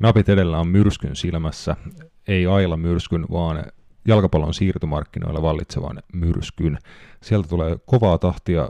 [0.00, 1.76] Napit edellä on myrskyn silmässä,
[2.28, 3.64] ei aila myrskyn, vaan
[4.06, 6.78] jalkapallon siirtomarkkinoilla vallitsevan myrskyn.
[7.22, 8.68] Sieltä tulee kovaa tahtia,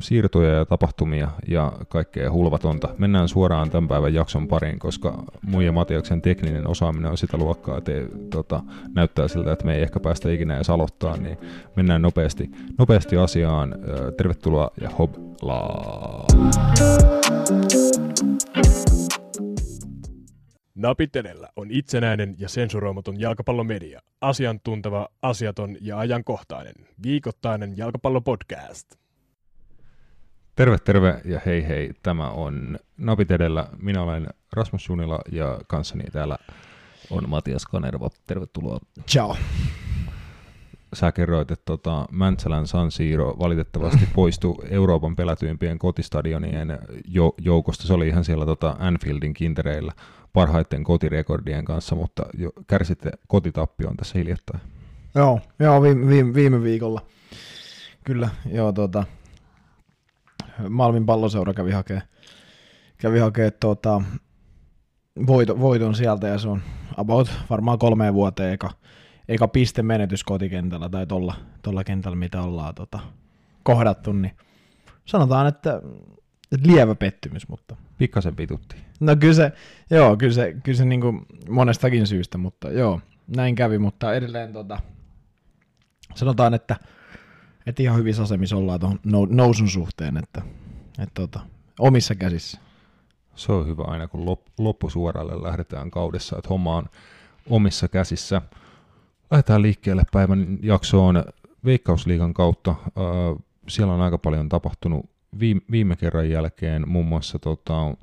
[0.00, 2.88] siirtoja ja tapahtumia ja kaikkea hulvatonta.
[2.98, 7.78] Mennään suoraan tämän päivän jakson pariin, koska mun ja Matiaksen tekninen osaaminen on sitä luokkaa,
[7.78, 7.92] että
[8.30, 8.62] tota,
[8.94, 11.38] näyttää siltä, että me ei ehkä päästä ikinä edes aloittaa, niin
[11.76, 13.74] mennään nopeasti, nopeasti asiaan.
[14.16, 16.26] Tervetuloa ja hoblaa!
[17.50, 17.93] Napit
[21.16, 24.00] edellä on itsenäinen ja sensuroimaton jalkapallomedia.
[24.20, 26.74] Asiantunteva, asiaton ja ajankohtainen.
[27.02, 28.94] Viikoittainen jalkapallopodcast.
[30.56, 31.92] Terve, terve ja hei hei.
[32.02, 33.68] Tämä on Napit edellä.
[33.82, 36.36] Minä olen Rasmus Junila ja kanssani täällä
[37.10, 38.10] on Matias Kanerva.
[38.26, 38.78] Tervetuloa.
[39.08, 39.36] Ciao.
[40.94, 47.86] Sä kerroit, että tota, Mäntsälän San Siro valitettavasti poistui Euroopan pelätyimpien kotistadionien jo- joukosta.
[47.86, 49.92] Se oli ihan siellä tota Anfieldin kintereillä
[50.32, 54.60] parhaiten kotirekordien kanssa, mutta jo kärsitte kotitappion tässä hiljattain.
[55.14, 57.00] Joo, joo viime, viime, viime viikolla.
[58.04, 59.04] Kyllä, joo, tota,
[60.68, 62.02] Malmin palloseura kävi hakee,
[62.98, 64.02] kävi hakee tota,
[65.26, 66.62] voiton, voiton sieltä ja se on
[66.96, 68.70] about varmaan kolmeen vuoteen eka,
[69.28, 73.00] eka piste menetys kotikentällä tai tuolla tolla kentällä, mitä ollaan tota,
[73.62, 74.36] kohdattu, niin
[75.04, 75.82] sanotaan, että,
[76.52, 78.76] että lievä pettymys, mutta Pikkasen pitutti.
[79.00, 79.52] No kyllä se,
[79.90, 83.00] joo, kyllä se, kyllä se niin kuin monestakin syystä, mutta joo,
[83.36, 84.80] näin kävi, mutta edelleen tota,
[86.14, 86.76] sanotaan, että,
[87.66, 88.98] että ihan hyvissä asemissa ollaan tuon
[89.30, 90.42] nousun suhteen, että,
[90.98, 91.40] että tota,
[91.78, 92.58] omissa käsissä.
[93.34, 96.86] Se on hyvä aina, kun loppusuoralle lähdetään kaudessa, että homma on
[97.50, 98.42] omissa käsissä.
[99.30, 101.24] Lähdetään liikkeelle päivän jaksoon
[101.64, 102.74] Veikkausliigan kautta.
[103.68, 105.10] Siellä on aika paljon tapahtunut
[105.70, 107.94] viime, kerran jälkeen muun muassa tota,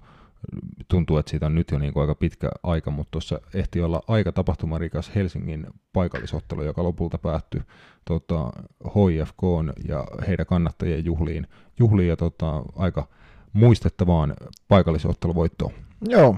[0.87, 4.01] tuntuu, että siitä on nyt jo niin kuin aika pitkä aika, mutta tuossa ehti olla
[4.07, 7.61] aika tapahtumarikas Helsingin paikallisottelu, joka lopulta päättyi
[8.05, 8.51] tota,
[8.85, 9.39] HIFK
[9.87, 11.47] ja heidän kannattajien juhliin,
[11.79, 13.07] juhliin ja tota, aika
[13.53, 14.33] muistettavaan
[14.67, 15.71] paikallisotteluvoittoon.
[16.07, 16.37] Joo.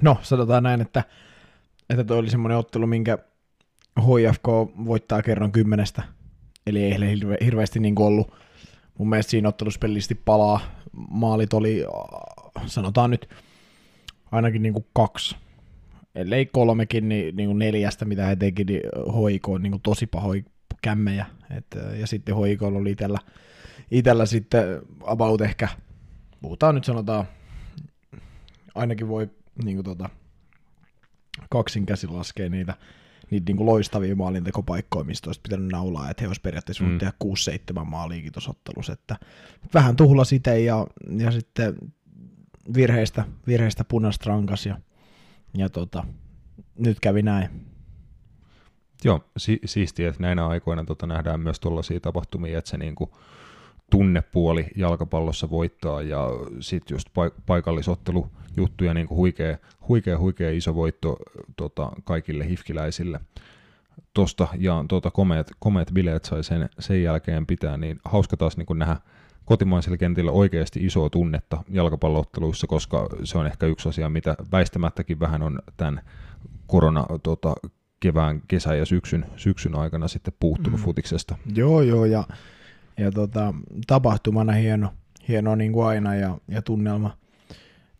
[0.00, 1.04] No, sanotaan näin, että,
[1.90, 3.18] että toi oli semmoinen ottelu, minkä
[4.00, 4.46] HIFK
[4.84, 6.02] voittaa kerran kymmenestä,
[6.66, 8.34] eli ei hirve, hirveästi niin ollut
[8.98, 9.80] mun mielestä siinä ottelussa
[10.24, 10.60] palaa.
[11.10, 11.84] Maalit oli,
[12.66, 13.28] sanotaan nyt,
[14.32, 15.36] ainakin niin kuin kaksi.
[16.14, 20.06] Ellei kolmekin, niin, niin kuin neljästä, mitä he teki, niin hoiko on niin kuin tosi
[20.06, 20.42] pahoja
[20.82, 21.26] kämmejä.
[21.56, 21.66] Et,
[22.00, 23.18] ja sitten hoikoilla oli itellä,
[23.90, 25.68] itellä sitten about ehkä,
[26.42, 27.24] puhutaan nyt sanotaan,
[28.74, 29.30] ainakin voi
[29.64, 30.08] niin kuin tota,
[31.50, 32.74] kaksin käsin laskea niitä
[33.30, 36.98] niitä niin kuin loistavia maalintekopaikkoja, mistä olisi pitänyt naulaa, että he olisi periaatteessa mm.
[36.98, 37.12] tehdä
[37.80, 39.16] 6-7 maaliikin tuossa ottelussa, että
[39.74, 40.86] vähän tuhla sitä ja,
[41.18, 41.74] ja sitten
[42.74, 44.78] virheistä, virheistä punaista rankas ja,
[45.56, 46.04] ja tota,
[46.78, 47.48] nyt kävi näin.
[49.04, 53.18] Joo, si- siistiä, että näinä aikoina tota nähdään myös tuollaisia tapahtumia, että se niinku
[53.90, 56.28] tunnepuoli jalkapallossa voittaa ja
[56.60, 58.26] sitten just paik- paikallisottelu
[58.56, 59.56] juttuja, niin kuin huikea,
[59.88, 61.16] huikea, huikea iso voitto
[61.56, 63.20] tota, kaikille hifkiläisille
[64.14, 68.78] tosta, ja tota, komeet, komeet bileet sai sen, sen jälkeen pitää, niin hauska taas niin
[68.78, 68.96] nähdä
[69.44, 75.42] kotimaisilla kentillä oikeasti isoa tunnetta jalkapallootteluissa, koska se on ehkä yksi asia, mitä väistämättäkin vähän
[75.42, 76.00] on tämän
[76.66, 77.54] korona tota,
[78.00, 80.84] kevään, kesän ja syksyn, syksyn aikana sitten puuttunut mm.
[80.84, 81.36] futiksesta.
[81.54, 82.24] Joo, joo, ja,
[82.98, 83.54] ja tota,
[83.86, 84.92] tapahtumana hieno,
[85.28, 87.16] hieno niin kuin aina, ja, ja tunnelma,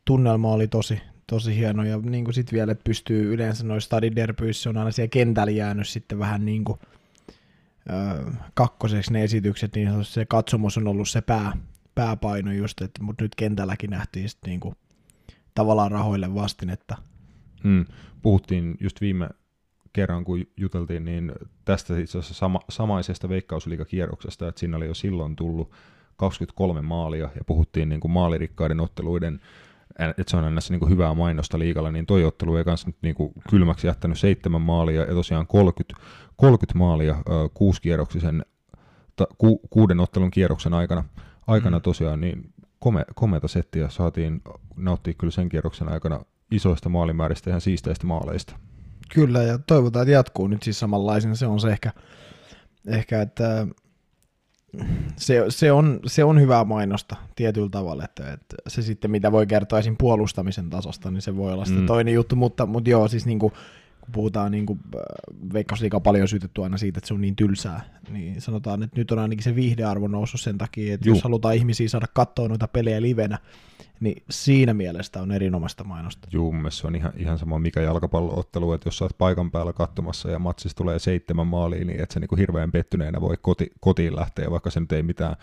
[0.04, 4.70] tunnelma oli tosi, tosi hieno ja niin kuin sit vielä, että pystyy yleensä noissa stadiderbyissä
[4.70, 6.78] on aina siellä kentällä jäänyt sitten vähän niin kuin,
[7.90, 11.52] ö, kakkoseksi ne esitykset, niin se katsomus on ollut se pää,
[11.94, 14.74] pääpaino just, että, mutta nyt kentälläkin nähtiin sitten niin kuin,
[15.54, 16.96] tavallaan rahoille vastinetta.
[17.62, 17.84] Hmm.
[18.22, 19.28] Puhuttiin just viime
[19.96, 21.32] kerran, kun juteltiin, niin
[21.64, 25.70] tästä itse asiassa sama, samaisesta veikkausliikakierroksesta, että siinä oli jo silloin tullut
[26.16, 29.40] 23 maalia, ja puhuttiin niin kuin maalirikkaiden otteluiden
[29.98, 33.14] että se on aina niin hyvää mainosta liikalla, niin toi ottelu ei kanssa nyt niin
[33.14, 35.94] kuin kylmäksi jättänyt seitsemän maalia ja tosiaan 30,
[36.36, 37.22] 30 maalia äh,
[37.54, 38.44] kuusikierroksisen,
[39.16, 41.04] ta, ku, kuuden ottelun kierroksen aikana,
[41.46, 41.82] aikana mm.
[41.82, 44.42] tosiaan, niin kome, komeata settiä saatiin
[44.76, 46.20] nauttia kyllä sen kierroksen aikana
[46.50, 48.56] isoista maalimääristä ja siisteistä maaleista.
[49.14, 51.34] Kyllä, ja toivotaan, että jatkuu nyt siis samanlaisena.
[51.34, 51.92] Se on se ehkä,
[52.86, 53.66] ehkä että
[55.16, 59.46] se, se, on, se on hyvää mainosta tietyllä tavalla, että, että se sitten mitä voi
[59.46, 59.96] kertoa esim.
[59.96, 61.86] puolustamisen tasosta, niin se voi olla sitten mm.
[61.86, 63.52] toinen juttu, mutta, mutta joo, siis niin kuin,
[64.00, 65.00] kun puhutaan niin kuin, äh,
[65.52, 67.80] Veikkausliiga paljon syytetty aina siitä, että se on niin tylsää,
[68.10, 71.16] niin sanotaan, että nyt on ainakin se viihdearvo noussut sen takia, että Juh.
[71.16, 73.38] jos halutaan ihmisiä saada katsoa noita pelejä livenä,
[74.00, 76.28] niin siinä mielessä on erinomaista mainosta.
[76.32, 80.30] Juu, se on ihan, ihan sama mikä jalkapalloottelu, että jos sä oot paikan päällä katsomassa
[80.30, 84.50] ja matsissa tulee seitsemän maalia, niin et sä niinku hirveän pettyneenä voi koti, kotiin lähteä,
[84.50, 85.36] vaikka se nyt ei mitään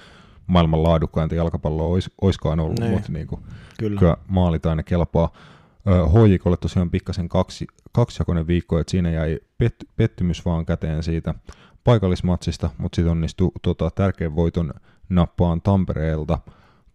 [0.48, 2.92] maailman laadukkainta jalkapalloa ois, oiskaan ollut, Niin.
[2.92, 3.40] mutta niinku,
[3.80, 4.00] Kyllä.
[4.00, 5.30] kyllä maalit aina kelpaa.
[5.86, 11.34] HJKlle tosiaan pikkasen kaksi, kaksijakoinen viikko, että siinä jäi pet, pettymys vaan käteen siitä
[11.84, 14.74] paikallismatsista, mutta sitten onnistui tota, tärkeän voiton
[15.10, 16.40] nappaan Tampereelta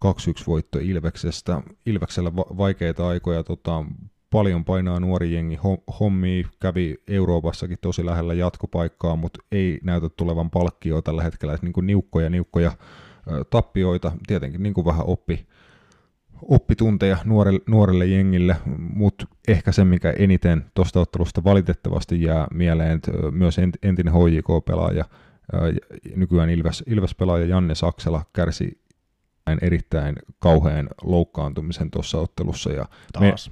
[0.05, 0.09] 2-1
[0.47, 1.63] voitto Ilveksestä.
[1.87, 3.85] Ilveksellä va- vaikeita aikoja, tota,
[4.31, 5.57] paljon painaa nuori jengi.
[5.57, 11.87] Ho- hommia, kävi Euroopassakin tosi lähellä jatkopaikkaa, mutta ei näytä tulevan palkkioa tällä hetkellä, niin
[11.87, 12.73] niukkoja, niukkoja
[13.31, 15.47] ö, tappioita, tietenkin niin kuin vähän oppi,
[16.43, 18.57] oppitunteja nuorelle, nuorelle jengille,
[18.95, 25.05] mutta ehkä se, mikä eniten tuosta ottelusta valitettavasti jää mieleen, että myös ent- entinen HJK-pelaaja,
[26.17, 28.81] nykyään Ilves, Ilves-pelaaja Janne Saksela kärsi
[29.63, 33.51] erittäin kauhean loukkaantumisen tuossa ottelussa ja Taas.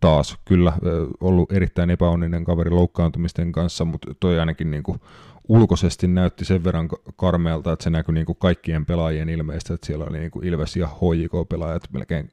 [0.00, 0.72] taas kyllä
[1.20, 5.00] ollut erittäin epäonninen kaveri loukkaantumisten kanssa, mutta toi ainakin niin kuin
[5.48, 9.86] ulkoisesti näytti sen verran ka- karmealta, että se näkyi niin kuin kaikkien pelaajien ilmeistä, että
[9.86, 12.30] siellä oli niin kuin Ilves ja HJK-pelaajat melkein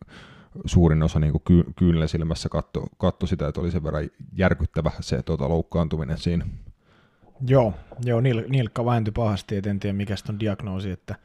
[0.65, 4.91] suurin osa niin kuin ky- kyynellä silmässä katto, katto sitä, että oli sen verran järkyttävä
[4.99, 6.45] se tota, loukkaantuminen siinä.
[7.47, 7.73] Joo,
[8.05, 11.15] joo nil, nilkka vääntyi pahasti, et en tiedä mikä on diagnoosi, että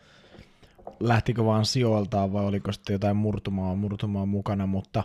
[1.01, 5.03] lähtikö vaan sijoiltaan vai oliko sitten jotain murtumaa, murtumaa mukana, mutta,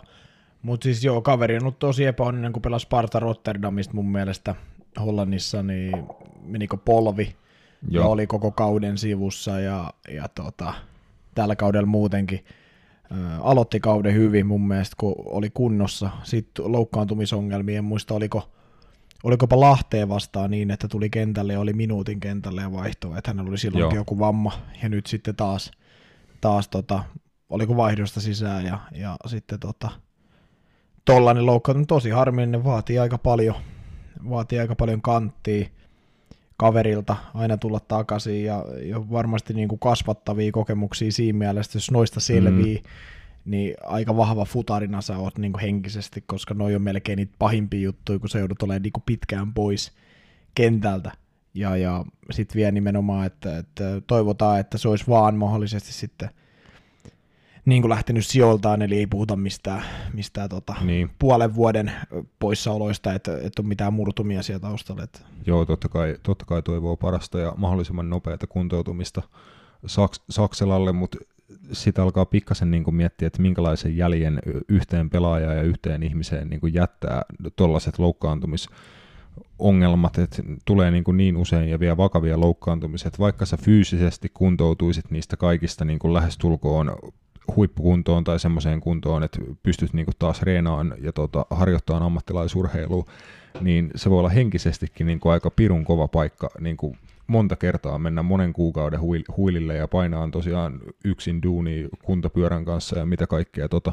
[0.62, 4.54] mutta siis joo, kaveri on ollut tosi epäonninen, kun pelasi Sparta Rotterdamista mun mielestä
[5.00, 6.06] Hollannissa, niin
[6.44, 7.34] menikö polvi
[7.88, 8.04] joo.
[8.04, 10.74] ja oli koko kauden sivussa ja, ja tota,
[11.34, 12.44] tällä kaudella muutenkin
[13.12, 16.10] ä, aloitti kauden hyvin mun mielestä, kun oli kunnossa.
[16.22, 18.50] Sitten loukkaantumisongelmia, en muista oliko,
[19.24, 23.48] olikopa Lahteen vastaan niin, että tuli kentälle ja oli minuutin kentälle ja vaihtoi, että hänellä
[23.48, 24.00] oli silloinkin Joo.
[24.00, 24.52] joku vamma
[24.82, 25.70] ja nyt sitten taas,
[26.40, 27.04] taas tota,
[27.48, 29.90] oliko vaihdosta sisään ja, ja sitten tota,
[31.04, 33.54] tollainen loukkaantuminen tosi harmillinen, vaatii aika paljon,
[34.30, 35.66] vaatii aika paljon kanttia
[36.60, 42.20] kaverilta aina tulla takaisin ja, ja varmasti niin kuin kasvattavia kokemuksia siinä mielessä, jos noista
[42.20, 43.50] selvii, mm.
[43.50, 47.80] niin aika vahva futarina sä oot niin kuin henkisesti, koska noi on melkein niitä pahimpia
[47.80, 49.92] juttuja, kun sä joudut olemaan niin kuin pitkään pois
[50.54, 51.12] kentältä.
[51.54, 56.30] Ja, ja sitten vielä nimenomaan, että, että toivotaan, että se olisi vaan mahdollisesti sitten
[57.64, 59.82] niin kuin lähtenyt sijoiltaan, eli ei puhuta mistään,
[60.12, 61.92] mistään tota, Niin, puolen vuoden
[62.38, 65.02] poissaoloista, että, että on mitään murtumia siellä taustalla.
[65.02, 69.22] Että joo, totta kai, totta kai toivoo parasta ja mahdollisimman nopeata kuntoutumista
[69.86, 71.18] Saks, Sakselalle, mutta
[71.72, 76.60] sitten alkaa pikkasen niin kuin miettiä, että minkälaisen jäljen yhteen pelaajaan ja yhteen ihmiseen niin
[76.60, 77.22] kuin jättää
[77.56, 77.98] tuollaiset
[79.36, 84.28] loukkaantumisongelmat, että tulee niin, kuin niin usein ja vielä vakavia loukkaantumisia, että vaikka sä fyysisesti
[84.34, 86.96] kuntoutuisit niistä kaikista niin kuin lähestulkoon
[87.56, 93.04] huippukuntoon tai semmoiseen kuntoon, että pystyt niin kuin taas reenaan ja tota, harjoittamaan ammattilaisurheilua,
[93.60, 97.98] niin se voi olla henkisestikin niin kuin aika pirun kova paikka niin kuin monta kertaa
[97.98, 103.68] mennä monen kuukauden huil- huilille ja painaa tosiaan yksin duuni kuntapyörän kanssa ja mitä kaikkea
[103.68, 103.92] tota,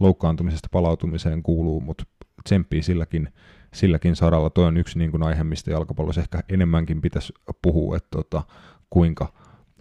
[0.00, 2.04] loukkaantumisesta palautumiseen kuuluu, mutta
[2.44, 3.28] tsemppii silläkin,
[3.74, 4.50] silläkin saralla.
[4.50, 7.32] Toi on yksi niin kuin aihe, mistä jalkapallossa ehkä enemmänkin pitäisi
[7.62, 8.42] puhua, että tota,
[8.90, 9.32] kuinka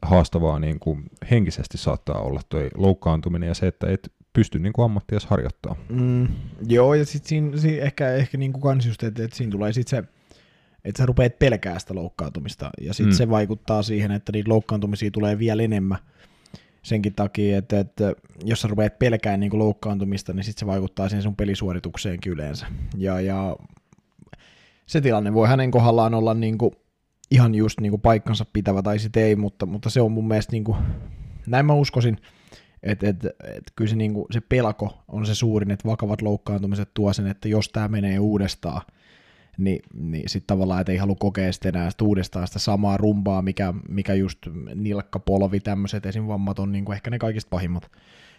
[0.01, 4.85] haastavaa niin kuin henkisesti saattaa olla toi loukkaantuminen ja se, että et pysty niin kuin
[4.85, 5.75] ammattias harjoittaa.
[5.89, 6.27] Mm,
[6.67, 10.03] joo, ja sitten siinä, siinä ehkä, ehkä niinku kans just, että, että siinä tulee sitten
[10.03, 10.09] se,
[10.85, 13.17] että sä rupeat pelkää sitä loukkaantumista, ja sitten Mm.
[13.17, 15.97] se vaikuttaa siihen, että niitä loukkaantumisia tulee vielä enemmän
[16.81, 21.23] senkin takia, että, että jos sä rupeat pelkää niinku loukkaantumista, niin sitten se vaikuttaa siihen
[21.23, 22.65] sun pelisuoritukseenkin yleensä.
[22.97, 23.55] Ja, ja
[24.85, 26.73] se tilanne voi hänen kohdallaan olla niinku
[27.31, 30.75] ihan just niinku paikkansa pitävä tai sitten ei, mutta, mutta se on mun mielestä, niinku,
[31.47, 32.17] näin mä uskoisin,
[32.83, 37.13] että et, et kyllä se, niinku, se pelko on se suurin, että vakavat loukkaantumiset tuo
[37.13, 38.81] sen, että jos tämä menee uudestaan,
[39.57, 43.41] niin, niin sitten tavallaan, että ei halua kokea sitä enää sitä uudestaan sitä samaa rumbaa,
[43.41, 44.39] mikä, mikä just
[44.75, 46.27] nilkka, polvi, tämmöiset esim.
[46.27, 47.91] vammat on niinku ehkä ne kaikista pahimmat.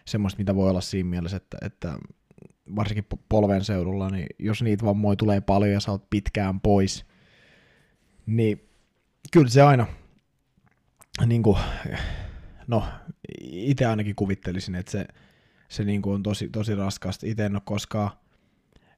[0.04, 1.98] Semmoista, mitä voi olla siinä mielessä, että, että
[2.76, 7.06] varsinkin po- polven seudulla, niin jos niitä vammoja tulee paljon ja sä oot pitkään pois,
[8.26, 8.68] niin
[9.32, 9.86] kyllä se aina,
[11.26, 11.58] niin kuin,
[12.66, 12.84] no
[13.40, 15.06] itse ainakin kuvittelisin, että se,
[15.68, 17.26] se niin kuin on tosi, tosi raskasta.
[17.26, 18.10] Itse en ole koskaan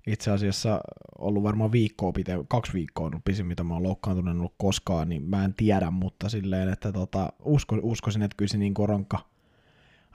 [0.06, 0.80] itse asiassa
[1.18, 4.54] ollut varmaan viikkoa pite, kaksi viikkoa on ollut pisin, mitä mä oon loukkaantunut en ollut
[4.58, 8.74] koskaan, niin mä en tiedä, mutta silleen, että tota, usko, uskoisin, että kyllä se niin
[8.74, 9.18] kuin rankka,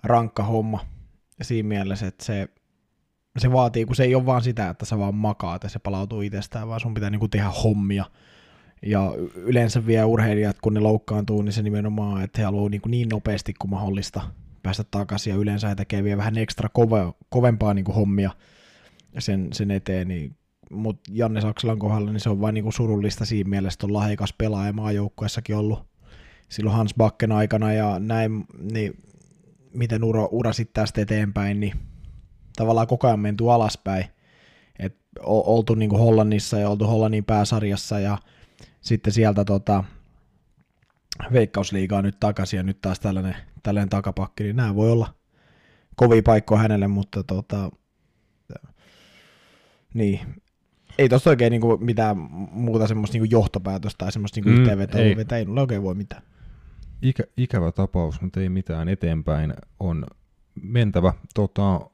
[0.03, 0.85] rankka homma
[1.41, 2.47] siinä mielessä, että se,
[3.37, 6.21] se vaatii, kun se ei ole vaan sitä, että sä vaan makaat ja se palautuu
[6.21, 8.05] itsestään, vaan sun pitää niin kuin tehdä hommia.
[8.85, 12.91] Ja yleensä vielä urheilijat, kun ne loukkaantuu, niin se nimenomaan, että he haluaa niin, kuin
[12.91, 14.21] niin nopeasti kuin mahdollista
[14.63, 18.31] päästä takaisin ja yleensä he tekee vielä vähän ekstra kove, kovempaa niin kuin hommia
[19.19, 20.35] sen, sen eteen, niin
[20.71, 23.93] mutta Janne Saksalan kohdalla niin se on vain niin kuin surullista siinä mielessä, että on
[23.93, 25.87] lahjakas pelaaja maajoukkuessakin ollut
[26.49, 28.93] silloin Hans Bakken aikana ja näin, niin
[29.73, 31.73] miten ura, ura sitten tästä eteenpäin, niin
[32.55, 34.05] tavallaan koko ajan menty alaspäin.
[34.79, 38.17] Et oltu niin kuin Hollannissa ja oltu Hollannin pääsarjassa ja
[38.81, 39.83] sitten sieltä tota,
[41.33, 45.13] veikkausliigaa nyt takaisin ja nyt taas tällainen, tällainen takapakki, niin nämä voi olla
[45.95, 47.71] kovia paikkoja hänelle, mutta tota,
[49.93, 50.19] niin,
[50.97, 52.17] ei tosta oikein niinku mitään
[52.51, 55.15] muuta semmoista niinku johtopäätöstä tai semmoista niinku mm, yhteenvetoa, ei.
[55.31, 56.21] ei oikein voi mitään.
[57.01, 60.05] Ikä, ikävä tapaus, mutta ei mitään eteenpäin on
[60.61, 61.13] mentävä.
[61.33, 61.89] Tota,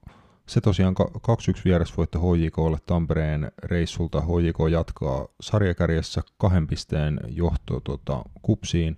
[0.47, 4.21] se tosiaan 2-1 vierasvoitto HJKlle Tampereen reissulta.
[4.21, 8.97] HJK jatkaa sarjakärjessä kahden pisteen johto tota, kupsiin.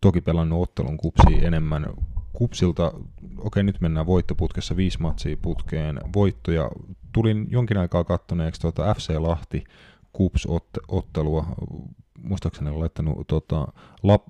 [0.00, 1.86] Toki pelannut ottelun kupsiin enemmän.
[2.32, 2.92] Kupsilta,
[3.38, 6.00] okei nyt mennään voittoputkessa viisi matsia putkeen.
[6.14, 6.70] Voittoja
[7.12, 9.64] tulin jonkin aikaa kattoneeksi tuota FC Lahti
[10.12, 11.46] Kups-ottelua.
[12.22, 13.68] Muistaakseni laittanut tota,
[14.02, 14.22] lap,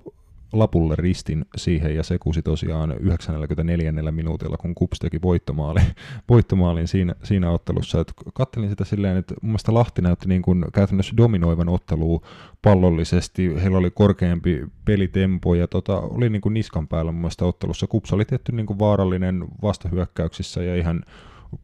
[0.53, 5.79] lapulle ristin siihen ja se kusi tosiaan 94 minuutilla, kun Kups teki voittomaali,
[6.29, 8.01] voittomaalin siinä, siinä ottelussa.
[8.01, 12.21] Et kattelin sitä silleen, että mun mielestä Lahti näytti niin kuin käytännössä dominoivan ottelua
[12.61, 13.61] pallollisesti.
[13.61, 17.87] Heillä oli korkeampi pelitempo ja tota, oli niin kuin niskan päällä mun mielestä ottelussa.
[17.87, 21.03] Kups oli tietty niin kuin vaarallinen vastahyökkäyksissä ja ihan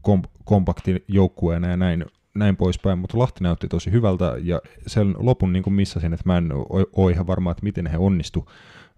[0.01, 5.53] kom- kompakti joukkueena ja näin, näin poispäin, mutta Lahti näytti tosi hyvältä ja sen lopun
[5.53, 6.49] niin kuin missasin, että mä en
[6.95, 8.49] ole ihan varma, että miten he onnistu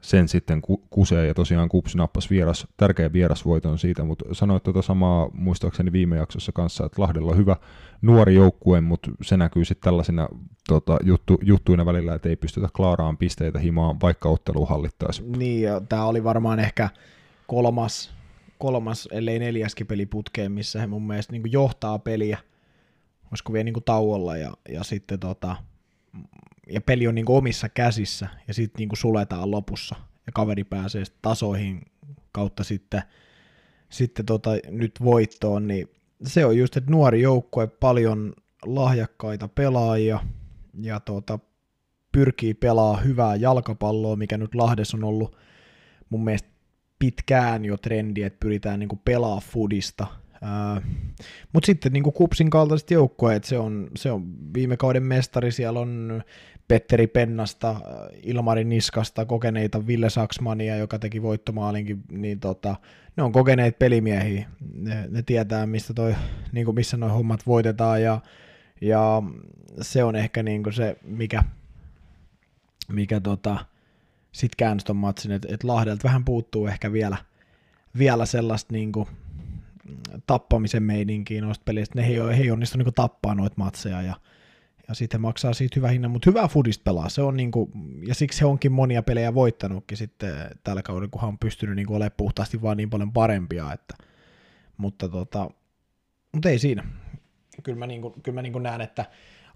[0.01, 5.29] sen sitten kusee ja tosiaan Kups nappasi vieras, tärkeä vierasvoiton siitä, mutta sanoit tuota samaa
[5.33, 7.55] muistaakseni viime jaksossa kanssa, että Lahdella on hyvä
[8.01, 10.27] nuori joukkue, mutta se näkyy sitten tällaisina
[10.67, 15.23] tota, juttu, juttuina välillä, että ei pystytä klaaraan pisteitä himaan, vaikka ottelu hallittaisi.
[15.37, 16.89] Niin, tämä oli varmaan ehkä
[17.47, 18.15] kolmas
[18.57, 22.37] kolmas, ellei neljäskin peli putkeen, missä he mun mielestä niin johtaa peliä,
[23.31, 25.55] olisiko vielä niin tauolla ja, ja sitten tota,
[26.69, 31.81] ja peli on niin omissa käsissä ja sitten niin suletaan lopussa ja kaveri pääsee tasoihin
[32.31, 33.01] kautta sitten,
[33.89, 35.89] sitten tota, nyt voittoon, niin
[36.23, 38.33] se on just, että nuori joukkue, paljon
[38.65, 40.19] lahjakkaita pelaajia
[40.81, 41.39] ja tota,
[42.11, 45.37] pyrkii pelaa hyvää jalkapalloa, mikä nyt Lahdessa on ollut
[46.09, 46.49] mun mielestä
[46.99, 50.07] pitkään jo trendi, että pyritään niin pelaa fudista.
[51.53, 54.23] Mutta sitten niin Kupsin kaltaiset joukkoja, että se on, se on
[54.53, 56.23] viime kauden mestari, siellä on
[56.67, 57.75] Petteri Pennasta,
[58.23, 62.75] Ilmari Niskasta, kokeneita Ville Saksmania, joka teki voittomaalinkin, niin tota,
[63.17, 66.15] ne on kokeneet pelimiehiä, ne, ne tietää, mistä toi,
[66.51, 68.21] niin kuin missä nuo hommat voitetaan, ja,
[68.81, 69.23] ja
[69.81, 71.43] se on ehkä niin kuin se, mikä,
[72.87, 73.65] mikä tota,
[74.31, 77.17] sitten käänsi matsin, että et Lahdelta vähän puuttuu ehkä vielä,
[77.97, 79.07] vielä sellaista niin kuin,
[80.27, 82.01] tappamisen meininkiä noista peleistä.
[82.01, 84.15] Ne ei, he ei onnistu niin tappaa noita matseja ja,
[84.87, 87.09] ja sitten maksaa siitä hyvä hinnan, mutta hyvää fudista pelaa.
[87.09, 87.71] Se on niin kuin,
[88.07, 91.91] ja siksi he onkin monia pelejä voittanutkin sitten tällä kaudella, kun hän on pystynyt niin
[91.91, 93.73] olemaan puhtaasti vaan niin paljon parempia.
[93.73, 93.95] Että,
[94.77, 95.49] mutta, tota,
[96.33, 96.83] mutta ei siinä.
[97.63, 99.05] Kyllä mä, niin kuin, kyllä mä niin kuin näen, että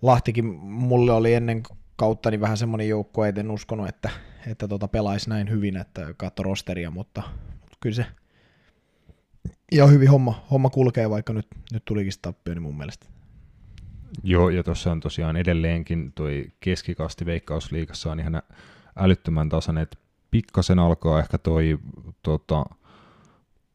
[0.01, 1.63] Lahtikin mulle oli ennen
[1.95, 4.09] kautta niin vähän semmoinen joukko, en uskonut, että,
[4.47, 8.05] että tota pelaisi näin hyvin, että katso rosteria, mutta, mutta kyllä se
[9.71, 13.05] ihan hyvin homma, homma kulkee, vaikka nyt, nyt tulikin tappio, niin mun mielestä.
[14.23, 18.41] Joo, ja tuossa on tosiaan edelleenkin toi keskikasti veikkausliikassa on ihan
[18.95, 19.97] älyttömän tasainen, että
[20.31, 21.79] pikkasen alkaa ehkä toi
[22.23, 22.65] tota,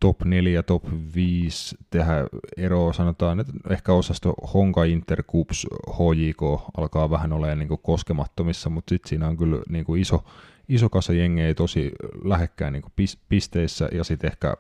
[0.01, 0.85] top 4 top
[1.15, 6.43] 5 tehdä eroa, sanotaan, että ehkä osasto Honka Inter Cups HJK
[6.77, 10.25] alkaa vähän olemaan niin koskemattomissa, mutta sitten siinä on kyllä niin iso,
[10.69, 11.93] iso kasa jengejä tosi
[12.25, 14.57] lähekkäin niin pisteissä, ja sitten ehkä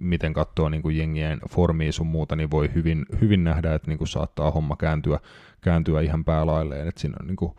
[0.00, 3.98] miten katsoo niin kuin jengien formia sun muuta, niin voi hyvin, hyvin nähdä, että niin
[3.98, 5.20] kuin saattaa homma kääntyä,
[5.60, 7.52] kääntyä ihan päälailleen, että siinä on niin kuin,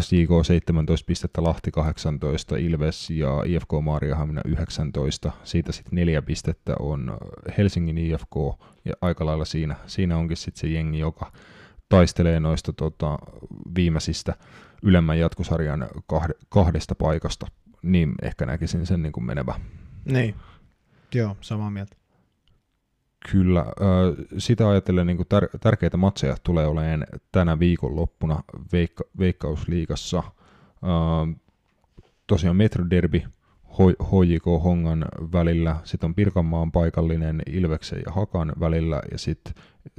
[0.00, 5.32] SJK 17 pistettä, Lahti 18, Ilves ja IFK Maariahamina 19.
[5.44, 7.18] Siitä sitten neljä pistettä on
[7.58, 8.36] Helsingin IFK
[8.84, 11.32] ja aika lailla siinä, siinä onkin sitten se jengi, joka
[11.88, 13.18] taistelee noista tota,
[13.74, 14.34] viimeisistä
[14.82, 17.46] ylemmän jatkosarjan kahde, kahdesta paikasta,
[17.82, 19.54] niin ehkä näkisin sen niin kuin menevä.
[20.04, 20.34] Niin,
[21.14, 21.96] joo, samaa mieltä.
[23.32, 23.66] Kyllä,
[24.38, 30.22] sitä ajatellen niin tär- tärkeitä matseja tulee olemaan tänä viikonloppuna veikka- Veikkausliigassa.
[32.26, 33.22] Tosiaan Metroderby
[33.80, 39.54] HJK Hongan välillä, sitten on Pirkanmaan paikallinen Ilveksen ja Hakan välillä, ja sitten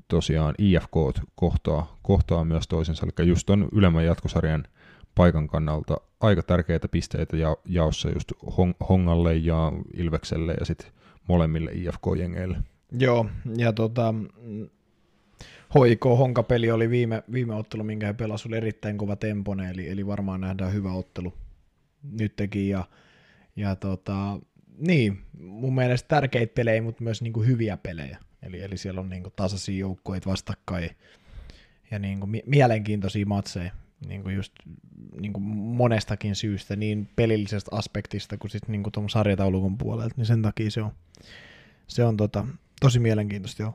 [0.08, 0.92] tosiaan IFK
[1.36, 4.64] kohtaa, kohtaa myös toisensa, eli just on ylemmän jatkosarjan
[5.20, 8.32] paikan kannalta aika tärkeitä pisteitä ja, jaossa just
[8.90, 10.92] Hongalle ja Ilvekselle ja sitten
[11.28, 12.58] molemmille IFK-jengeille.
[13.00, 14.14] Joo, ja tota,
[15.76, 20.08] HIK Honka-peli oli viime, viime ottelu, minkä he pelasivat, oli erittäin kova tempone, eli, eli
[20.08, 21.34] varmaan nähdään hyvä ottelu
[22.12, 22.86] nytkin, ja,
[23.56, 24.40] ja tota,
[24.78, 29.10] niin, mun mielestä tärkeitä pelejä, mutta myös niin kuin hyviä pelejä, eli, eli siellä on
[29.10, 30.90] niin kuin tasaisia joukkoja vastakkain,
[31.92, 33.72] ja niin kuin mielenkiintoisia matseja,
[34.08, 34.54] niin kuin just
[35.22, 40.42] niin kuin monestakin syystä, niin pelillisestä aspektista kuin sitten niin kuin sarjataulukon puolelta, niin sen
[40.42, 40.92] takia se on,
[41.88, 42.46] se on tota,
[42.82, 43.74] tosi mielenkiintoista, joo.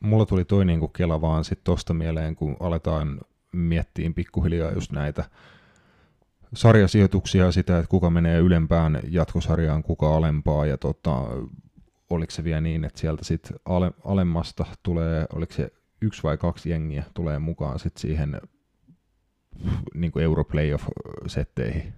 [0.00, 3.20] Mulla tuli toi niin kuin kela vaan sitten tosta mieleen, kun aletaan
[3.52, 5.24] miettiin pikkuhiljaa just näitä
[6.54, 11.22] sarjasijoituksia sitä, että kuka menee ylempään jatkosarjaan, kuka alempaa, ja tota,
[12.10, 16.70] oliko se vielä niin, että sieltä sitten ale, alemmasta tulee, oliko se yksi vai kaksi
[16.70, 18.40] jengiä tulee mukaan sitten siihen
[19.94, 21.92] niin kuin Europlayoff-setteihin?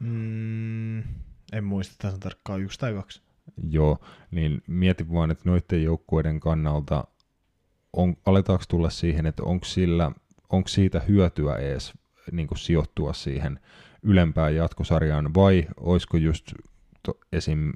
[0.00, 0.98] Mm,
[1.52, 3.22] en muista tässä tarkkaan yksi tai kaksi.
[3.70, 3.98] Joo,
[4.30, 7.04] niin mietin vaan, että noiden joukkueiden kannalta
[7.92, 10.12] on, aletaanko tulla siihen, että onko, sillä,
[10.48, 11.92] onko siitä hyötyä edes
[12.32, 13.60] niin kuin sijoittua siihen
[14.02, 16.52] ylempään jatkosarjaan, vai olisiko just
[17.02, 17.72] to, esim.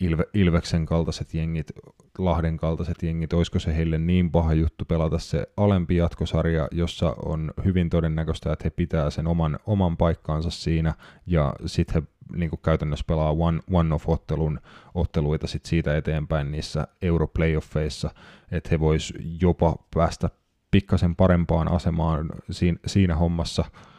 [0.00, 1.72] Ilve, Ilveksen kaltaiset jengit,
[2.18, 7.50] Lahden kaltaiset jengit, olisiko se heille niin paha juttu pelata se alempi jatkosarja, jossa on
[7.64, 10.94] hyvin todennäköistä, että he pitää sen oman, oman paikkaansa siinä,
[11.26, 14.60] ja sitten he niin käytännössä pelaa one, one-off-ottelun
[14.94, 18.10] otteluita sit siitä eteenpäin niissä Europlayoffeissa,
[18.50, 20.30] että he vois jopa päästä
[20.70, 23.89] pikkasen parempaan asemaan siinä, siinä hommassa mm.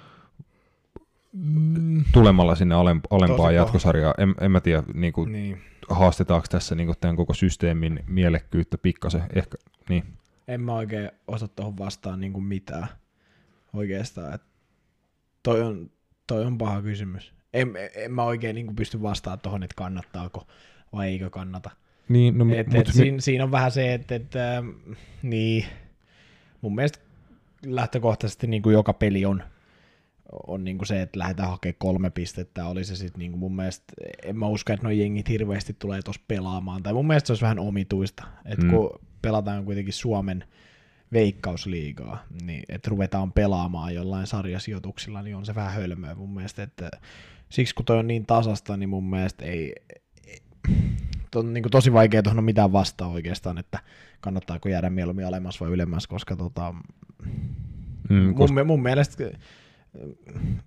[2.13, 2.75] Tulemalla sinne
[3.09, 4.13] alempaa jatkosarjaa.
[4.17, 5.61] En, en mä tiedä, niin kuin, niin.
[5.89, 9.23] haastetaanko tässä niin kuin tämän koko systeemin mielekkyyttä pikkasen.
[9.35, 9.57] Ehkä,
[9.89, 10.03] niin.
[10.47, 12.87] En mä oikein osaa tuohon vastaan niin kuin mitään
[13.73, 14.33] oikeastaan.
[14.33, 14.41] Et
[15.43, 15.89] toi, on,
[16.27, 20.47] toi on paha kysymys en, en mä oikein niin pysty vastaamaan tuohon, että kannattaako
[20.93, 21.69] vai eikö kannata.
[22.09, 24.69] Niin, no, et, et siinä, siinä on vähän se, että, että ähm,
[25.23, 25.65] niin,
[26.61, 26.99] mun mielestä
[27.65, 29.43] lähtökohtaisesti niin kuin joka peli on,
[30.47, 33.55] on niin kuin se, että lähdetään hakemaan kolme pistettä, oli se sitten niin kuin mun
[33.55, 37.31] mielestä, en mä usko, että nuo jengit hirveästi tulee tuossa pelaamaan, tai mun mielestä se
[37.33, 38.71] olisi vähän omituista, että mm.
[38.71, 40.43] kun pelataan kuitenkin Suomen
[41.13, 46.91] veikkausliigaa, niin että ruvetaan pelaamaan jollain sarjasijoituksilla, niin on se vähän hölmöä mun mielestä, että
[47.49, 49.73] siksi kun toi on niin tasasta, niin mun mielestä ei,
[50.27, 50.41] ei
[51.35, 53.79] on niin kuin tosi vaikea tuohon mitään vastaa oikeastaan, että
[54.21, 56.73] kannattaako jäädä mieluummin alemmas vai ylemmäs, koska tota,
[58.09, 58.55] mm, koska...
[58.55, 59.23] Mun, mun mielestä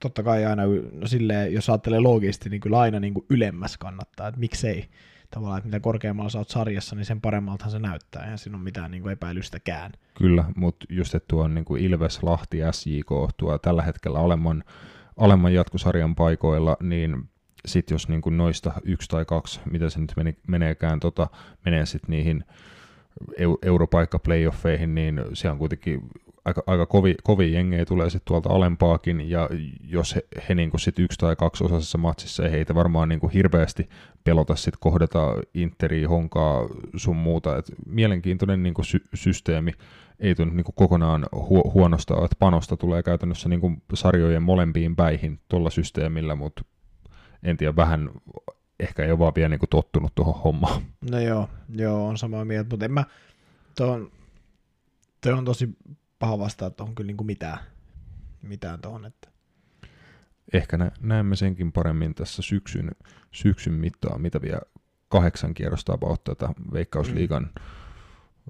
[0.01, 4.29] totta kai aina, no silleen, jos ajattelee loogisesti, niin kyllä aina niin kuin ylemmäs kannattaa,
[4.29, 4.89] että miksei
[5.31, 8.65] tavallaan, että mitä korkeammalla sä oot sarjassa, niin sen paremmaltahan se näyttää, ja siinä on
[8.65, 9.93] mitään niin kuin epäilystäkään.
[10.15, 14.65] Kyllä, mutta just, että tuo niin kuin Ilves, Lahti, SJK, tuo tällä hetkellä alemman
[15.17, 17.29] alemman jatkosarjan paikoilla, niin
[17.67, 21.27] sitten jos niin kuin noista yksi tai kaksi, mitä se nyt meni, meneekään, tota,
[21.65, 22.45] menee sitten niihin
[23.63, 26.01] europaikka-playoffeihin, niin se on kuitenkin
[26.45, 29.49] aika, aika kovi, kovi jengejä tulee sitten tuolta alempaakin, ja
[29.85, 33.33] jos he, he niin sit yksi tai kaksi osasessa matsissa, ei heitä varmaan niin kuin
[33.33, 33.89] hirveästi
[34.25, 37.57] pelota sitten kohdata Interi, Honkaa, sun muuta.
[37.57, 39.73] Et mielenkiintoinen niin kuin sy- systeemi,
[40.21, 45.41] ei tule niin kokonaan hu- huonosta, että panosta tulee käytännössä niin kuin sarjojen molempiin päihin
[45.49, 46.65] tuolla systeemillä, mutta
[47.43, 48.11] en tiedä, vähän
[48.81, 50.83] ehkä ei ole vaan vielä niin tottunut tuohon hommaan.
[51.11, 53.05] No joo, joo, on samaa mieltä, mutta en mä,
[53.81, 54.11] on,
[55.21, 55.69] toi on tosi
[56.25, 57.59] paha vastaa tuohon kyllä niin kuin mitään,
[58.43, 59.29] mitään tuohon, että
[60.53, 62.91] ehkä nä- näemme senkin paremmin tässä syksyn,
[63.33, 64.61] syksyn mittaan, mitä vielä
[65.09, 67.63] kahdeksan kierrosta about tätä Veikkausliigan mm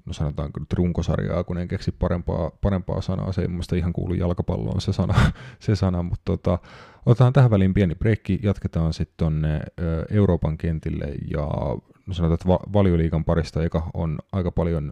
[0.05, 4.13] no sanotaanko nyt runkosarjaa, kun en keksi parempaa, parempaa sanaa, se ei mun ihan kuulu
[4.13, 6.59] jalkapalloon se sana, se sana mutta tota,
[7.05, 9.61] otetaan tähän väliin pieni breikki, jatketaan sitten tuonne
[10.09, 11.45] Euroopan kentille ja
[12.07, 14.91] no sanotaan, että va- valioliigan parista eka on aika paljon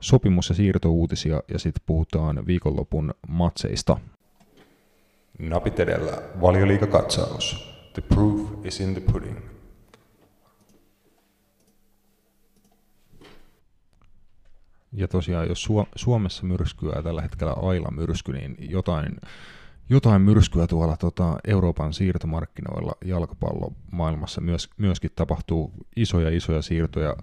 [0.00, 3.96] sopimus- ja siirtouutisia ja sitten puhutaan viikonlopun matseista.
[5.38, 7.74] Napit edellä, valioliikakatsaus.
[7.92, 9.38] The proof is in the pudding.
[14.92, 19.16] Ja tosiaan, jos Suomessa myrskyää tällä hetkellä Aila-myrsky, niin jotain,
[19.88, 27.16] jotain myrskyä tuolla tota, Euroopan siirtomarkkinoilla jalkapallomaailmassa myös, myöskin tapahtuu isoja isoja siirtoja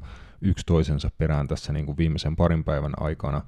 [0.45, 3.41] yksi toisensa perään tässä niin kuin viimeisen parin päivän aikana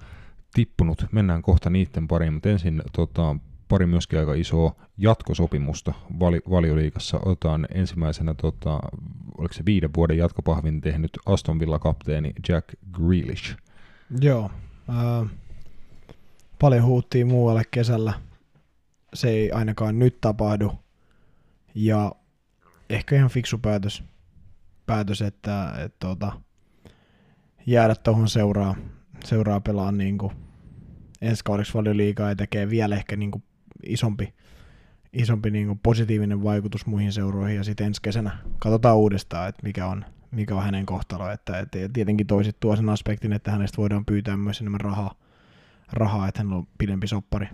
[0.54, 1.06] tippunut.
[1.12, 3.36] Mennään kohta niiden pariin, mutta ensin tota,
[3.68, 7.20] pari myöskin aika isoa jatkosopimusta vali, valioliikassa.
[7.26, 8.80] Otetaan ensimmäisenä, tota,
[9.38, 13.56] oliko se viiden vuoden jatkopahvin tehnyt Aston Villa-kapteeni Jack Grealish–
[14.22, 14.52] Joo.
[14.90, 15.30] Äh,
[16.60, 18.14] paljon huuttiin muualle kesällä,
[19.14, 20.72] se ei ainakaan nyt tapahdu.
[21.76, 22.12] Ja
[22.90, 24.04] ehkä ihan fiksu päätös,
[24.86, 26.42] päätös että, että tuota,
[27.68, 28.76] jäädä tuohon seuraa,
[29.24, 30.34] seuraa pelaa niin kuin
[31.22, 33.44] ensi kaudeksi liikaa ja tekee vielä ehkä niin kuin
[33.86, 34.34] isompi,
[35.14, 39.88] isompi niin kuin positiivinen vaikutus muihin seuroihin ja sitten ensi kesänä katsotaan uudestaan, että mikä
[39.88, 41.30] on, mikä on hänen kohtalo.
[41.30, 45.16] Että, että tietenkin toiset tuo sen aspektin, että hänestä voidaan pyytää myös enemmän rahaa,
[45.94, 47.48] rahaa että hän on pidempi soppari,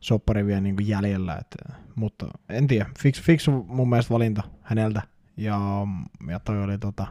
[0.00, 1.36] soppari vielä niin kuin jäljellä.
[1.36, 5.02] Että, mutta en tiedä, fiksu, fiksu mun mielestä valinta häneltä
[5.36, 5.60] ja,
[6.28, 7.06] ja toi oli tota,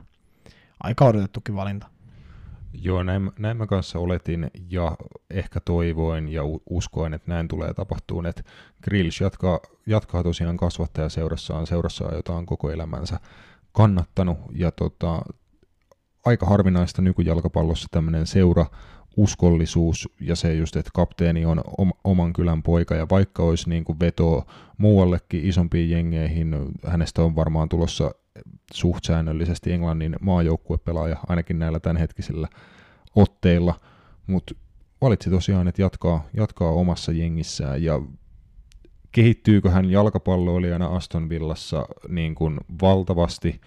[0.79, 1.87] aika odotettukin valinta.
[2.73, 4.97] Joo, näin, näin mä kanssa oletin ja
[5.29, 8.43] ehkä toivoin ja uskoin, että näin tulee tapahtumaan, että
[8.83, 13.19] Grills jatkaa, jatkaa tosiaan kasvattajaseurassaan, seurassaan jota on koko elämänsä
[13.71, 15.21] kannattanut ja tota,
[16.25, 18.65] aika harvinaista nykyjalkapallossa tämmöinen seura
[19.17, 21.61] uskollisuus ja se just, että kapteeni on
[22.03, 24.45] oman kylän poika ja vaikka olisi niin kuin veto
[24.77, 26.55] muuallekin isompiin jengeihin,
[26.87, 28.11] hänestä on varmaan tulossa
[28.73, 32.47] suht säännöllisesti Englannin maajoukkuepelaaja, ainakin näillä tämänhetkisillä
[33.15, 33.79] otteilla,
[34.27, 34.55] mutta
[35.01, 37.83] valitsi tosiaan, että jatkaa, jatkaa omassa jengissään.
[37.83, 38.01] Ja
[39.11, 43.61] kehittyykö hän jalkapalloilijana Aston Villassa niin kuin valtavasti,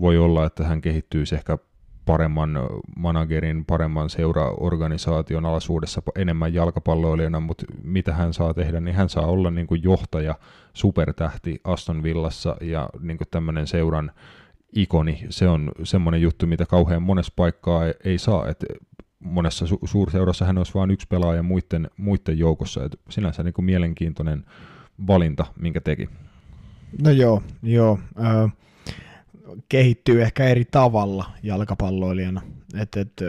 [0.00, 1.58] voi olla, että hän kehittyy ehkä
[2.06, 2.58] paremman
[2.96, 9.50] managerin, paremman seuraorganisaation alaisuudessa enemmän jalkapalloilijana, mutta mitä hän saa tehdä, niin hän saa olla
[9.50, 10.34] niin kuin johtaja,
[10.72, 14.10] supertähti Aston Villassa ja niin kuin tämmöinen seuran
[14.72, 15.26] ikoni.
[15.30, 18.66] Se on semmoinen juttu, mitä kauhean monessa paikkaa ei, saa, että
[19.20, 23.64] monessa su- suurseurassa hän olisi vain yksi pelaaja muiden, muiden joukossa, että sinänsä niin kuin
[23.64, 24.44] mielenkiintoinen
[25.06, 26.08] valinta, minkä teki.
[27.02, 27.98] No joo, joo.
[28.24, 28.52] Äh,
[29.68, 32.42] kehittyy ehkä eri tavalla jalkapalloilijana.
[32.74, 33.20] Et, et,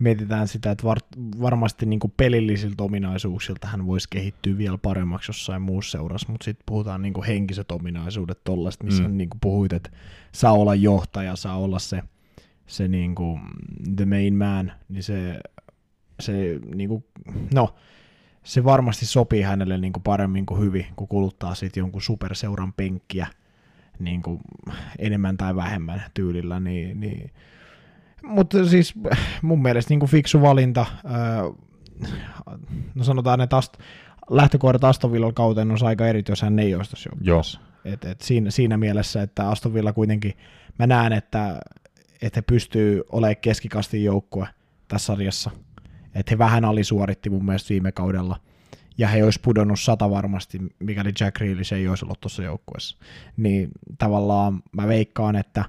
[0.00, 0.98] mietitään sitä, että var,
[1.40, 7.02] varmasti niin pelillisiltä ominaisuuksilta hän voisi kehittyä vielä paremmaksi jossain muussa seurassa, mutta sitten puhutaan
[7.02, 9.16] niin henkiset ominaisuudet tollaista, missä mm.
[9.16, 9.90] niin puhuit, että
[10.32, 12.02] saa olla johtaja, saa olla se,
[12.66, 13.40] se niin kuin
[13.96, 15.40] the main man, niin se,
[16.20, 17.04] se niin kuin,
[17.54, 17.74] no,
[18.44, 23.26] se varmasti sopii hänelle niin kuin paremmin kuin hyvin, kun kuluttaa sitten jonkun superseuran penkkiä–
[23.98, 24.40] niin kuin
[24.98, 27.30] enemmän tai vähemmän tyylillä, niin, niin
[28.22, 28.94] mutta siis
[29.42, 30.86] mun mielestä niin kuin fiksu valinta,
[32.94, 33.76] no sanotaan, että ast,
[34.30, 37.60] lähtökohdat Aston Villa kauteen on aika eri, jos hän ei olisi joukkueessa.
[37.84, 40.34] Et, et siinä, siinä, mielessä, että Aston Villa kuitenkin,
[40.78, 41.60] mä näen, että,
[42.22, 44.48] että he pystyy olemaan keskikastin joukkue
[44.88, 45.50] tässä sarjassa.
[46.14, 48.40] Että he vähän alisuoritti mun mielestä viime kaudella–
[48.98, 52.98] ja he olisi pudonnut sata varmasti, mikäli Jack Grealish ei olisi ollut tuossa joukkueessa.
[53.36, 55.64] Niin tavallaan mä veikkaan, että,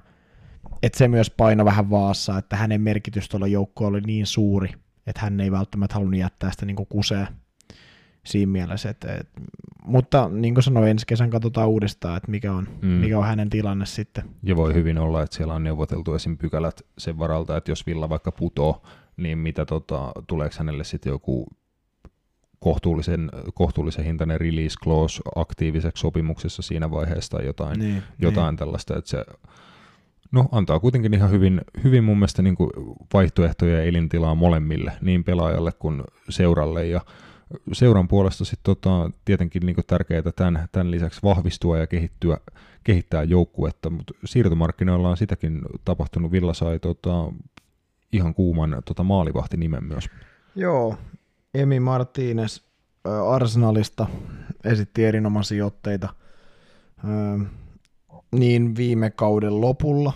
[0.82, 4.68] että se myös paino vähän vaassa, että hänen merkitys tuolla joukkueella oli niin suuri,
[5.06, 7.28] että hän ei välttämättä halunnut jättää sitä niin kuseen
[8.26, 8.90] siinä mielessä.
[8.90, 9.40] Että, että,
[9.84, 12.88] mutta niin kuin sanoin, ensi kesän katsotaan uudestaan, että mikä on, mm.
[12.88, 14.24] mikä on hänen tilanne sitten.
[14.42, 16.38] Ja voi hyvin olla, että siellä on neuvoteltu esim.
[16.38, 18.82] pykälät sen varalta, että jos Villa vaikka putoo,
[19.16, 21.46] niin mitä tota, tuleeko hänelle sitten joku
[22.60, 28.56] kohtuullisen, kohtuullisen hintainen release clause aktiiviseksi sopimuksessa siinä vaiheessa tai jotain, niin, jotain niin.
[28.56, 29.24] tällaista, että se
[30.32, 32.70] no, antaa kuitenkin ihan hyvin, hyvin mun mielestä niin kuin
[33.14, 37.00] vaihtoehtoja ja elintilaa molemmille, niin pelaajalle kuin seuralle ja
[37.72, 42.38] seuran puolesta sitten tota, tietenkin niin tärkeää tämän, tämän lisäksi vahvistua ja kehittyä,
[42.84, 46.32] kehittää joukkuetta, mutta siirtomarkkinoilla on sitäkin tapahtunut.
[46.32, 47.32] Villa sai tota,
[48.12, 49.04] ihan kuuman tota,
[49.56, 50.04] nimen myös.
[50.54, 50.98] Joo,
[51.56, 52.60] Emi Martinez
[53.34, 54.06] Arsenalista
[54.64, 56.08] esitti erinomaisia otteita
[58.32, 60.12] niin viime kauden lopulla,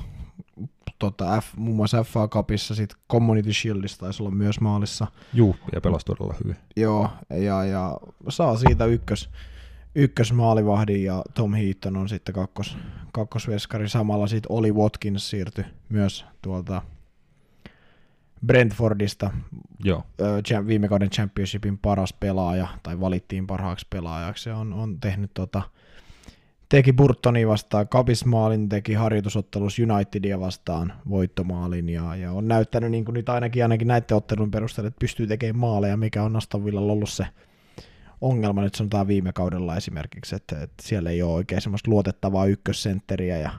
[0.98, 5.06] tota F, muun muassa FA Cupissa, sitten Community Shieldista taisi olla myös maalissa.
[5.34, 6.56] Juu, ja pelasi todella hyvin.
[6.76, 7.98] Joo, ja, ja
[8.28, 9.30] saa siitä ykkös,
[9.94, 12.76] ykkösmaalivahdin ja Tom Heaton on sitten kakkos,
[13.12, 13.88] kakkosveskari.
[13.88, 16.82] Samalla sitten Oli Watkins siirtyi myös tuolta
[18.46, 19.30] Brentfordista
[19.84, 20.04] Joo.
[20.66, 25.62] viime kauden championshipin paras pelaaja, tai valittiin parhaaksi pelaajaksi, ja on, on tehnyt tota,
[26.68, 33.14] teki Burtoni vastaan kapismaalin, teki harjoitusottelus Unitedia vastaan voittomaalin, ja, ja on näyttänyt niin kuin
[33.14, 37.10] nyt ainakin, ainakin näiden ottelun perusteella, että pystyy tekemään maaleja, mikä on Aston Villalla ollut
[37.10, 37.26] se
[38.20, 38.62] ongelma.
[38.62, 43.50] Nyt sanotaan viime kaudella esimerkiksi, että, että siellä ei ole oikein semmoista luotettavaa ykkössentteriä, ja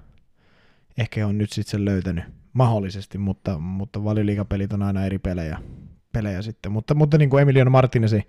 [0.98, 5.58] ehkä on nyt sitten sen löytänyt mahdollisesti, mutta, mutta valioliikapelit on aina eri pelejä,
[6.14, 6.72] pelejä sitten.
[6.72, 8.28] Mutta, mutta niin kuin Emiliano Martinesi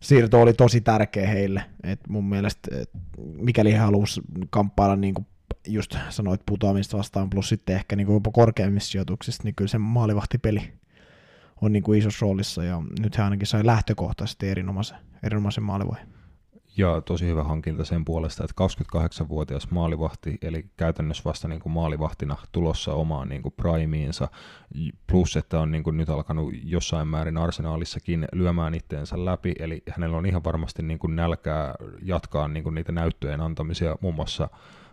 [0.00, 1.64] siirto oli tosi tärkeä heille.
[1.84, 5.26] Et mun mielestä, et mikäli he haluaisi kamppailla niin kuin
[5.66, 9.78] just sanoit putoamista vastaan, plus sitten ehkä niin kuin jopa korkeimmissa sijoituksissa, niin kyllä se
[9.78, 10.72] maalivahtipeli
[11.60, 16.19] on niin kuin isossa roolissa, ja nyt hän ainakin sai lähtökohtaisesti erinomaisen, erinomaisen maalivoihin.
[16.76, 18.64] Ja tosi hyvä hankinta sen puolesta, että
[18.98, 24.28] 28-vuotias maalivahti, eli käytännössä vasta niin kuin maalivahtina tulossa omaan niin kuin primeensa,
[25.06, 30.16] plus että on niin kuin nyt alkanut jossain määrin arsenaalissakin lyömään itteensä läpi, eli hänellä
[30.16, 34.48] on ihan varmasti niin kuin nälkää jatkaa niin kuin niitä näyttöjen antamisia muun muassa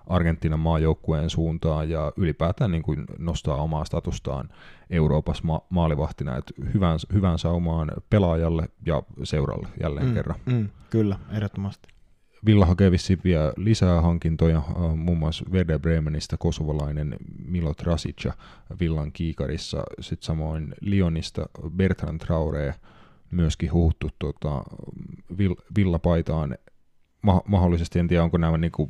[0.07, 4.49] Argentiinan maajoukkueen suuntaan ja ylipäätään niin kuin nostaa omaa statustaan
[4.89, 10.39] Euroopassa ma- maalivahtina, että hyvän, hyvän saumaan pelaajalle ja seuralle jälleen mm, kerran.
[10.45, 11.87] Mm, kyllä, ehdottomasti.
[12.45, 12.91] Villa hakee
[13.23, 17.15] vielä lisää hankintoja, äh, muun muassa Werder Bremenistä kosovalainen
[17.45, 18.25] Milo Trasic
[18.79, 22.75] Villan kiikarissa, sitten samoin Lionista Bertrand Traore
[23.31, 24.63] myöskin huhuttu tota,
[25.77, 26.57] Villapaitaan
[27.21, 28.89] ma- mahdollisesti, en tiedä onko nämä niinku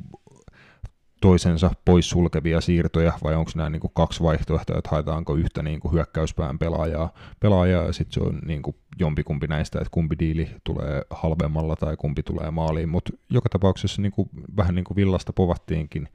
[1.20, 5.80] toisensa pois sulkevia siirtoja, vai onko nämä niin kuin kaksi vaihtoehtoa, että haetaanko yhtä niin
[5.80, 10.50] kuin hyökkäyspään pelaajaa, pelaajaa ja sitten se on niin kuin jompikumpi näistä, että kumpi diili
[10.64, 15.32] tulee halvemmalla tai kumpi tulee maaliin, mutta joka tapauksessa niin kuin, vähän niin kuin villasta
[15.32, 16.08] povattiinkin,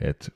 [0.00, 0.28] että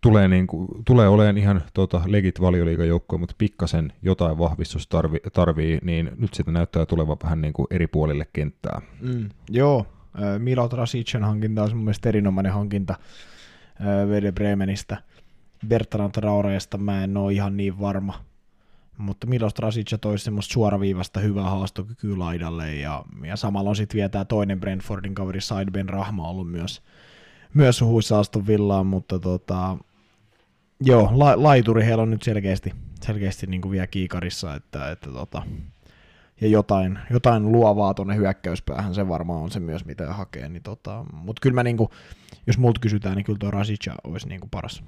[0.00, 5.78] tulee, niin kuin, tulee olemaan ihan tota, legit valioliigajoukkoja, mutta pikkasen jotain vahvistus tarvii, tarvii,
[5.82, 8.80] niin nyt sitä näyttää tulevan vähän niin kuin eri puolille kenttää.
[9.00, 9.86] Mm, joo,
[10.38, 12.94] Milot Rasicen hankinta on mun mielestä erinomainen hankinta
[14.08, 14.96] Vede Bremenistä.
[15.68, 18.24] Bertrand Traoreesta mä en ole ihan niin varma,
[18.98, 24.08] mutta Milos Rasic toisi semmoista suoraviivasta hyvää haastokykyä laidalle, ja, ja samalla on sitten vielä
[24.08, 26.82] tämä toinen Brentfordin kaveri Side Ben Rahma ollut myös,
[27.54, 29.76] myös huhuissa Aston Villaan, mutta tota,
[30.80, 35.42] joo, la, laituri heillä on nyt selkeästi, selkeästi niin kuin vielä kiikarissa, että, että tota,
[36.40, 40.48] ja jotain, jotain luovaa tuonne hyökkäyspäähän, se varmaan on se myös, mitä hakee.
[40.48, 41.90] Niin tota, Mutta kyllä mä niinku,
[42.46, 44.84] jos multa kysytään, niin kyllä tuo Rasica olisi niinku paras,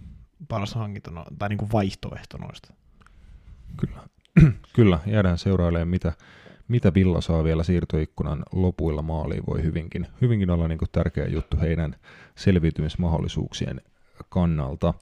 [0.48, 2.74] paras hankinto, no, tai niinku vaihtoehto noista.
[3.76, 4.00] Kyllä,
[4.76, 6.12] kyllä jäädään seurailemaan, mitä,
[6.68, 11.96] mitä Villa saa vielä siirtoikkunan lopuilla maaliin, voi hyvinkin, hyvinkin olla niinku tärkeä juttu heidän
[12.34, 13.80] selviytymismahdollisuuksien
[14.28, 14.94] kannalta.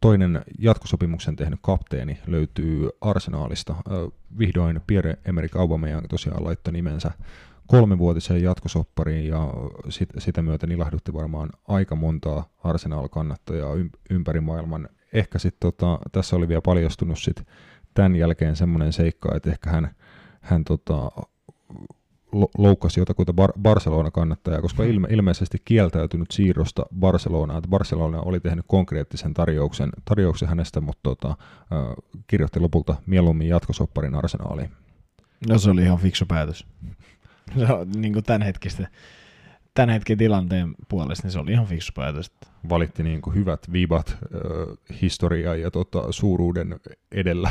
[0.00, 3.74] Toinen jatkosopimuksen tehnyt kapteeni löytyy Arsenaalista.
[4.38, 7.10] Vihdoin Pierre-Emerick Aubameyang tosiaan laittoi nimensä
[7.66, 9.52] kolmevuotiseen jatkosoppariin ja
[9.88, 13.74] sit, sitä myötä ilahdutti varmaan aika montaa Arsenal-kannattajaa
[14.10, 14.88] ympäri maailman.
[15.12, 17.46] Ehkä sitten tota, tässä oli vielä paljastunut sit
[17.94, 19.90] tämän jälkeen semmoinen seikka, että ehkä hän,
[20.40, 21.10] hän tota,
[22.58, 24.92] loukkasi jotakuta Bar- Barcelona-kannattajaa, koska hmm.
[24.92, 27.62] ilme- ilmeisesti kieltäytynyt siirrosta Barcelonaan.
[27.70, 31.36] Barcelona oli tehnyt konkreettisen tarjouksen, tarjouksen hänestä, mutta tota, äh,
[32.26, 34.70] kirjoitti lopulta mieluummin jatkosopparin arsenaaliin.
[35.48, 36.66] No se oli ihan fiksu päätös.
[37.54, 38.88] No, niin kuin tämän hetkistä
[39.74, 42.32] tämän hetken tilanteen puolesta, niin se oli ihan fiksu päätös.
[42.68, 46.80] Valitti niin kuin hyvät vibat äh, historiaa ja tota, suuruuden
[47.12, 47.50] edellä.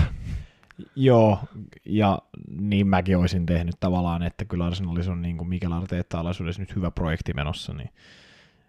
[0.96, 1.40] Joo,
[1.86, 2.20] ja
[2.60, 6.76] niin mäkin olisin tehnyt tavallaan, että kyllä Arsenalissa on niin kuin Mikel Arteetta alaisuudessa nyt
[6.76, 7.90] hyvä projekti menossa, niin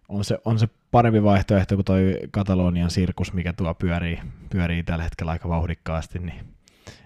[0.08, 4.18] on se, on se parempi vaihtoehto kuin toi Katalonian sirkus, mikä tuo pyörii,
[4.50, 6.54] pyörii tällä hetkellä aika vauhdikkaasti, niin,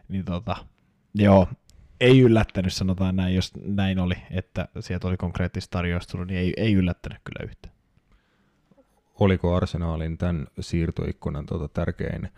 [0.08, 0.56] niin tota,
[1.14, 1.48] joo,
[2.00, 6.74] ei yllättänyt, sanotaan näin, jos näin oli, että sieltä oli konkreettista tarjousta niin ei, ei
[6.74, 7.74] yllättänyt kyllä yhtään.
[9.20, 12.28] Oliko Arsenaalin tämän siirtoikkunan tota tärkein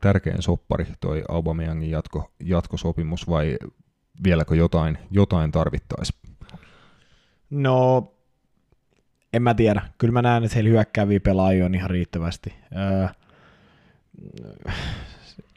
[0.00, 3.56] tärkein soppari toi Aubameyangin jatko, jatkosopimus vai
[4.24, 6.12] vieläkö jotain, jotain tarvittaisi?
[7.50, 8.12] No,
[9.32, 9.82] en mä tiedä.
[9.98, 12.54] Kyllä mä näen, että heillä hyökkääviä pelaajia on ihan riittävästi.
[12.76, 13.08] Öö,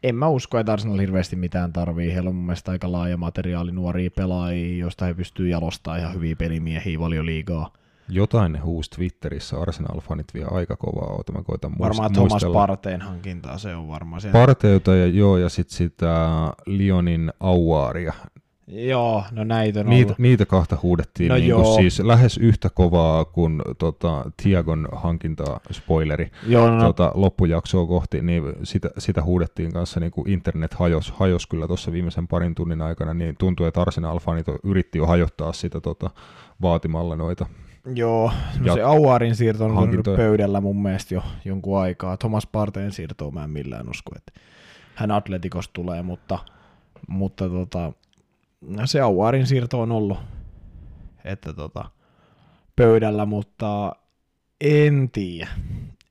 [0.03, 2.13] en mä usko, että Arsenal hirveästi mitään tarvii.
[2.13, 6.35] Heillä on mun mielestä aika laaja materiaali nuoria pelaajia, joista he pystyy jalostamaan ihan hyviä
[6.35, 7.73] pelimiehiä valioliigaa.
[8.09, 13.01] Jotain ne huusi Twitterissä, Arsenal-fanit vie aika kovaa oota, mä koitan muist- Varmaan Thomas Parteen
[13.01, 14.39] hankintaa, se on varmaan siellä.
[14.39, 16.29] Parteuta ja joo, ja sitten sitä
[16.65, 18.13] Lionin Auaaria.
[18.67, 23.25] Joo, no näitä on niitä, niitä kahta huudettiin no niin kuin siis lähes yhtä kovaa
[23.25, 29.99] kuin tota, Tiagon hankintaa, spoileri, joo, no, tota, loppujaksoa kohti, niin sitä, sitä huudettiin kanssa,
[29.99, 34.45] niin kuin internet hajos, hajos kyllä tuossa viimeisen parin tunnin aikana, niin tuntui, että Arsenal-fanit
[34.63, 36.09] yritti jo hajottaa sitä tota,
[36.61, 37.45] vaatimalla noita
[37.95, 40.17] Joo, no se Auarin siirto on hankintoja.
[40.17, 42.17] pöydällä mun mielestä jo jonkun aikaa.
[42.17, 44.31] Thomas Parteen siirtoa mä en millään usko, että
[44.95, 46.39] hän Atletikos tulee, mutta,
[47.07, 47.93] mutta tota,
[48.85, 50.17] se Auarin siirto on ollut
[51.25, 51.89] että tota,
[52.75, 53.95] pöydällä, mutta
[54.61, 55.47] en tiedä.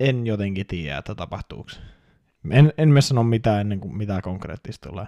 [0.01, 1.71] En jotenkin tiedä, että tapahtuuko.
[2.51, 5.07] En, en me sano mitään ennen kuin mitään konkreettista tulee.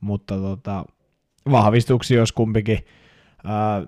[0.00, 0.84] Mutta tota,
[1.50, 2.78] vahvistuksia jos kumpikin.
[3.44, 3.86] Ää,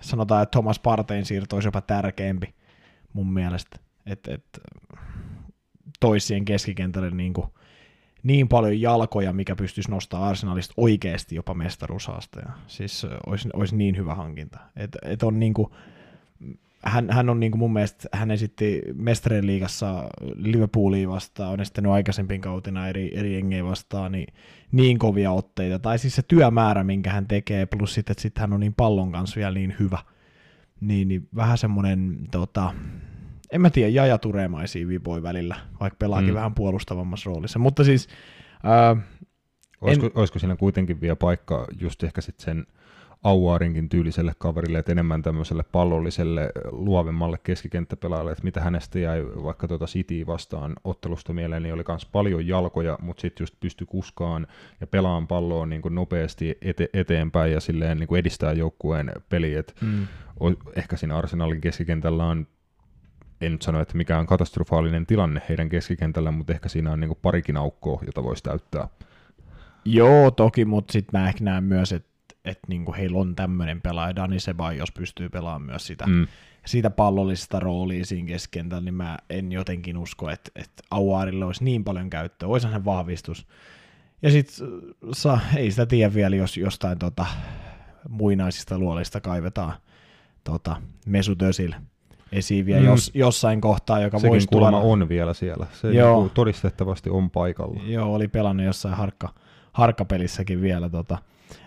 [0.00, 2.54] sanotaan, että Thomas Partein siirto olisi jopa tärkeämpi
[3.12, 4.44] mun mielestä, että et,
[6.00, 7.46] toisien keskikentälle niin kuin
[8.22, 12.52] niin paljon jalkoja, mikä pystyisi nostaa Arsenalista oikeasti jopa mestaruushaastaja.
[12.66, 14.58] Siis olisi, olisi niin hyvä hankinta.
[14.76, 15.70] Et, et on niin kuin,
[16.84, 21.92] hän, hän on niin kuin mun mielestä, hän esitti mestarien liigassa Liverpoolia vastaan, on esittänyt
[21.92, 24.34] aikaisempiin kautena eri, eri jengejä vastaan, niin,
[24.72, 25.78] niin kovia otteita.
[25.78, 29.12] Tai siis se työmäärä, minkä hän tekee, plus sitten, että sit hän on niin pallon
[29.12, 29.98] kanssa vielä niin hyvä.
[30.80, 32.72] Niin, niin vähän semmoinen, tota,
[33.52, 36.34] en mä tiedä, Jaja Turemaisia vipoi välillä, vaikka pelaakin mm.
[36.34, 37.58] vähän puolustavammassa roolissa.
[37.58, 38.08] Mutta siis...
[38.62, 38.96] Ää,
[39.80, 40.12] olisiko, en...
[40.14, 42.66] olisiko siinä kuitenkin vielä paikka just ehkä sitten sen
[43.24, 49.86] Auaarinkin tyyliselle kaverille, että enemmän tämmöiselle pallolliselle luovemmalle keskikenttäpelaajalle, että mitä hänestä jäi vaikka tuota
[49.86, 54.46] City vastaan ottelusta mieleen, niin oli myös paljon jalkoja, mutta sitten just pystyi kuskaan
[54.80, 59.62] ja pelaan palloa niin kuin nopeasti ete- eteenpäin ja silleen niin kuin edistää joukkueen peliä.
[59.80, 60.06] Mm.
[60.76, 62.46] Ehkä siinä Arsenalin keskikentällä on
[63.40, 67.56] en nyt sano, että mikään katastrofaalinen tilanne heidän keskikentällä, mutta ehkä siinä on niin parikin
[67.56, 68.88] aukkoa, jota voisi täyttää.
[69.84, 72.13] Joo, toki, mutta sitten mä ehkä näen myös, että
[72.44, 74.36] että niinku heillä on tämmöinen pelaaja, Dani
[74.76, 76.26] jos pystyy pelaamaan myös sitä, mm.
[76.66, 81.84] sitä pallollista roolia siinä keskentällä, niin mä en jotenkin usko, että, että Auarille olisi niin
[81.84, 83.46] paljon käyttöä, olisi se vahvistus.
[84.22, 84.66] Ja sitten
[85.56, 87.26] ei sitä tiedä vielä, jos jostain tota,
[88.08, 89.72] muinaisista luolista kaivetaan
[90.44, 90.76] tota,
[91.06, 91.72] Mesut Özil
[92.32, 92.86] esiin vielä mm.
[92.86, 94.68] jos, jossain kohtaa, joka Sekin voisi tulla.
[94.68, 95.66] on vielä siellä.
[95.72, 96.16] Se Joo.
[96.16, 97.80] Niinku todistettavasti on paikalla.
[97.86, 99.28] Joo, oli pelannut jossain harkka,
[99.72, 101.18] harkkapelissäkin vielä tota,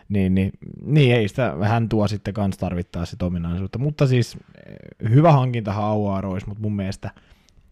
[0.10, 0.52] niin, niin,
[0.86, 5.74] niin ei sitä, hän tuo sitten kans tarvittaa sitä ominaisuutta, mutta siis eh, hyvä hankinta
[5.74, 7.12] Hauaar olisi, mutta mun mielestä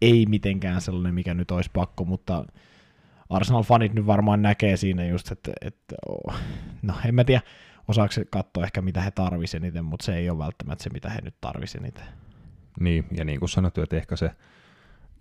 [0.02, 2.44] ei mitenkään sellainen, mikä nyt olisi pakko, mutta
[3.30, 6.34] Arsenal-fanit nyt varmaan näkee siinä just, että, että oh,
[6.82, 7.42] no en mä tiedä,
[7.88, 11.20] osaako katsoa ehkä mitä he tarvisivat eniten, mutta se ei ole välttämättä se, mitä he
[11.20, 12.04] nyt tarvisivat eniten.
[12.80, 14.30] Niin, ja niin kuin sanottu, että ehkä se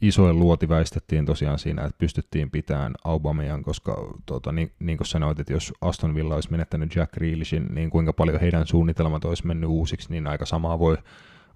[0.01, 5.39] isoin luoti väistettiin tosiaan siinä, että pystyttiin pitämään Aubameyan, koska tuota, niin, niin kuin sanoit,
[5.39, 9.69] että jos Aston Villa olisi menettänyt Jack Grealishin, niin kuinka paljon heidän suunnitelmat olisi mennyt
[9.69, 10.97] uusiksi, niin aika samaa voi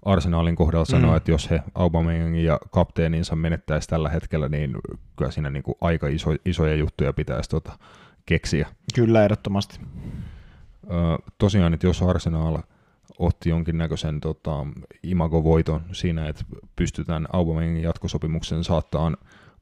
[0.04, 0.90] Arsenalin kohdalla mm.
[0.90, 4.76] sanoa, että jos he Aubameyang ja kapteeninsa menettäisi tällä hetkellä, niin
[5.16, 7.78] kyllä siinä niin kuin aika iso, isoja juttuja pitäisi tuota
[8.26, 8.68] keksiä.
[8.94, 9.80] Kyllä, ehdottomasti.
[10.84, 12.58] Ö, tosiaan, että jos Arsenal–
[13.18, 14.66] otti jonkinnäköisen tota,
[15.02, 16.44] imagovoiton siinä, että
[16.76, 19.16] pystytään Aubameyangin jatkosopimuksen saattaan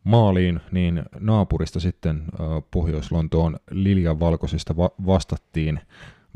[0.04, 2.24] maaliin, niin naapurista sitten
[2.70, 5.80] Pohjois-Lontoon Lilian valkoisista va- vastattiin,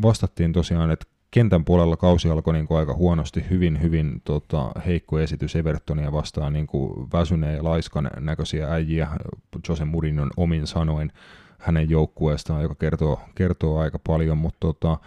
[0.03, 5.19] vastattiin tosiaan, että kentän puolella kausi alkoi niin kuin aika huonosti, hyvin, hyvin tota, heikko
[5.19, 9.09] esitys Evertonia vastaan niin kuin väsyneen ja laiskan näköisiä äijiä.
[9.69, 11.13] Jose Mourinhon omin sanoin
[11.59, 14.99] hänen joukkueestaan, joka kertoo, kertoo aika paljon, mutta tota,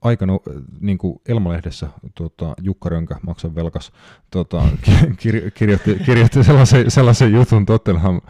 [0.00, 0.40] aika no,
[0.80, 3.92] niin kuin Elmalehdessä tota, Jukka Rönkä, maksan velkas,
[4.30, 4.62] tota,
[5.16, 8.20] kir, kirjoitti, kirjoitti sellaisen, sellaisen jutun Tottenham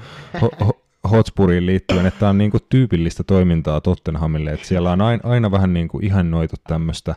[0.43, 5.01] ho, ho, Hotspuriin liittyen, että tämä on niin kuin tyypillistä toimintaa Tottenhamille, että siellä on
[5.01, 7.15] aina, aina vähän niin kuin ihannoitu tämmöistä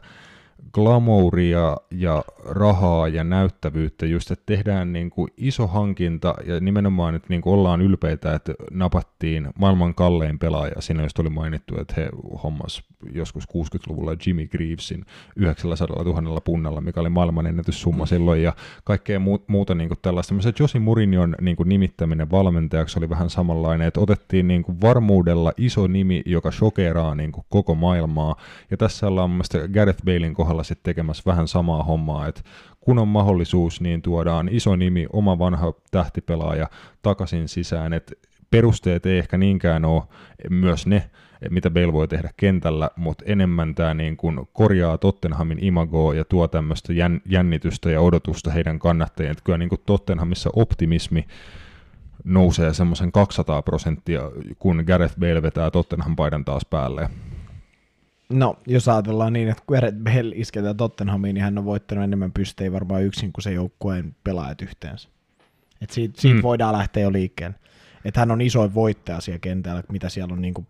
[0.73, 7.25] glamouria ja rahaa ja näyttävyyttä, just että tehdään niin kuin iso hankinta ja nimenomaan, että
[7.29, 10.73] niin kuin ollaan ylpeitä, että napattiin maailman kallein pelaaja.
[10.79, 12.09] Siinä just oli mainittu, että he
[12.43, 19.19] hommas joskus 60-luvulla Jimmy Greavesin 900 000 punnalla, mikä oli maailman ennätyssumma silloin ja kaikkea
[19.47, 20.33] muuta niin kuin tällaista.
[20.33, 25.53] Myös Josi Murinion niin kuin nimittäminen valmentajaksi oli vähän samanlainen, että otettiin niin kuin varmuudella
[25.57, 28.35] iso nimi, joka shokeraa niin kuin koko maailmaa
[28.71, 32.41] ja tässä ollaan mun mielestä Gareth Balein kohdalla sitten tekemässä vähän samaa hommaa, että
[32.79, 36.69] kun on mahdollisuus, niin tuodaan iso nimi, oma vanha tähtipelaaja
[37.01, 38.15] takaisin sisään, että
[38.49, 40.03] perusteet ei ehkä niinkään ole
[40.49, 41.09] myös ne,
[41.49, 46.47] mitä Bale voi tehdä kentällä, mutta enemmän tämä niin kuin korjaa Tottenhamin imagoa ja tuo
[46.47, 46.93] tämmöistä
[47.25, 49.31] jännitystä ja odotusta heidän kannattajien.
[49.31, 51.25] Että kyllä niin kuin Tottenhamissa optimismi
[52.23, 54.21] nousee semmoisen 200 prosenttia,
[54.59, 57.09] kun Gareth Bale vetää Tottenham paidan taas päälle.
[58.31, 62.71] No, jos ajatellaan niin, että Gareth Bale isketään Tottenhamiin, niin hän on voittanut enemmän pystejä
[62.71, 65.09] varmaan yksin kuin se joukkueen pelaajat yhteensä.
[65.81, 66.41] Et siitä, siitä mm.
[66.41, 67.55] voidaan lähteä jo liikkeelle.
[68.05, 70.67] Että hän on isoin voittaja siellä kentällä, mitä siellä on niin kuin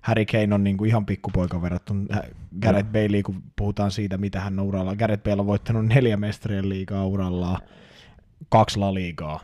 [0.00, 2.22] Harry Kane on niin kuin ihan pikkupoika verrattuna
[2.60, 4.96] Gareth Bale, kun puhutaan siitä, mitä hän on uralla.
[4.96, 7.60] Gareth Bale on voittanut neljä mestarien liigaa urallaan,
[8.48, 9.40] kaksi La Liigaa,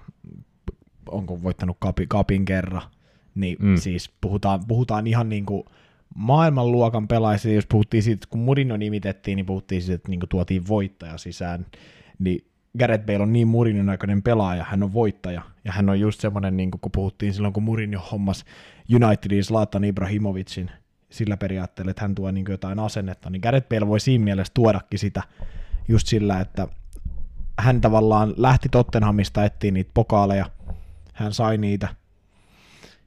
[1.08, 2.82] onko voittanut kapi, kapin kerran,
[3.34, 3.76] niin mm.
[3.76, 5.64] siis puhutaan, puhutaan ihan niin kuin
[6.14, 11.18] maailmanluokan pelaajista, jos puhuttiin siitä, kun Mourinho nimitettiin, niin puhuttiin siitä, että niin tuotiin voittaja
[11.18, 11.66] sisään,
[12.18, 12.46] niin
[12.78, 16.56] Gareth Bale on niin Mourinhon aikainen pelaaja, hän on voittaja, ja hän on just semmoinen,
[16.56, 18.44] niin kun puhuttiin silloin, kun Mourinho hommas
[18.94, 20.70] Unitedin Zlatan Ibrahimovicin
[21.10, 24.98] sillä periaatteella, että hän tuo niin jotain asennetta, niin Gareth Bale voi siinä mielessä tuodakin
[24.98, 25.22] sitä
[25.88, 26.68] just sillä, että
[27.58, 30.46] hän tavallaan lähti Tottenhamista etsiä niitä pokaaleja,
[31.12, 31.88] hän sai niitä,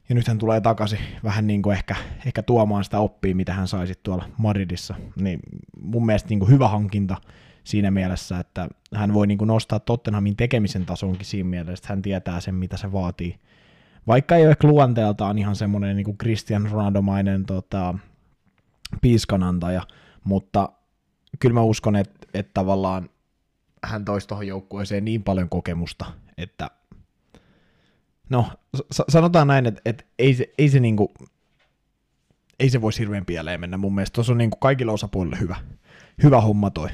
[0.08, 1.96] ja nyt hän tulee takaisin vähän niin kuin ehkä,
[2.26, 4.94] ehkä tuomaan sitä oppia, mitä hän sai tuolla Madridissa.
[5.20, 5.40] Niin
[5.80, 7.16] mun mielestä niin kuin hyvä hankinta
[7.64, 12.02] siinä mielessä, että hän voi niin kuin nostaa Tottenhamin tekemisen tasonkin siinä mielessä, että hän
[12.02, 13.38] tietää sen, mitä se vaatii.
[14.06, 17.94] Vaikka ei ole ehkä luonteeltaan ihan semmoinen niin kuin Christian Ronaldomainen tota,
[19.00, 19.82] piiskanantaja,
[20.24, 20.68] mutta
[21.38, 23.10] kyllä mä uskon, että, että tavallaan
[23.84, 26.06] hän toisi tuohon joukkueeseen niin paljon kokemusta,
[26.38, 26.70] että
[28.28, 28.46] no
[29.08, 31.14] sanotaan näin, että, että ei se, ei se niinku,
[32.60, 34.14] ei se voisi hirveän pieleen mennä mun mielestä.
[34.14, 35.56] Tuossa on niinku kaikilla osapuolille hyvä,
[36.22, 36.88] hyvä homma toi.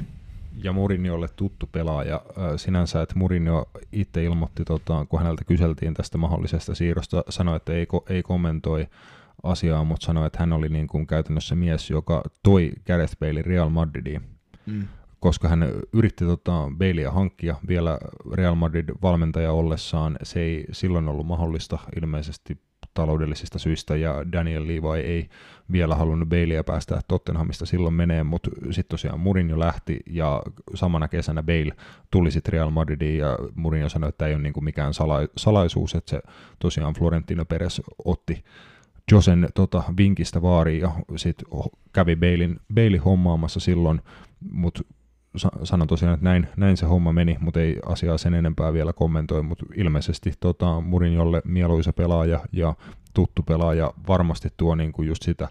[0.63, 2.23] Ja Muriniolle tuttu pelaaja.
[2.57, 7.87] Sinänsä, että Murinio itse ilmoitti, tota, kun häneltä kyseltiin tästä mahdollisesta siirrosta, sanoi, että ei,
[8.09, 8.87] ei kommentoi
[9.43, 12.73] asiaa, mutta sanoi, että hän oli niin kuin käytännössä mies, joka toi
[13.21, 14.23] Bale Real Madridiin.
[14.67, 14.89] Mm
[15.25, 17.99] koska hän yritti tota Baileya hankkia vielä
[18.35, 20.17] Real Madrid valmentaja ollessaan.
[20.23, 22.59] Se ei silloin ollut mahdollista ilmeisesti
[22.95, 25.29] taloudellisista syistä, ja Daniel Levi ei
[25.73, 30.43] vielä halunnut Baileya päästä Tottenhamista silloin menee, mutta sitten tosiaan Mourinho lähti, ja
[30.75, 31.73] samana kesänä Bale
[32.11, 36.11] tuli sitten Real Madridiin, ja Mourinho sanoi, että ei ole niinku mikään sala- salaisuus, että
[36.11, 36.23] se
[36.59, 38.45] tosiaan Florentino Perez otti
[39.13, 41.49] Josen tota, vinkistä vaariin, ja sitten
[41.93, 44.01] kävi Bailin, Bailin hommaamassa silloin,
[44.51, 44.83] mutta
[45.63, 49.43] sanon tosiaan, että näin, näin se homma meni, mutta ei asiaa sen enempää vielä kommentoi,
[49.43, 52.75] mutta ilmeisesti tota, Murinjolle mieluisa pelaaja ja
[53.15, 55.49] tuttu pelaaja varmasti tuo niin kuin just sitä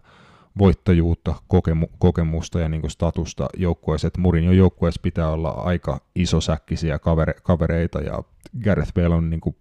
[0.58, 7.00] voittajuutta, kokemu, kokemusta ja niin kuin statusta joukkueessa, että Murinjon joukkueessa pitää olla aika isosäkkisiä
[7.00, 8.24] kavere, kavereita ja
[8.64, 9.56] Gareth Bale on niin kuin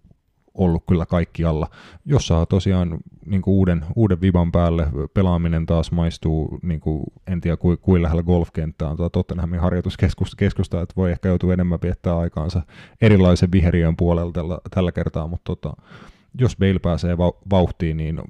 [0.53, 1.67] ollut kyllä kaikkialla.
[2.05, 7.41] Jos saa tosiaan niin kuin uuden, uuden viban päälle, pelaaminen taas maistuu, niin kuin, en
[7.41, 12.17] tiedä kuin, kuin lähellä golfkenttää on tuota Tottenhamin harjoituskeskusta, että voi ehkä joutua enemmän viettää
[12.17, 12.61] aikaansa
[13.01, 15.73] erilaisen viheriön puolella tällä, tällä kertaa, mutta tota,
[16.39, 17.17] jos Bale pääsee
[17.49, 18.21] vauhtiin, niin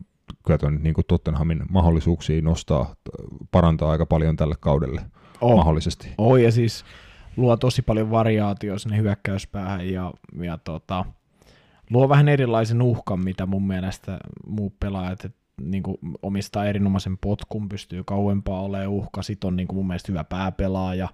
[0.45, 2.95] kyllä tuon niin kuin Tottenhamin mahdollisuuksia nostaa,
[3.51, 5.01] parantaa aika paljon tälle kaudelle
[5.41, 5.55] oh.
[5.55, 6.09] mahdollisesti.
[6.17, 6.85] Oh, ja siis
[7.37, 11.05] luo tosi paljon variaatioa sinne hyökkäyspäähän ja, ja tota,
[11.89, 17.69] luo vähän erilaisen uhkan, mitä mun mielestä muut pelaajat, että niin kuin omistaa erinomaisen potkun,
[17.69, 21.09] pystyy kauempaa olemaan uhka, sit on niin kuin mun mielestä hyvä pääpelaaja,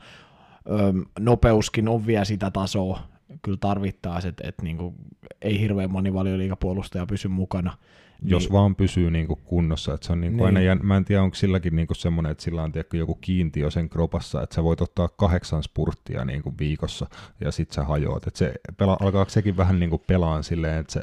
[0.69, 2.99] öö, nopeuskin on vielä sitä tasoa,
[3.41, 4.95] kyllä tarvittaisiin, että, että niin kuin,
[5.41, 7.77] ei hirveän moni valioliikapuolustaja pysy mukana,
[8.23, 8.53] jos niin.
[8.53, 9.93] vaan pysyy niin kuin kunnossa.
[9.93, 10.69] Että se on niin kuin niin.
[10.69, 13.71] aina, mä en tiedä, onko silläkin niin kuin semmoinen, että sillä on tiedätkö, joku kiintiö
[13.71, 17.07] sen kropassa, että sä voit ottaa kahdeksan spurttia niin kuin viikossa
[17.41, 18.27] ja sit sä hajoat.
[18.27, 21.01] Että se pela, alkaako sekin vähän niin kuin pelaan silleen, että se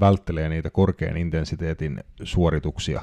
[0.00, 3.02] välttelee niitä korkean intensiteetin suorituksia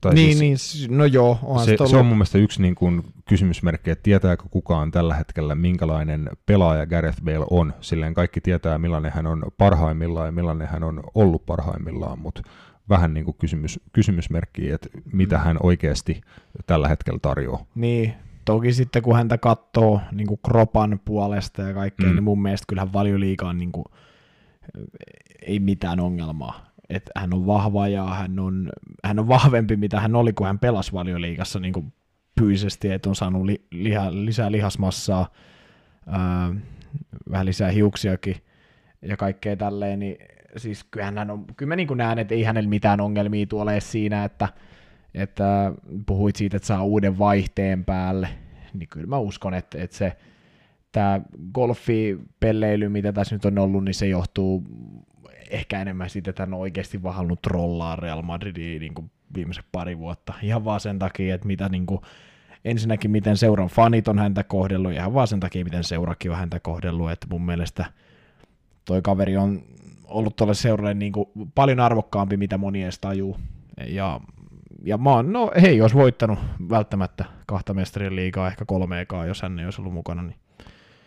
[0.00, 1.38] tai niin, siis, niin, no joo.
[1.64, 6.30] Se, se on mun mielestä yksi niin kuin, kysymysmerkki, että tietääkö kukaan tällä hetkellä, minkälainen
[6.46, 7.74] pelaaja Gareth Bale on.
[7.80, 12.42] Silleen kaikki tietää, millainen hän on parhaimmillaan ja millainen hän on ollut parhaimmillaan, mutta
[12.88, 15.44] vähän niin kuin kysymys, kysymysmerkki, että mitä mm.
[15.44, 16.20] hän oikeasti
[16.66, 17.64] tällä hetkellä tarjoaa.
[17.74, 22.14] Niin, toki sitten kun häntä katsoo niin kuin kropan puolesta ja kaikkea, mm.
[22.14, 23.84] niin mun mielestä kyllähän valioliiga on niin kuin,
[25.42, 28.70] ei mitään ongelmaa että hän on vahva ja hän on,
[29.04, 31.92] hän on vahvempi, mitä hän oli, kun hän pelasi valioliigassa niin kuin
[32.40, 35.32] pyisesti, että on saanut li, liha, lisää lihasmassaa,
[36.06, 36.54] ää,
[37.30, 38.36] vähän lisää hiuksiakin
[39.02, 40.16] ja kaikkea tälleen, niin
[40.56, 44.24] siis kyllähän hän on, kyllä mä niin näen, että ei hänellä mitään ongelmia tuolla siinä,
[44.24, 44.48] että,
[45.14, 45.72] että
[46.06, 48.28] puhuit siitä, että saa uuden vaihteen päälle,
[48.74, 50.16] niin kyllä mä uskon, että, että se
[50.92, 51.20] tämä
[51.54, 54.64] golfipelleily, mitä tässä nyt on ollut, niin se johtuu
[55.50, 59.64] ehkä enemmän siitä, että hän on oikeasti vaan halunnut trollaa Real Madridia niin kuin viimeiset
[59.72, 60.34] pari vuotta.
[60.42, 62.00] Ihan vaan sen takia, että mitä niin kuin,
[62.64, 66.36] ensinnäkin miten seuran fanit on häntä kohdellut, ja ihan vaan sen takia, miten seurakin on
[66.36, 67.84] häntä kohdellut, että mun mielestä
[68.84, 69.62] toi kaveri on
[70.04, 73.36] ollut tuolle seuralle niin kuin paljon arvokkaampi, mitä moni edes tajuu.
[73.86, 74.20] Ja,
[74.84, 76.38] ja mä oon, no hei, jos voittanut
[76.70, 80.36] välttämättä kahta mestarin liigaa, ehkä kolmeekaan, jos hän ei olisi ollut mukana, niin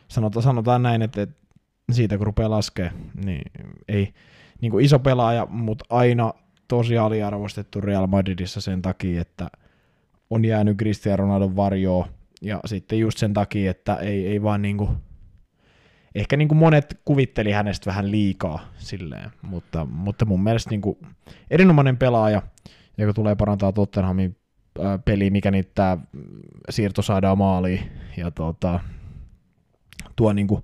[0.08, 1.36] sanotaan, sanotaan näin, että, että
[1.92, 2.92] siitä kun rupeaa laskee,
[3.26, 3.42] niin
[3.88, 4.14] ei
[4.62, 6.34] niin kuin iso pelaaja, mutta aina
[6.68, 9.48] tosi aliarvostettu Real Madridissa sen takia, että
[10.30, 12.06] on jäänyt Cristiano Ronaldon varjoon.
[12.42, 14.90] Ja sitten just sen takia, että ei, ei vaan niin kuin,
[16.16, 20.98] ehkä niin kuin monet kuvitteli hänestä vähän liikaa silleen, mutta, mutta mun mielestä niin kuin
[21.52, 22.42] erinomainen pelaaja,
[22.98, 24.38] joka tulee parantaa Tottenhamin
[25.06, 25.98] peli, mikä niitä
[26.70, 27.92] siirto saadaan maaliin.
[28.18, 28.80] Ja tuota,
[30.16, 30.64] tuo niin kuin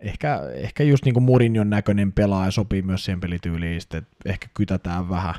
[0.00, 5.08] ehkä, ehkä just niin kuin Mourinhon näköinen pelaaja sopii myös siihen pelityyliin, että ehkä kytätään
[5.08, 5.34] vähän,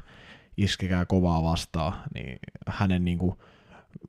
[0.57, 3.36] iskekää kovaa vastaan, niin hänen niin kuin,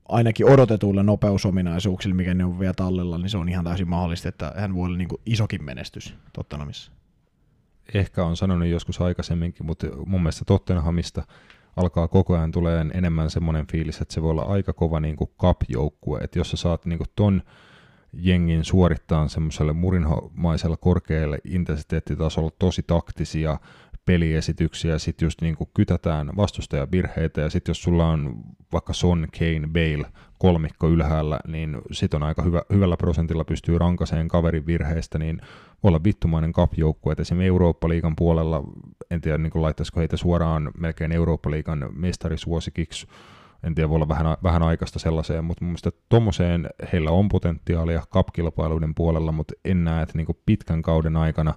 [0.08, 4.52] ainakin odotetuilla nopeusominaisuuksilla, mikä ne on vielä tallella, niin se on ihan täysin mahdollista, että
[4.56, 6.92] hän voi olla niin kuin isokin menestys Tottenhamissa.
[7.94, 11.22] ehkä on sanonut joskus aikaisemminkin, mutta mun mielestä Tottenhamista
[11.76, 16.20] alkaa koko ajan tulee enemmän semmoinen fiilis, että se voi olla aika kova niin cup-joukkue,
[16.24, 17.42] että jos sä saat niin kuin ton
[18.12, 23.58] jengin suorittaa semmoiselle murinhomaisella korkealle intensiteettitasolla tosi taktisia
[24.06, 28.42] peliesityksiä, sitten just niin kuin kytätään vastustajavirheitä, ja sitten jos sulla on
[28.72, 34.28] vaikka Son, Kane, Bale kolmikko ylhäällä, niin sit on aika hyvä, hyvällä prosentilla pystyy rankaseen
[34.28, 35.40] kaverin virheistä, niin
[35.82, 38.62] voi olla vittumainen cup-joukkue, että esimerkiksi Eurooppa-liigan puolella,
[39.10, 43.06] en tiedä niin laittaisiko heitä suoraan melkein Eurooppa-liigan mestarisuosikiksi,
[43.64, 48.02] en tiedä, voi olla vähän, vähän aikaista sellaiseen, mutta mun mielestä tuommoiseen heillä on potentiaalia
[48.10, 51.54] kapkilpailuiden puolella, mutta en näe, että niin pitkän kauden aikana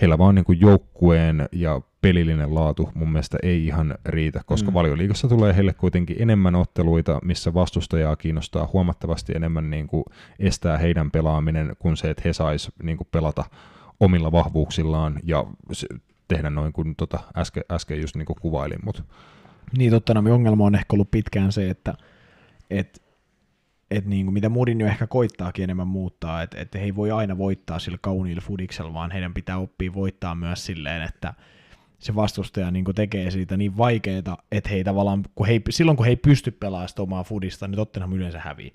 [0.00, 4.74] heillä vaan niin joukkueen ja pelillinen laatu mun mielestä ei ihan riitä, koska mm.
[4.74, 10.04] valioliigassa tulee heille kuitenkin enemmän otteluita, missä vastustajaa kiinnostaa huomattavasti enemmän niin kuin
[10.38, 13.44] estää heidän pelaaminen kuin se, että he sais niin kuin pelata
[14.00, 15.46] omilla vahvuuksillaan ja
[16.28, 18.80] tehdä noin kuin tota äsken, äsken just niin kuin kuvailin.
[18.84, 19.02] Mutta
[19.76, 21.94] niin Tottenhamin ongelma on ehkä ollut pitkään se, että
[22.70, 23.02] et,
[23.90, 27.38] et niin kuin mitä Mourinho ehkä koittaakin enemmän muuttaa, että et he ei voi aina
[27.38, 31.34] voittaa sillä kauniilla fudiksella, vaan heidän pitää oppia voittaa myös silleen, että
[31.98, 36.10] se vastustaja niin tekee siitä niin vaikeaa, että he tavallaan, kun he, silloin kun he
[36.12, 38.72] ei pysty pelaamaan sitä omaa fudista, niin Tottenham yleensä hävii.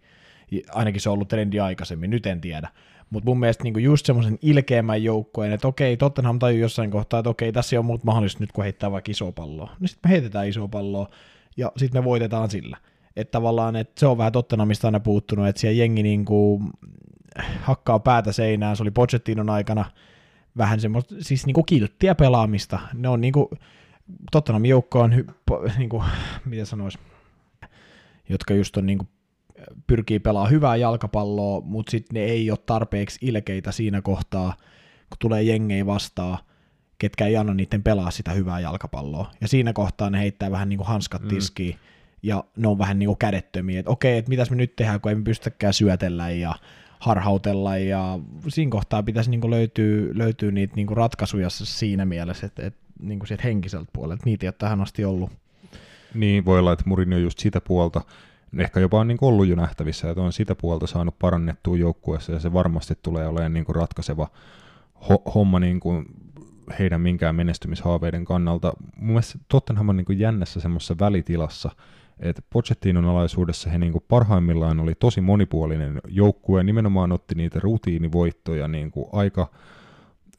[0.72, 2.70] Ainakin se on ollut trendi aikaisemmin, nyt en tiedä.
[3.14, 7.30] Mutta mun mielestä niinku just semmoisen ilkeämmän joukkueen, että okei, Tottenham tajuu jossain kohtaa, että
[7.30, 9.76] okei, tässä ole muut mahdollista nyt, kun heittää vaikka iso palloa.
[9.80, 11.10] No sitten me heitetään iso palloa,
[11.58, 12.78] ja sitten me voitetaan sillä.
[13.16, 16.64] Että tavallaan, että se on vähän Tottenhamista aina puuttunut, että siellä jengi niinku
[17.62, 19.86] hakkaa päätä seinään, se oli Pochettinon aikana
[20.58, 22.80] vähän semmoista, siis niinku kilttiä pelaamista.
[22.94, 23.50] Ne on niinku,
[24.32, 25.28] Tottenhamin joukko on, hy,
[25.78, 26.04] niinku,
[26.46, 27.00] miten sanois,
[28.30, 29.08] jotka just on niinku
[29.88, 34.54] pyrkii pelaamaan hyvää jalkapalloa, mutta sitten ne ei ole tarpeeksi ilkeitä siinä kohtaa,
[35.10, 36.38] kun tulee jengei vastaan,
[36.98, 39.32] ketkä ei anna niiden pelaa sitä hyvää jalkapalloa.
[39.42, 41.28] Ja siinä kohtaa ne heittää vähän niin kuin hanskat mm.
[41.28, 41.76] tiskiin,
[42.24, 45.10] ja ne on vähän niin kuin kädettömiä, että okei, että mitäs me nyt tehdään, kun
[45.10, 46.56] ei me pystytäkään syötellä ja
[47.00, 52.46] harhautella, ja siinä kohtaa pitäisi niin kuin löytyä, löytyä niitä niin kuin ratkaisuja siinä mielessä,
[52.46, 55.30] että, että niin kuin sieltä henkiseltä puolelta, niitä ei ole tähän asti ollut.
[56.14, 58.02] Niin, voi olla, että Murin on just sitä puolta,
[58.58, 62.40] ehkä jopa on niin ollut jo nähtävissä, että on sitä puolta saanut parannettua joukkueessa ja
[62.40, 64.28] se varmasti tulee olemaan niin kuin ratkaiseva
[64.96, 66.06] ho- homma niin kuin
[66.80, 68.74] heidän minkään menestymishaaveiden kannalta.
[68.96, 71.72] Mun mielestä Tottenham on niin kuin jännässä semmoisessa välitilassa,
[72.20, 78.68] että Pochettinon alaisuudessa he niin kuin parhaimmillaan oli tosi monipuolinen joukkue, nimenomaan otti niitä rutiinivoittoja
[78.68, 79.50] niin kuin aika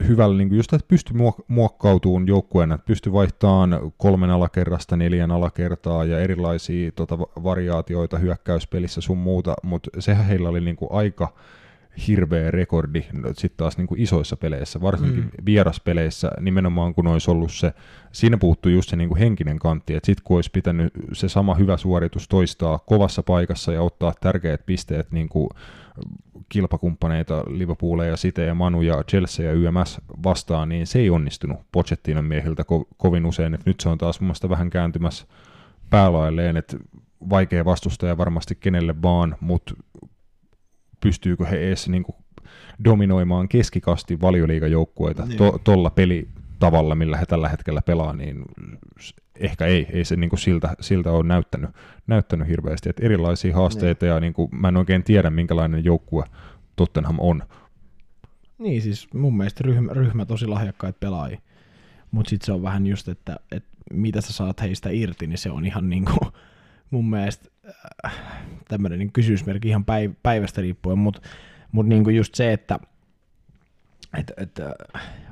[0.09, 1.15] hyvällä, niin just, että pysty
[1.49, 9.19] muokkautumaan joukkueena, että pysty vaihtamaan kolmen alakerrasta neljän alakertaa ja erilaisia tota, variaatioita hyökkäyspelissä sun
[9.19, 11.33] muuta, mutta sehän heillä oli niin kuin aika
[12.07, 15.31] hirveä rekordi sitten taas niin kuin isoissa peleissä, varsinkin mm.
[15.47, 17.73] vieraspeleissä, nimenomaan kun olisi ollut se,
[18.13, 21.55] siinä puuttuu just se niin kuin henkinen kantti, että sitten kun olisi pitänyt se sama
[21.55, 25.49] hyvä suoritus toistaa kovassa paikassa ja ottaa tärkeät pisteet niin kuin
[26.49, 32.25] kilpakumppaneita Liverpoolia, City ja Manu ja Chelsea ja YMS vastaan, niin se ei onnistunut Pochettinon
[32.25, 35.27] miehiltä ko- kovin usein, että nyt se on taas mun mielestä vähän kääntymässä
[35.91, 36.77] päälailleen, että
[37.31, 39.75] vaikea vastustaja varmasti kenelle vaan, mutta
[41.01, 42.17] pystyykö he edes niin kuin
[42.85, 45.39] dominoimaan keskikasti valioliigajoukkueita niin.
[45.39, 48.45] to, tolla pelitavalla, millä he tällä hetkellä pelaa, niin
[49.41, 51.71] ehkä ei, ei se niin kuin siltä, siltä ole näyttänyt,
[52.07, 52.89] näyttänyt hirveästi.
[52.89, 54.15] Et erilaisia haasteita niin.
[54.15, 56.25] ja niin kuin, mä en oikein tiedä, minkälainen joukkue
[56.77, 57.43] Tottenham on.
[58.59, 61.41] Niin, siis mun mielestä ryhmä, ryhmä tosi lahjakkaita pelaajia.
[62.11, 65.51] Mutta sitten se on vähän just, että, että mitä sä saat heistä irti, niin se
[65.51, 66.33] on ihan niin kuin,
[66.91, 67.49] mun mielestä
[68.05, 68.13] äh,
[68.69, 69.85] tämmöinen niin kysymysmerkki ihan
[70.23, 71.21] päivästä riippuen, mutta
[71.73, 72.79] mut niin kuin just se, että
[74.19, 74.61] et, et,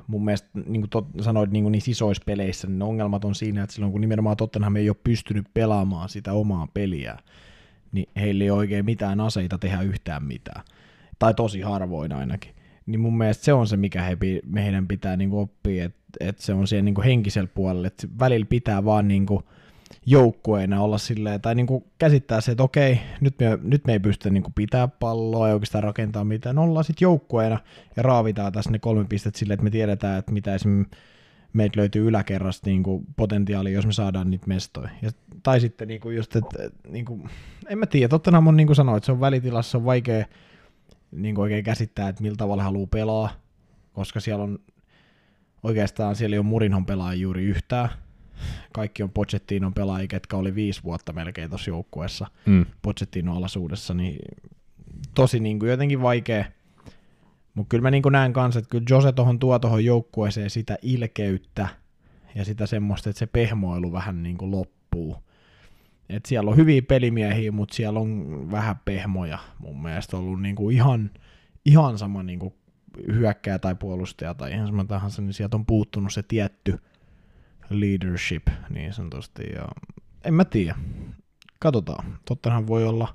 [0.07, 3.63] mun mielestä, niin kuin tot, sanoit, niin kuin niissä isoissa peleissä, niin ongelmat on siinä,
[3.63, 7.19] että silloin kun nimenomaan Tottenham ei ole pystynyt pelaamaan sitä omaa peliä,
[7.93, 10.65] niin heillä ei ole oikein mitään aseita tehdä yhtään mitään.
[11.19, 12.55] Tai tosi harvoin ainakin.
[12.87, 16.43] Niin mun mielestä se on se, mikä he, meidän pitää niin kuin oppia, että, että
[16.43, 19.45] se on siellä niin kuin henkisellä puolella, että välillä pitää vaan niin kuin,
[20.07, 24.01] joukkueena olla silleen, tai niin kuin käsittää se, että okei, nyt me, nyt me ei
[24.01, 27.59] pystytä niin kuin pitää palloa ja oikeastaan rakentaa mitään, no ollaan sitten joukkueena
[27.97, 30.99] ja raavitaan tässä ne kolme pistettä silleen, että me tiedetään, että mitä esimerkiksi
[31.53, 34.91] meitä löytyy yläkerrasta niin kuin potentiaali, jos me saadaan niitä mestoja.
[35.03, 35.11] Ja,
[35.43, 37.29] tai sitten niin kuin just, että niin kuin,
[37.69, 40.25] en mä tiedä, Tottenham on niin kuin sanoin, että se on välitilassa, on vaikea
[41.11, 43.31] niin kuin oikein käsittää, että millä tavalla haluaa pelaa,
[43.93, 44.59] koska siellä on
[45.63, 47.89] oikeastaan siellä ei ole Murinhon pelaajia juuri yhtään,
[48.73, 52.67] kaikki on Pochettinon pelaajia, ketkä oli viisi vuotta melkein tuossa joukkueessa mm.
[52.83, 54.19] Pochettinon alaisuudessa, niin
[55.15, 56.45] tosi niin kuin jotenkin vaikea,
[57.55, 61.69] Mutta kyllä mä niin näen kanssa, että kyllä Jose tuohon tuo tuohon joukkueeseen sitä ilkeyttä
[62.35, 65.17] ja sitä semmoista, että se pehmoilu vähän niin kuin loppuu.
[66.09, 70.77] Et siellä on hyviä pelimiehiä, mutta siellä on vähän pehmoja mun mielestä ollut niin kuin
[70.77, 71.11] ihan,
[71.65, 72.55] ihan sama niin kuin
[73.13, 76.79] hyökkää tai puolustaja tai ihan sama tahansa, niin sieltä on puuttunut se tietty
[77.71, 79.43] leadership niin sanotusti.
[79.55, 79.69] Ja
[80.25, 80.75] en mä tiedä.
[81.59, 82.19] Katsotaan.
[82.25, 83.15] Tottahan voi olla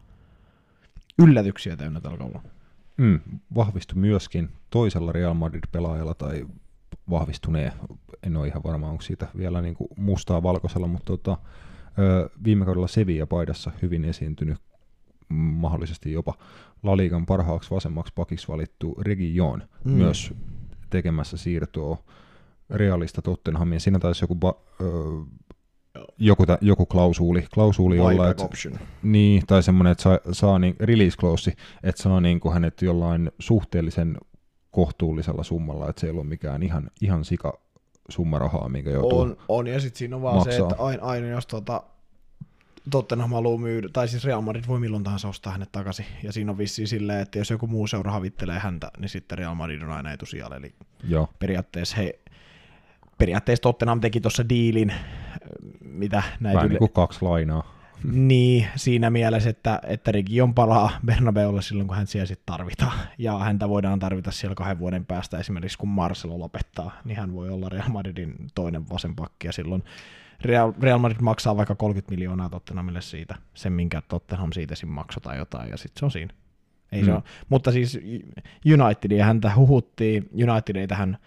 [1.20, 2.44] yllätyksiä täynnä tällä kaudella.
[2.98, 3.20] Mm,
[3.56, 6.46] vahvistui myöskin toisella Real Madrid-pelaajalla tai
[7.10, 7.72] vahvistuneen,
[8.24, 11.38] en ole ihan varma, onko siitä vielä niin kuin mustaa valkoisella, mutta tota,
[12.44, 14.58] viime kaudella Sevilla-paidassa hyvin esiintynyt,
[15.30, 16.34] mahdollisesti jopa
[16.84, 19.92] La Ligan parhaaksi vasemmaksi pakiksi valittu Region mm.
[19.92, 20.34] myös
[20.90, 21.98] tekemässä siirtoa
[22.70, 23.82] Realista Tottenhamiin.
[23.82, 24.86] Siinä taisi joku, ba, ö,
[26.18, 28.48] joku, ta, joku klausuuli, klausuuli olla, että.
[29.04, 31.54] Niin, tai semmoinen, että saa, saa niin, release clause,
[31.84, 34.18] että saa niin kuin hänet jollain suhteellisen
[34.72, 37.60] kohtuullisella summalla, että se ei ole mikään ihan, ihan sika
[38.10, 40.54] summarahaa, minkä joutuu On, on ja sitten siinä on vaan maksaa.
[40.54, 41.84] se, että aina, aina jos tota,
[42.92, 46.06] Tottenham haluaa myydä, tai siis Real Madrid voi milloin tahansa ostaa hänet takaisin.
[46.24, 49.56] Ja siinä on vissiin silleen, että jos joku muu seura havittelee häntä, niin sitten Real
[49.56, 50.56] Madrid on aina etusijalle.
[50.56, 50.74] Eli
[51.08, 51.30] Joo.
[51.40, 52.20] periaatteessa he,
[53.18, 54.94] periaatteessa Tottenham teki tuossa diilin,
[55.84, 56.56] mitä näitä...
[56.58, 57.78] Vähän niin kuin kaksi lainaa.
[58.14, 63.00] Niin, siinä mielessä, että, että Region palaa Bernabeulle silloin, kun hän siellä sitten tarvitaan.
[63.18, 67.50] Ja häntä voidaan tarvita siellä kahden vuoden päästä, esimerkiksi kun Marcelo lopettaa, niin hän voi
[67.50, 69.84] olla Real Madridin toinen vasenpakki, ja silloin
[70.42, 75.22] Real, Real Madrid maksaa vaikka 30 miljoonaa Tottenhamille siitä, sen minkä Tottenham siitä siinä maksoi
[75.22, 76.34] tai jotain, ja sitten se on siinä.
[76.92, 77.06] Ei mm.
[77.06, 77.24] se ole.
[77.50, 78.00] Mutta siis
[78.84, 81.18] Unitedia häntä huhuttiin, United ei tähän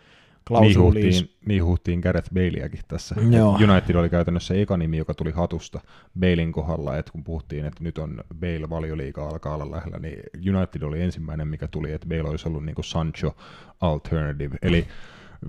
[0.60, 3.14] Niin huhtiin, niin huhtiin Gareth Baleäkin tässä.
[3.30, 3.54] Joo.
[3.54, 5.80] United oli käytännössä eka nimi, joka tuli hatusta
[6.20, 10.22] Balein kohdalla, että kun puhuttiin, että nyt on Bale valioliiga alkaa olla lähellä, niin
[10.56, 13.36] United oli ensimmäinen, mikä tuli, että Bale olisi ollut niin kuin Sancho
[13.80, 14.56] alternative.
[14.62, 14.86] Eli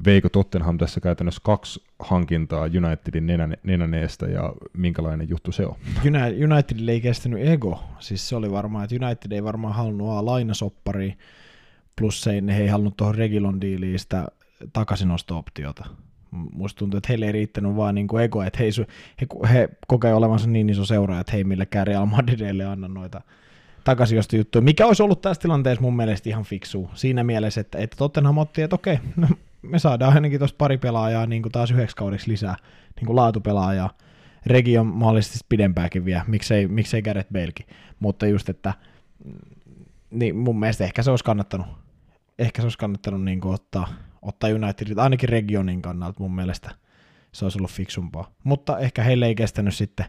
[0.06, 5.76] veikö Tottenham tässä käytännössä kaksi hankintaa Unitedin nenän, nenäneestä ja minkälainen juttu se on?
[6.52, 11.18] United ei kestänyt ego, siis se oli varmaan, että United ei varmaan halunnut lainasoppari,
[11.96, 14.28] plus se, he ei halunnut tuohon Regilon diiliin sitä
[14.74, 15.86] takaisinosto-optiota.
[16.32, 18.70] Musta tuntuu, että heille ei riittänyt vaan niin kuin ego, että he,
[19.22, 23.22] he, he kokee olevansa niin iso seura, että he ei millekään Real Madridille anna noita
[24.38, 26.90] juttuja, mikä olisi ollut tässä tilanteessa mun mielestä ihan fiksu.
[26.94, 29.28] Siinä mielessä, että, että Tottenham otti, että okei, no,
[29.62, 32.56] me saadaan ainakin tuosta pari pelaajaa niin kuin taas yhdeksi kaudeksi lisää,
[32.96, 33.90] niin kuin laatupelaajaa.
[34.46, 37.66] Regi on mahdollisesti pidempääkin vielä, miksei, miksei Gareth Balekin.
[38.00, 38.74] Mutta just, että
[39.26, 39.34] mm,
[40.12, 41.68] niin mun mielestä ehkä se olisi kannattanut,
[42.40, 43.88] ehkä se olisi kannattanut niin kuin ottaa,
[44.22, 46.76] ottaa Unitedit, ainakin regionin kannalta mun mielestä
[47.32, 48.32] se olisi ollut fiksumpaa.
[48.44, 50.06] Mutta ehkä heille ei kestänyt sitten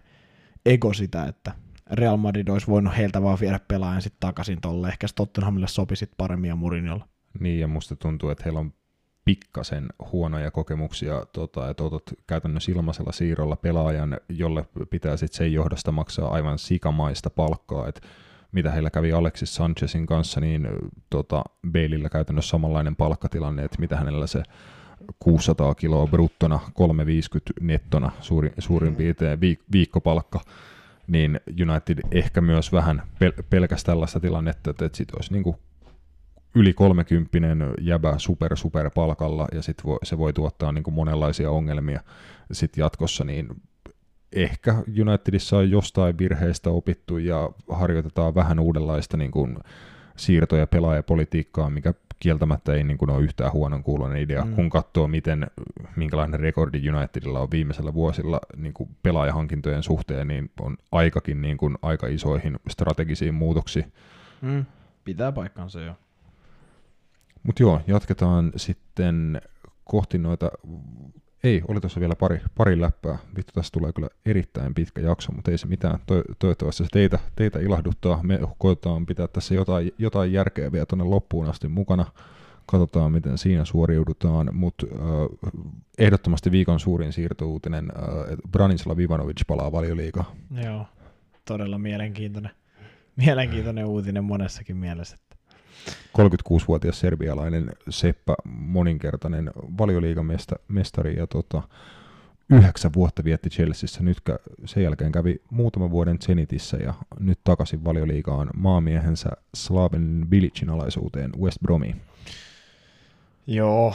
[0.66, 1.52] ego sitä, että
[1.90, 4.88] Real Madrid olisi voinut heiltä vaan viedä pelaajan sitten takaisin tolle.
[4.88, 7.08] Ehkä Tottenhamille sopi sitten paremmin ja Murinjolla.
[7.40, 8.72] Niin, ja musta tuntuu, että heillä on
[9.24, 15.92] pikkasen huonoja kokemuksia, tota, että otat käytännössä ilmaisella siirrolla pelaajan, jolle pitää sitten sen johdosta
[15.92, 18.00] maksaa aivan sikamaista palkkaa, että
[18.52, 20.68] mitä heillä kävi Alexis Sanchezin kanssa, niin
[21.10, 24.42] tota, Baleillä käytännössä samanlainen palkkatilanne, että mitä hänellä se
[25.18, 30.40] 600 kiloa bruttona, 350 nettona suurin, suurin piirtein viik- viikkopalkka,
[31.06, 31.40] niin
[31.70, 35.56] United ehkä myös vähän pel- pelkästään tällaista tilannetta, että, että sit olisi niin kuin
[36.54, 37.38] yli 30
[37.80, 42.00] jäbä super super palkalla ja sit voi, se voi tuottaa niin kuin monenlaisia ongelmia
[42.52, 43.48] sit jatkossa, niin
[44.32, 49.58] ehkä Unitedissa on jostain virheistä opittu ja harjoitetaan vähän uudenlaista niin kuin
[50.16, 54.54] siirto- ja pelaajapolitiikkaa, mikä kieltämättä ei niin kuin ole yhtään huonon kuulonen idea, mm.
[54.54, 55.46] kun katsoo, miten,
[55.96, 61.78] minkälainen rekordi Unitedilla on viimeisellä vuosilla niin kuin pelaajahankintojen suhteen, niin on aikakin niin kuin
[61.82, 63.92] aika isoihin strategisiin muutoksiin.
[64.40, 64.64] Mm.
[65.04, 65.94] Pitää paikkansa jo.
[67.42, 69.40] Mutta joo, jatketaan sitten
[69.84, 70.50] kohti noita
[71.44, 73.18] ei, oli tuossa vielä pari, pari läppää.
[73.36, 75.98] Vittu, tässä tulee kyllä erittäin pitkä jakso, mutta ei se mitään.
[76.06, 78.20] To, toivottavasti se teitä, teitä ilahduttaa.
[78.22, 82.06] Me koetaan pitää tässä jotain, jotain järkeä vielä tuonne loppuun asti mukana.
[82.66, 85.62] Katsotaan, miten siinä suoriudutaan, mutta äh,
[85.98, 90.26] ehdottomasti viikon suurin siirtouutinen, äh, että Branislav Ivanovic palaa valioliigaan.
[90.64, 90.86] Joo,
[91.44, 92.50] todella mielenkiintoinen,
[93.16, 95.18] mielenkiintoinen uutinen monessakin mielessä.
[96.18, 101.62] 36-vuotias serbialainen Seppä, moninkertainen valioliigamestari ja tota,
[102.50, 104.02] yhdeksän vuotta vietti Chelseassa.
[104.02, 104.18] Nyt
[104.64, 111.58] sen jälkeen kävi muutaman vuoden Zenitissä ja nyt takaisin valioliigaan maamiehensä Slaven Bilicin alaisuuteen West
[111.62, 112.00] Bromiin.
[113.46, 113.94] Joo,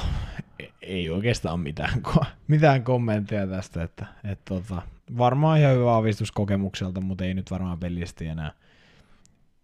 [0.82, 2.04] ei oikeastaan mitään,
[2.48, 4.82] mitään kommentteja tästä, että, että tota,
[5.18, 8.52] varmaan ihan hyvä aavistus kokemukselta, mutta ei nyt varmaan pelisti enää–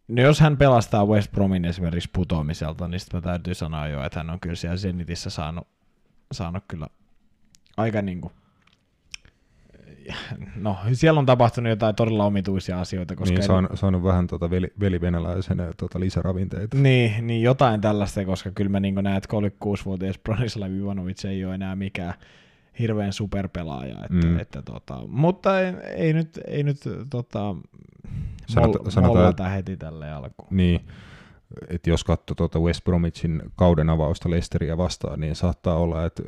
[0.08, 4.20] No jos hän pelastaa West Bromin esimerkiksi putoamiselta, niin sitten mä täytyy sanoa jo, että
[4.20, 5.68] hän on kyllä siellä Zenitissä saanut,
[6.32, 6.88] saanut kyllä
[7.78, 8.34] aika niin kuin,
[10.56, 13.16] no siellä on tapahtunut jotain todella omituisia asioita.
[13.16, 16.78] Koska niin, saanut, saanut vähän tota veli, velivenäläisen tota lisäravinteita.
[16.78, 21.56] Niin, niin, jotain tällaista, koska kyllä mä niin näen, että 36-vuotias Bronislav Ivanovic ei ole
[21.56, 22.14] enää mikään
[22.80, 23.96] hirveän superpelaaja.
[23.96, 24.40] Että, mm.
[24.40, 26.78] että, tota, mutta ei, ei, nyt, ei nyt
[27.10, 27.56] tota,
[28.48, 30.48] Sanota, mol, sanotaan, heti tälle alkuun.
[30.52, 30.88] Niin,
[31.68, 36.24] että jos katsoo tuota West Bromwichin kauden avausta Lesteriä vastaan, niin saattaa olla, että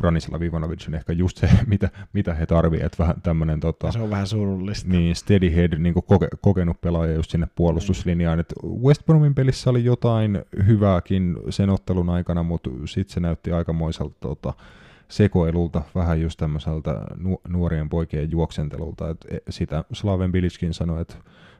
[0.00, 3.98] Branislav Ivanovic on ehkä just se, mitä, mitä he tarvitsevat, että vähän tämmöinen tota, se
[3.98, 4.88] on vähän surullista.
[4.88, 9.84] Niin, steady head, niin koke, kokenut pelaaja just sinne puolustuslinjaan, että West Bromin pelissä oli
[9.84, 14.54] jotain hyvääkin sen ottelun aikana, mutta sitten se näytti aikamoiselta tota,
[15.10, 17.00] sekoilulta, vähän just tämmöiseltä
[17.48, 21.14] nuorien poikien juoksentelulta, että e, sitä Slaven Biliskin sanoi, että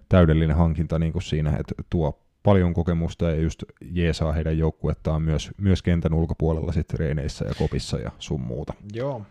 [0.09, 5.51] täydellinen hankinta niin kuin siinä, että tuo paljon kokemusta ja just jeesaa heidän joukkuettaan myös,
[5.57, 8.75] myös kentän ulkopuolella sitten reineissä ja kopissa ja sun muuta.
[8.93, 9.23] Joo,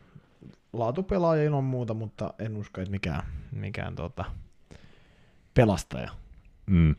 [0.74, 4.26] laatupelaaja ilman muuta, mutta en usko, että mikään, mikään tota,
[5.54, 6.12] pelastaja.
[6.66, 6.96] Mm.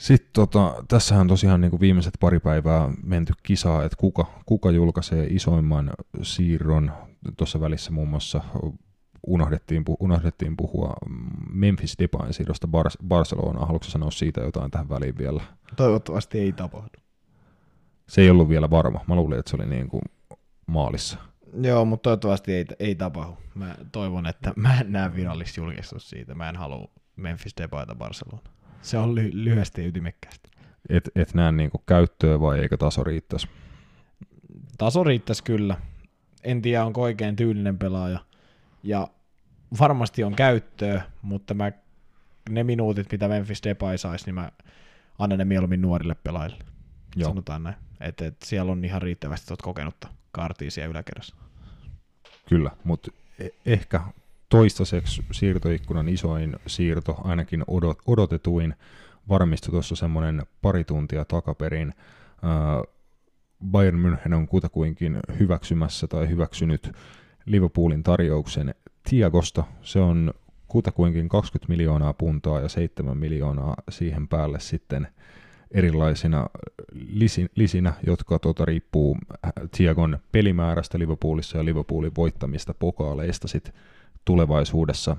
[0.00, 5.26] Sitten tota, tässähän tosiaan niin kuin viimeiset pari päivää menty kisaa, että kuka, kuka julkaisee
[5.30, 5.90] isoimman
[6.22, 6.92] siirron.
[7.36, 8.40] Tuossa välissä muun muassa
[9.26, 10.94] unohdettiin, unohdettiin puhua
[11.52, 13.66] Memphis Depain siirrosta Bar- Barcelonaan.
[13.66, 15.42] Haluatko sanoa siitä jotain tähän väliin vielä?
[15.76, 16.98] Toivottavasti ei tapahdu.
[18.08, 19.00] Se ei ollut vielä varma.
[19.08, 20.02] Mä luulin, että se oli niin kuin
[20.66, 21.18] maalissa.
[21.62, 23.36] Joo, mutta toivottavasti ei, ei tapahdu.
[23.54, 26.34] Mä toivon, että mä en näe virallista julkistus siitä.
[26.34, 28.59] Mä en halua Memphis Depaita Barcelona.
[28.82, 30.50] Se on ly- lyhyesti ytimekkäästi.
[30.88, 33.48] Et, et näe niin kuin käyttöä vai eikö taso riittäisi?
[34.78, 35.76] Taso riittäisi kyllä.
[36.44, 38.18] En tiedä, onko oikein tyylinen pelaaja–
[38.82, 39.08] ja
[39.80, 41.72] varmasti on käyttöä, mutta mä,
[42.50, 44.52] ne minuutit, mitä Memphis Depay saisi, niin mä
[45.18, 46.64] annan ne mieluummin nuorille pelaajille.
[47.16, 47.28] Joo.
[47.28, 47.76] Sanotaan näin.
[48.00, 51.36] Että et siellä on ihan riittävästi tuot kokenutta kaartia siellä yläkerrassa.
[52.48, 54.00] Kyllä, mutta e- ehkä
[54.50, 58.74] toistaiseksi siirtoikkunan isoin siirto, ainakin odot, odotetuin,
[59.28, 61.94] varmistui tuossa semmoinen pari tuntia takaperin.
[63.70, 66.92] Bayern München on kutakuinkin hyväksymässä tai hyväksynyt
[67.46, 68.74] Liverpoolin tarjouksen
[69.10, 69.64] Tiagosta.
[69.82, 70.34] Se on
[70.68, 75.08] kutakuinkin 20 miljoonaa puntaa ja 7 miljoonaa siihen päälle sitten
[75.70, 76.46] erilaisina
[77.56, 79.18] lisinä, jotka tuota, riippuu
[79.76, 83.74] Tiagon pelimäärästä Liverpoolissa ja Liverpoolin voittamista pokaaleista sit
[84.24, 85.16] tulevaisuudessa.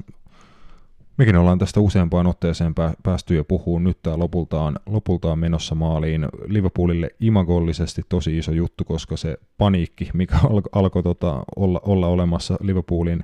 [1.18, 3.84] Mekin ollaan tästä useampaan otteeseen päästy jo puhumaan.
[3.84, 6.28] Nyt tämä lopultaan, lopultaan menossa maaliin.
[6.46, 12.58] Liverpoolille imagollisesti tosi iso juttu, koska se paniikki, mikä alkoi alko, tota, olla, olla olemassa
[12.62, 13.24] Liverpoolin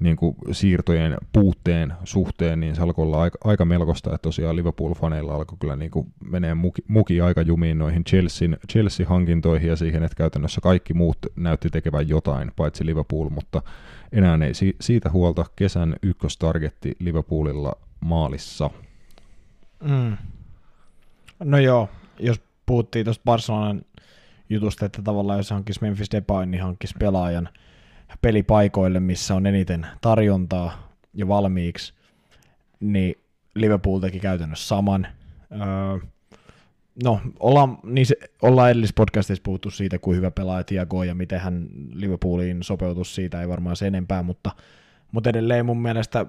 [0.00, 5.34] niin kuin siirtojen puutteen suhteen, niin se alkoi olla aika, aika melkoista, että tosiaan Liverpool-faneilla
[5.34, 10.16] alkoi kyllä niin kuin menee muki, muki aika jumiin noihin Chelsea, Chelsea-hankintoihin ja siihen, että
[10.16, 13.62] käytännössä kaikki muut näytti tekevän jotain, paitsi Liverpool, mutta
[14.12, 18.70] enää ei si- siitä huolta kesän ykköstargetti Liverpoolilla maalissa.
[19.84, 20.16] Mm.
[21.44, 21.88] No joo,
[22.20, 23.82] jos puhuttiin tuosta Barcelonan
[24.48, 27.48] jutusta, että tavallaan jos hankkisi Memphis Depay, niin hankkisi pelaajan
[28.22, 31.94] pelipaikoille, missä on eniten tarjontaa jo valmiiksi,
[32.80, 33.14] niin
[33.54, 35.06] Liverpool teki käytännössä saman.
[35.52, 36.08] Öö,
[37.04, 41.40] no, ollaan, niin se, ollaan edellisessä podcastissa puhuttu siitä, kuin hyvä pelaaja Tiago ja miten
[41.40, 44.50] hän Liverpooliin sopeutus siitä, ei varmaan sen enempää, mutta,
[45.12, 46.26] mutta edelleen mun mielestä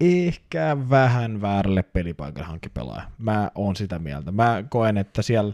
[0.00, 3.02] ehkä vähän väärälle pelipaikalle hankki pelaaja.
[3.18, 4.32] Mä oon sitä mieltä.
[4.32, 5.52] Mä koen, että siellä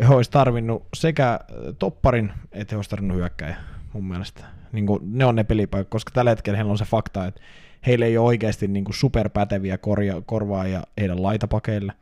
[0.00, 1.40] he olisi tarvinnut sekä
[1.78, 3.56] topparin, että he olisi tarvinnut hyökkäjä
[3.92, 4.44] mun mielestä.
[4.72, 7.40] Niin kuin, ne on ne pelipaikat, koska tällä hetkellä heillä on se fakta, että
[7.86, 11.92] heillä ei ole oikeasti niin kuin superpäteviä korja, korvaajia heidän laitapakeille.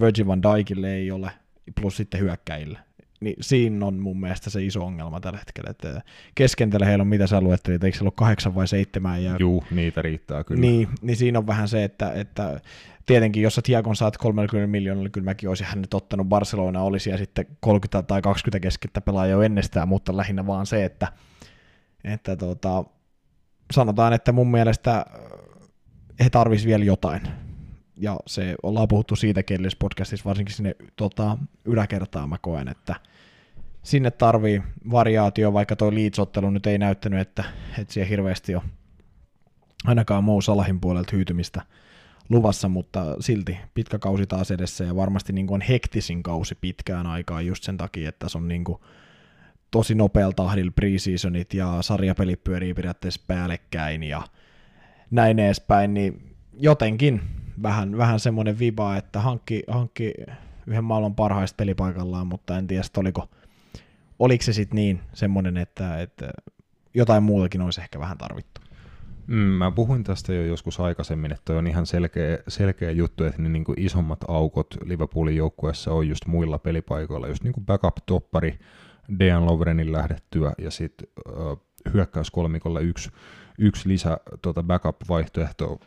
[0.00, 1.30] Virgin van Dijkille ei ole,
[1.80, 2.78] plus sitten hyökkäjille.
[3.20, 6.02] Niin siinä on mun mielestä se iso ongelma tällä hetkellä, että
[6.34, 9.24] keskentällä heillä on mitä sä luettelit, eikö siellä ole kahdeksan vai seitsemän?
[9.24, 9.36] Ja...
[9.38, 10.60] Juu, niitä riittää kyllä.
[10.60, 12.60] Niin, niin siinä on vähän se, että, että
[13.06, 17.18] tietenkin jos sä Tiagon saat 30 miljoonalla, kyllä mäkin olisin hänet ottanut Barcelona, olisi ja
[17.18, 21.08] sitten 30 tai 20 keskettä pelaa jo ennestään, mutta lähinnä vaan se, että,
[22.04, 22.84] että tota,
[23.72, 25.06] sanotaan, että mun mielestä
[26.24, 27.20] he tarvisivat vielä jotain
[27.96, 32.94] ja se ollaan puhuttu siitä edellisessä podcastissa, varsinkin sinne tota, yläkertaan mä koen, että
[33.82, 37.44] sinne tarvii variaatio, vaikka toi Leeds-ottelu nyt ei näyttänyt, että,
[37.78, 38.62] että siellä hirveästi on
[39.84, 41.62] ainakaan muu Salahin puolelta hyytymistä
[42.30, 47.06] luvassa, mutta silti pitkä kausi taas edessä ja varmasti niin kuin on hektisin kausi pitkään
[47.06, 48.78] aikaan just sen takia, että se on niin kuin
[49.70, 54.22] tosi nopealla tahdilla preseasonit ja sarjapelit pyörii periaatteessa päällekkäin ja
[55.10, 57.20] näin edespäin, niin jotenkin
[57.62, 60.14] vähän, vähän semmoinen viba, että hankki, hankki
[60.66, 63.28] yhden maailman parhaista pelipaikallaan, mutta en tiedä, oliko,
[64.18, 66.30] oliko se sitten niin semmoinen, että, että
[66.94, 68.60] jotain muutakin olisi ehkä vähän tarvittu.
[69.26, 73.48] Mm, mä puhuin tästä jo joskus aikaisemmin, että on ihan selkeä, selkeä juttu, että ne
[73.48, 78.58] niin kuin isommat aukot Liverpoolin joukkueessa on just muilla pelipaikoilla, just niin kuin backup-toppari
[79.18, 81.62] Dean Lovrenin lähdettyä ja sitten uh,
[81.94, 83.10] hyökkäyskolmikolla yksi,
[83.58, 85.80] yksi lisä tota backup-vaihtoehto,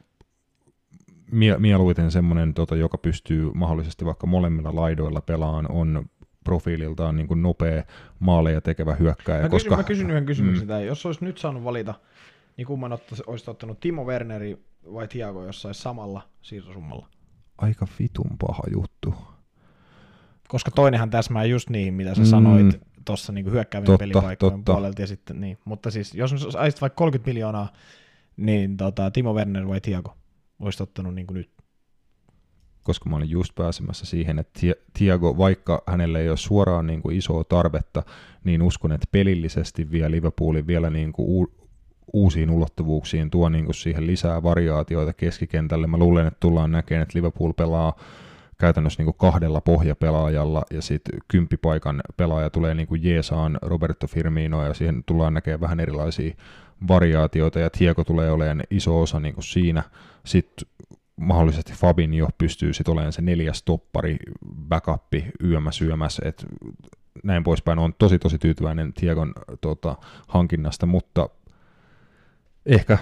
[1.32, 6.06] mieluiten semmoinen, tota, joka pystyy mahdollisesti vaikka molemmilla laidoilla pelaan, on
[6.44, 7.84] profiililtaan niin kuin nopea
[8.20, 9.42] maaleja tekevä hyökkäjä.
[9.42, 10.86] Mä, koska, kysyn, mä kysyn yhden kysymyksen mm.
[10.86, 11.94] jos olisi nyt saanut valita,
[12.58, 14.58] niin kumman ottais, olisit ottanut Timo Werneri
[14.94, 17.08] vai Tiago jossain samalla siirtosummalla?
[17.58, 19.16] Aika vitun paha juttu.
[20.48, 22.28] Koska toinenhan täsmää just niihin, mitä sä mm.
[22.28, 25.02] sanoit tuossa niin hyökkäävien pelipaikkojen puolelta.
[25.02, 25.58] Ja sitten, niin.
[25.66, 27.74] Mutta siis, jos saisit vaikka 30 miljoonaa,
[28.38, 30.18] niin tota, Timo Werner vai Tiago
[30.60, 31.58] olisit ottanut niin kuin nyt?
[32.88, 34.60] koska mä olin just pääsemässä siihen, että
[34.94, 38.04] Tiago, vaikka hänelle ei ole suoraan niin kuin isoa tarvetta,
[38.44, 41.70] niin uskon, että pelillisesti vie Liverpoolin vielä niin kuin u-
[42.14, 45.88] uusiin ulottuvuuksiin, tuo niin kuin siihen lisää variaatioita keskikentälle.
[45.88, 48.00] Mä luulen, että tullaan näkemään, että Liverpool pelaa
[48.58, 54.66] käytännössä niin kuin kahdella pohjapelaajalla ja sitten kymppipaikan pelaaja tulee niin kuin Jeesaan Roberto Firmino
[54.66, 56.36] ja siihen tullaan näkemään vähän erilaisia
[56.88, 59.84] variaatioita ja Tieko tulee olemaan iso osa niin kuin siinä.
[60.26, 60.68] Sitten
[61.16, 64.18] mahdollisesti Fabinho pystyy sitten olemaan se neljäs toppari,
[64.70, 66.46] backupi, yömäs yömäs, että
[67.24, 67.80] näin poispäin.
[67.80, 69.96] On tosi tosi tyytyväinen Tiegon tota,
[70.28, 71.30] hankinnasta, mutta
[72.68, 72.98] ehkä,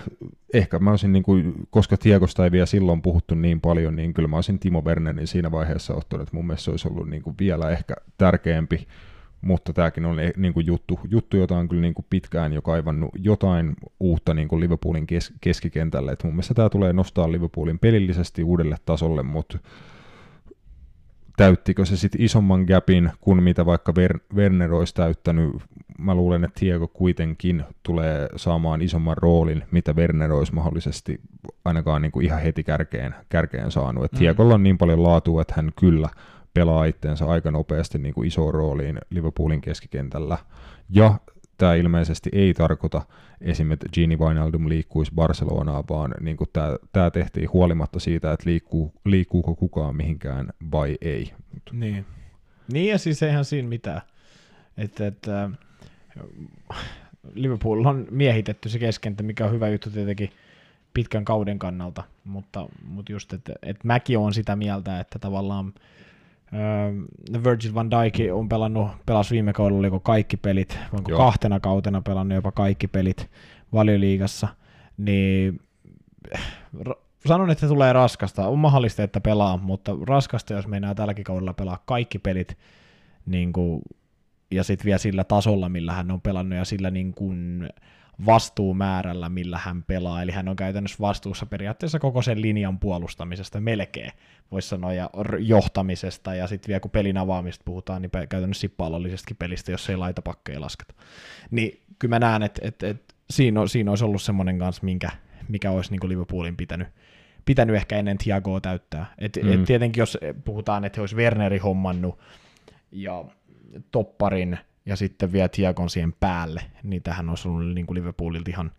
[0.53, 4.27] ehkä mä olisin, niin kuin, koska Tiegosta ei vielä silloin puhuttu niin paljon, niin kyllä
[4.27, 7.35] mä olisin Timo Wernerin siinä vaiheessa ottanut, että mun mielestä se olisi ollut niin kuin
[7.39, 8.87] vielä ehkä tärkeämpi
[9.45, 12.61] mutta tämäkin on eh, niin kuin juttu, juttu, jota on kyllä niin kuin pitkään jo
[12.61, 16.11] kaivannut jotain uutta niin kuin Liverpoolin kes, keskikentälle.
[16.11, 19.59] Et mun mielestä tämä tulee nostaa Liverpoolin pelillisesti uudelle tasolle, mutta
[21.37, 25.55] täyttikö se sitten isomman gapin kuin mitä vaikka Ver- Werner olisi täyttänyt.
[25.99, 31.21] Mä luulen, että Diego kuitenkin tulee saamaan isomman roolin, mitä Werner olisi mahdollisesti
[31.65, 34.03] ainakaan niin kuin ihan heti kärkeen, kärkeen saanut.
[34.05, 34.19] Et mm.
[34.19, 36.09] Diegolla on niin paljon laatua, että hän kyllä–
[36.55, 40.37] pelaa itteensä aika nopeasti niin kuin isoon rooliin Liverpoolin keskikentällä.
[40.89, 41.13] Ja
[41.57, 43.01] tämä ilmeisesti ei tarkoita
[43.41, 43.71] esim.
[43.71, 48.93] että Gini Wijnaldum liikkuisi Barcelonaan, vaan niin kuin tämä, tämä tehtiin huolimatta siitä, että liikkuu,
[49.05, 51.33] liikkuuko kukaan mihinkään vai ei.
[51.71, 52.05] Niin.
[52.71, 54.01] Niin ja siis eihän siinä mitään.
[54.77, 55.49] Että, että
[57.33, 60.29] Liverpool on miehitetty se keskentä, mikä on hyvä juttu tietenkin
[60.93, 65.73] pitkän kauden kannalta, mutta, mutta just, että, että mäkin on sitä mieltä, että tavallaan
[67.43, 71.17] Virgil van Dijk on pelannut, pelasi viime kaudella oliko kaikki pelit, onko Joo.
[71.17, 73.29] kahtena kautena pelannut jopa kaikki pelit
[73.73, 74.47] valioliigassa,
[74.97, 75.59] niin
[77.25, 78.47] sanon, että se tulee raskasta.
[78.47, 82.57] On mahdollista, että pelaa, mutta raskasta, jos meinaa tälläkin kaudella pelaa kaikki pelit,
[83.25, 83.81] niin kuin,
[84.51, 87.69] ja sitten vielä sillä tasolla, millä hän on pelannut, ja sillä niin kuin,
[88.25, 94.11] vastuumäärällä, millä hän pelaa, eli hän on käytännössä vastuussa periaatteessa koko sen linjan puolustamisesta melkein,
[94.51, 95.09] voisi sanoa, ja
[95.39, 100.21] johtamisesta, ja sitten vielä kun pelin avaamista puhutaan, niin käytännössä pallollisestakin pelistä, jos ei laita
[100.21, 100.93] pakkeja lasketa.
[101.51, 105.09] Niin kyllä mä näen, että, että, että siinä, on, siinä olisi ollut semmoinen kanssa, minkä,
[105.49, 106.87] mikä olisi niin Liverpoolin pitänyt,
[107.45, 109.13] pitänyt ehkä ennen Thiagoa täyttää.
[109.17, 109.53] Et, mm.
[109.53, 112.19] et tietenkin jos puhutaan, että he olisi Werneri hommannut
[112.91, 113.25] ja
[113.91, 118.71] topparin ja sitten vielä Tiagon siihen päälle, niin tähän olisi ollut niin kuin Liverpoolilta ihan,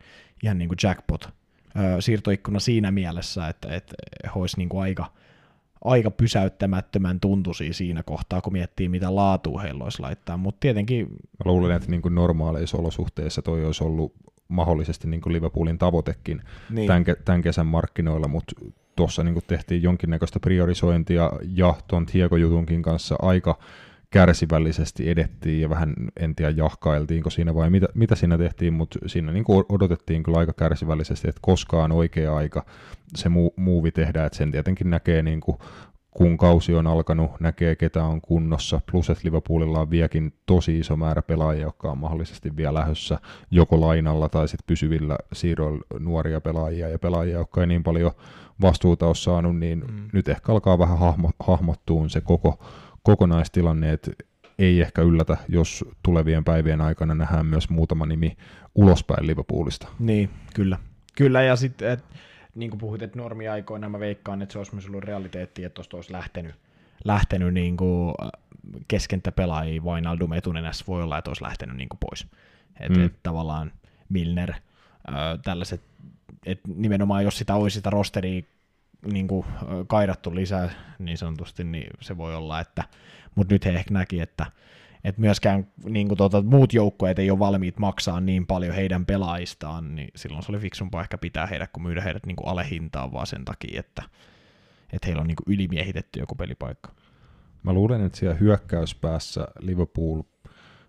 [0.43, 1.29] ihan niin kuin jackpot
[2.01, 3.95] siirtoikkuna siinä mielessä, että, että
[4.25, 5.13] he olisi niin kuin aika,
[5.85, 11.07] aika pysäyttämättömän tuntuisia siinä kohtaa, kun miettii, mitä laatua heillä olisi laittaa, mutta tietenkin...
[11.11, 14.13] Mä luulen, että niin kuin normaaleissa olosuhteissa toi olisi ollut
[14.49, 16.87] mahdollisesti niin kuin Liverpoolin tavoitekin niin.
[16.87, 18.55] tämän, tämän kesän markkinoilla, mutta
[18.97, 23.59] tuossa niin tehtiin jonkinnäköistä priorisointia ja tuon Tiago-jutunkin kanssa aika
[24.11, 29.33] kärsivällisesti edettiin ja vähän en tiedä jahkailtiinko siinä vai mitä, mitä siinä tehtiin, mutta siinä
[29.33, 32.65] niin kuin odotettiin kyllä aika kärsivällisesti, että koskaan oikea aika
[33.15, 35.59] se mu- muuvi tehdään, että sen tietenkin näkee niin kuin
[36.17, 40.97] kun kausi on alkanut, näkee ketä on kunnossa, plus että Liverpoolilla on vieläkin tosi iso
[40.97, 43.19] määrä pelaajia, jotka on mahdollisesti vielä lähdössä
[43.51, 46.89] joko lainalla tai sitten pysyvillä siirroilla nuoria pelaajia.
[46.89, 48.13] Ja pelaajia, jotka ei niin paljon
[48.63, 50.09] vastuuta ole saanut, niin mm.
[50.13, 52.59] nyt ehkä alkaa vähän hahmo, hahmottua se koko
[53.07, 54.11] kokonaistilanne, että
[54.59, 58.37] ei ehkä yllätä, jos tulevien päivien aikana nähdään myös muutama nimi
[58.75, 59.89] ulospäin Liverpoolista.
[59.99, 60.79] Niin, kyllä.
[61.17, 61.99] Kyllä, ja sitten,
[62.55, 65.97] niin kuin puhuit, että normiaikoina mä veikkaan, että se olisi myös ollut realiteetti, että tuosta
[65.97, 66.55] olisi lähtenyt,
[67.05, 68.31] lähtenyt niin kuin äh,
[68.89, 72.27] keskentäpelaajia Wijnaldum etunenässä voi olla, että olisi lähtenyt niin kuin pois.
[72.81, 73.07] Että mm.
[73.07, 73.73] et, tavallaan
[74.09, 74.59] Milner, äh,
[75.45, 75.81] tällaiset,
[76.47, 78.43] että nimenomaan jos sitä olisi sitä rosteria
[79.13, 79.47] niin kuin,
[79.87, 82.85] kairattu lisää niin sanotusti, niin se voi olla, että,
[83.35, 84.47] mutta nyt he ehkä näki, että,
[85.05, 89.95] että myöskään niin kuin, tuota, muut joukkueet ei ole valmiit maksaa niin paljon heidän pelaajistaan,
[89.95, 93.27] niin silloin se oli fiksumpaa ehkä pitää heidät, kun myydä heidät niin kuin alehintaan vaan
[93.27, 94.03] sen takia, että,
[94.93, 96.93] että heillä on niin kuin ylimiehitetty joku pelipaikka.
[97.63, 100.23] Mä luulen, että siellä hyökkäyspäässä Liverpool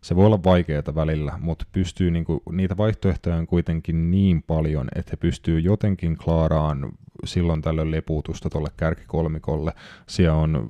[0.01, 5.10] se voi olla vaikeaa välillä, mutta pystyy niinku, niitä vaihtoehtoja on kuitenkin niin paljon, että
[5.12, 6.91] he pystyy jotenkin klaaraan
[7.26, 9.74] silloin tällöin lepuutusta tuolle kärkikolmikolle.
[10.07, 10.70] Siellä on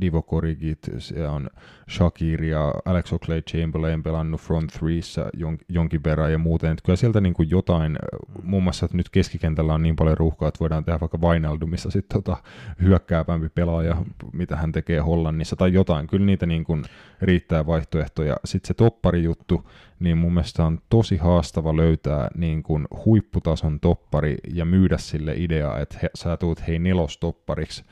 [0.00, 1.50] Divo Korigit, se on
[1.90, 6.70] Shakir ja Alex Oxlade-Chamberlain pelannut front threeissä jon, jonkin verran ja muuten.
[6.70, 7.98] Että kyllä sieltä niin kuin jotain,
[8.42, 12.22] muun muassa että nyt keskikentällä on niin paljon ruuhkaa, että voidaan tehdä vaikka Vainaldumissa sitten
[12.22, 12.36] tota
[12.82, 13.96] hyökkäävämpi pelaaja,
[14.32, 16.06] mitä hän tekee Hollannissa tai jotain.
[16.06, 16.84] Kyllä niitä niin kuin
[17.22, 18.36] riittää vaihtoehtoja.
[18.44, 19.70] Sitten se topparijuttu,
[20.00, 25.78] niin mun mielestä on tosi haastava löytää niin kuin huipputason toppari ja myydä sille idea,
[25.78, 27.84] että he, sä tuut hei nelostoppariksi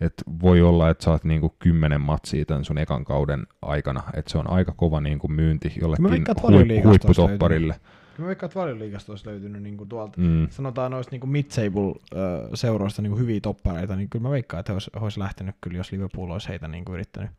[0.00, 4.38] et voi olla, että saat niinku kymmenen matsia tämän sun ekan kauden aikana, että se
[4.38, 7.80] on aika kova niinku myynti jollekin hui, huipputopparille.
[8.18, 10.48] Mä veikkaan, että valioliigasta olisi löytynyt niin kuin tuolta, mm.
[10.50, 15.20] sanotaan noista niin mid-table-seuroista niin hyviä toppareita, niin kyllä mä veikkaan, että he olisi, olisi
[15.20, 17.30] lähtenyt kyllä, jos Liverpool olisi heitä niin kuin yrittänyt,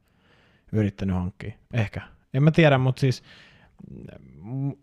[0.71, 1.53] yrittänyt hankkia.
[1.73, 2.01] Ehkä.
[2.33, 3.23] En mä tiedä, mutta siis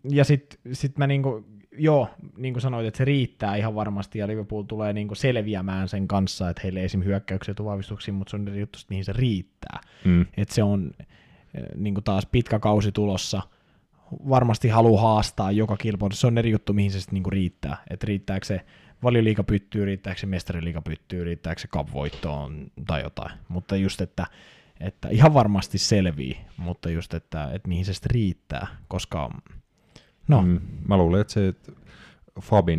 [0.03, 1.45] ja sitten sit mä niinku,
[1.79, 5.87] joo, niin kuin sanoit, että se riittää ihan varmasti, ja Liverpool tulee niin kuin selviämään
[5.87, 7.03] sen kanssa, että heille esim.
[7.03, 9.79] hyökkäyksiä vahvistuksia, mutta se on eri juttu, mihin se riittää.
[10.05, 10.25] Mm.
[10.37, 13.41] Että se on eh, niin kuin taas pitkä kausi tulossa,
[14.29, 17.77] varmasti haluaa haastaa joka kilpailu, se on eri juttu, mihin se sitten niin kuin riittää.
[17.89, 18.61] Että riittääkö se
[19.03, 23.31] valioliiga pyttyy, riittääkö se mestariliiga pyttyy, riittääkö se cup-voittoon tai jotain.
[23.47, 24.25] Mutta just, että,
[24.79, 29.29] että ihan varmasti selvii, mutta just, että, että mihin se sitten riittää, koska
[30.29, 30.41] No.
[30.41, 31.71] Mm, mä luulen, että se että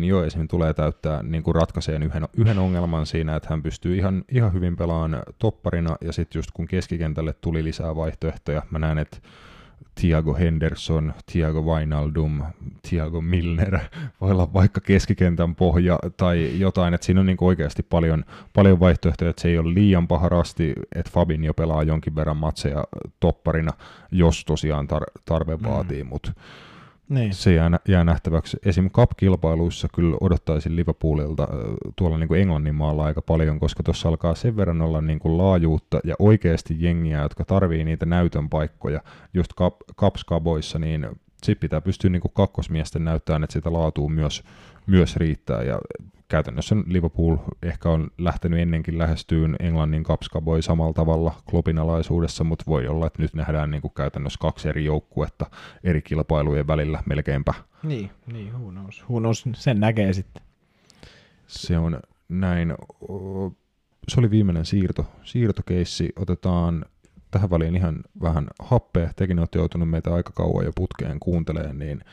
[0.07, 4.23] jo esimerkiksi tulee täyttää niin kuin ratkaiseen yhden, yhden ongelman siinä, että hän pystyy ihan,
[4.31, 9.17] ihan hyvin pelaamaan topparina, ja sitten just kun keskikentälle tuli lisää vaihtoehtoja, mä näen, että
[9.95, 12.43] Thiago Henderson, Thiago Wijnaldum,
[12.89, 13.79] Thiago Milner,
[14.21, 19.29] voi olla vaikka keskikentän pohja tai jotain, että siinä on niin oikeasti paljon, paljon vaihtoehtoja,
[19.29, 21.11] että se ei ole liian paha rasti, että
[21.43, 22.83] jo pelaa jonkin verran matseja
[23.19, 23.71] topparina,
[24.11, 25.63] jos tosiaan tar- tarve mm.
[25.63, 26.31] vaatii, mutta
[27.11, 27.33] niin.
[27.33, 28.57] Se jää, jää nähtäväksi.
[28.65, 28.89] Esim.
[28.89, 31.47] Cup-kilpailuissa kyllä odottaisin Liverpoolilta
[31.95, 35.37] tuolla niin kuin Englannin maalla aika paljon, koska tuossa alkaa sen verran olla niin kuin
[35.37, 39.01] laajuutta ja oikeasti jengiä, jotka tarvii niitä näytön paikkoja
[39.33, 39.51] just
[40.01, 41.07] Cups-kaboissa, niin
[41.43, 44.43] sitten pitää pystyä niin kuin kakkosmiesten näyttämään, että sitä laatuu myös,
[44.87, 45.63] myös riittää.
[45.63, 45.79] Ja
[46.27, 52.87] käytännössä Liverpool ehkä on lähtenyt ennenkin lähestyyn Englannin kapskaboi samalla tavalla Kloppin alaisuudessa, mutta voi
[52.87, 55.45] olla, että nyt nähdään niin kuin käytännössä kaksi eri joukkuetta
[55.83, 57.53] eri kilpailujen välillä melkeinpä.
[57.83, 59.05] Niin, niin who knows.
[59.09, 60.43] Who knows, sen näkee sitten.
[61.47, 62.73] Se on näin.
[64.07, 66.09] Se oli viimeinen siirto, siirtokeissi.
[66.15, 66.85] Otetaan
[67.31, 69.13] tähän väliin ihan vähän happea.
[69.15, 72.03] Tekin olette joutunut meitä aika kauan jo putkeen kuuntelemaan, niin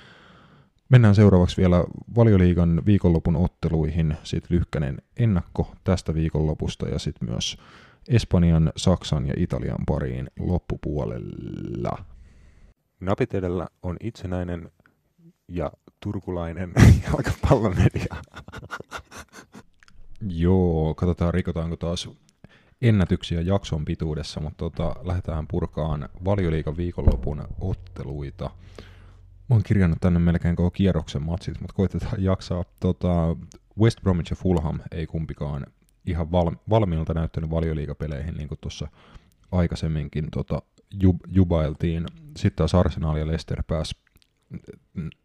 [0.89, 1.85] Mennään seuraavaksi vielä
[2.17, 7.57] valioliigan viikonlopun otteluihin, sitten lyhkänen ennakko tästä viikonlopusta ja sitten myös
[8.09, 12.05] Espanjan, Saksan ja Italian pariin loppupuolella.
[13.01, 14.71] Napit edellä on itsenäinen
[15.49, 16.73] ja turkulainen
[17.05, 18.17] jalkapallomedia.
[20.29, 22.11] Joo, katsotaan rikotaanko taas
[22.83, 28.51] ennätyksiä jakson pituudessa, mutta tota, lähdetään purkaan valioliigan viikonlopun otteluita.
[29.49, 32.65] Mä oon kirjannut tänne melkein koko kierroksen matsit, mutta koitetaan jaksaa.
[32.81, 33.37] Tota,
[33.81, 35.67] West Bromwich ja Fulham ei kumpikaan
[36.07, 38.89] ihan val, valmiilta näyttänyt valioliikapeleihin, niin kuin tuossa
[39.53, 40.63] aikaisemminkin tota,
[41.03, 42.07] jub, jubailtiin.
[42.37, 43.97] Sitten taas Arsenal ja Leicester pääsi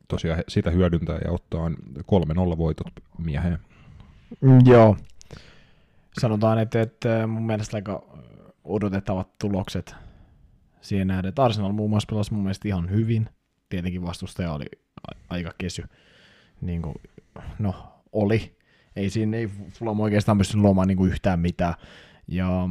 [0.07, 3.59] tosiaan sitä hyödyntää ja ottaa 3-0 voitot mieheen.
[4.41, 4.97] Mm, joo.
[6.21, 8.03] Sanotaan, että, että mun mielestä aika
[8.63, 9.95] odotettavat tulokset
[10.81, 13.29] siihen nähden, että Arsenal muun muassa pelasi mun mielestä ihan hyvin–
[13.73, 14.65] tietenkin vastustaja oli
[15.29, 15.83] aika kesy.
[16.61, 16.95] Niin kuin,
[17.59, 18.57] no, oli.
[18.95, 21.73] Ei siinä ei Fulham oikeastaan pystynyt luomaan niin kuin yhtään mitään.
[22.27, 22.69] Ja,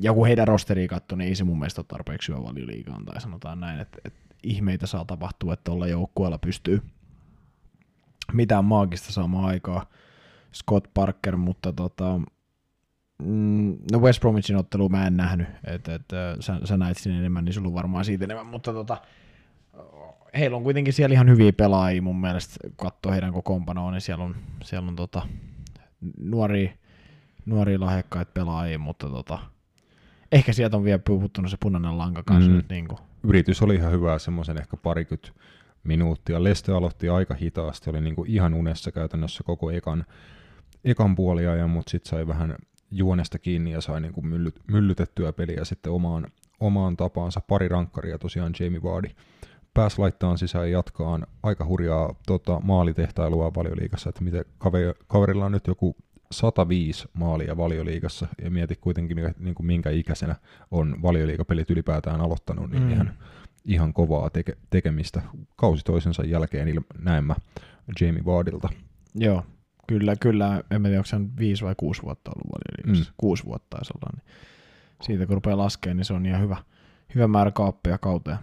[0.00, 3.20] ja kun heidän rosteriin katsoi, niin ei se mun mielestä ole tarpeeksi hyvä valioliigaan, tai
[3.20, 6.82] sanotaan näin, että, että ihmeitä saa tapahtua, että tuolla joukkueella pystyy
[8.32, 9.86] mitään maagista saamaan aikaa
[10.54, 12.20] Scott Parker, mutta tota,
[13.22, 16.04] mm, no West Bromwichin ottelu mä en nähnyt, että et,
[16.40, 18.96] sä, sä näit sinne enemmän, niin sulla on varmaan siitä enemmän, mutta tota,
[20.38, 24.36] heillä on kuitenkin siellä ihan hyviä pelaajia mun mielestä, katsoo heidän kokoonpanoa, niin siellä on,
[24.62, 25.22] siellä on tota,
[26.18, 26.70] nuoria,
[27.46, 29.38] nuoria lahjakkaita pelaajia, mutta tota,
[30.32, 32.56] ehkä sieltä on vielä puhuttunut se punainen lanka kanssa mm.
[32.56, 32.68] nyt.
[32.68, 32.98] Niin kuin.
[33.22, 35.32] Yritys oli ihan hyvä, semmoisen ehkä parikymmentä
[35.84, 36.44] minuuttia.
[36.44, 40.04] Leste aloitti aika hitaasti, oli niin kuin ihan unessa käytännössä koko ekan,
[40.84, 42.56] ekan puoliajan, mutta sitten sai vähän
[42.90, 46.26] juonesta kiinni ja sai niin kuin myllyt, myllytettyä peliä sitten omaan,
[46.60, 47.40] omaan tapaansa.
[47.40, 49.08] Pari rankkaria tosiaan Jamie Vardy
[49.74, 54.44] pääsi laittaa sisään jatkaan aika hurjaa tota, maalitehtailua valioliikassa, että miten
[55.06, 55.96] kaverilla on nyt joku
[56.32, 60.36] 105 maalia valioliigassa ja mieti kuitenkin niin kuin minkä ikäisenä
[60.70, 62.90] on valioliikapelit ylipäätään aloittanut, niin mm.
[62.90, 63.14] ihan,
[63.64, 65.22] ihan kovaa teke, tekemistä
[65.56, 67.34] kausi toisensa jälkeen il- näin mä
[68.00, 68.68] Jamie Wardilta.
[69.14, 69.44] Joo,
[69.90, 70.62] kyllä, kyllä.
[70.70, 73.10] En tiedä, onko se on viisi vai kuusi vuotta ollut valioliigassa.
[73.10, 73.14] Mm.
[73.16, 74.12] Kuusi vuotta taisi olla.
[74.16, 74.34] Niin
[75.02, 76.56] siitä kun rupeaa laskemaan, niin se on ihan hyvä,
[77.14, 78.38] hyvä määrä kaappeja kauteen.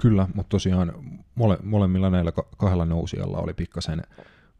[0.00, 0.92] Kyllä, mutta tosiaan
[1.34, 4.02] mole, molemmilla näillä kahdella nousijalla oli pikkasen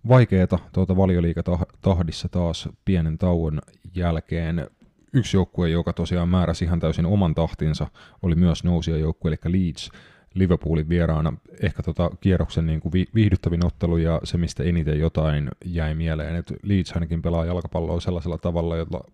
[0.08, 3.60] vaikeeta tuota valioliikatahdissa taas pienen tauon
[3.94, 4.66] jälkeen.
[5.12, 7.86] Yksi joukkue, joka tosiaan määräsi ihan täysin oman tahtinsa,
[8.22, 9.90] oli myös nousijajoukkue, eli Leeds
[10.34, 11.32] Liverpoolin vieraana.
[11.62, 16.54] Ehkä tota kierroksen niin kuin viihdyttävin ottelu ja se, mistä eniten jotain jäi mieleen, että
[16.62, 19.04] Leeds ainakin pelaa jalkapalloa sellaisella tavalla, jolla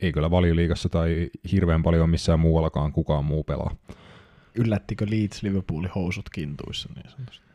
[0.00, 3.76] ei kyllä valioliigassa tai hirveän paljon missään muuallakaan kukaan muu pelaa.
[4.54, 7.53] Yllättikö Leeds Liverpoolin housut kintuissa niin sanotusti?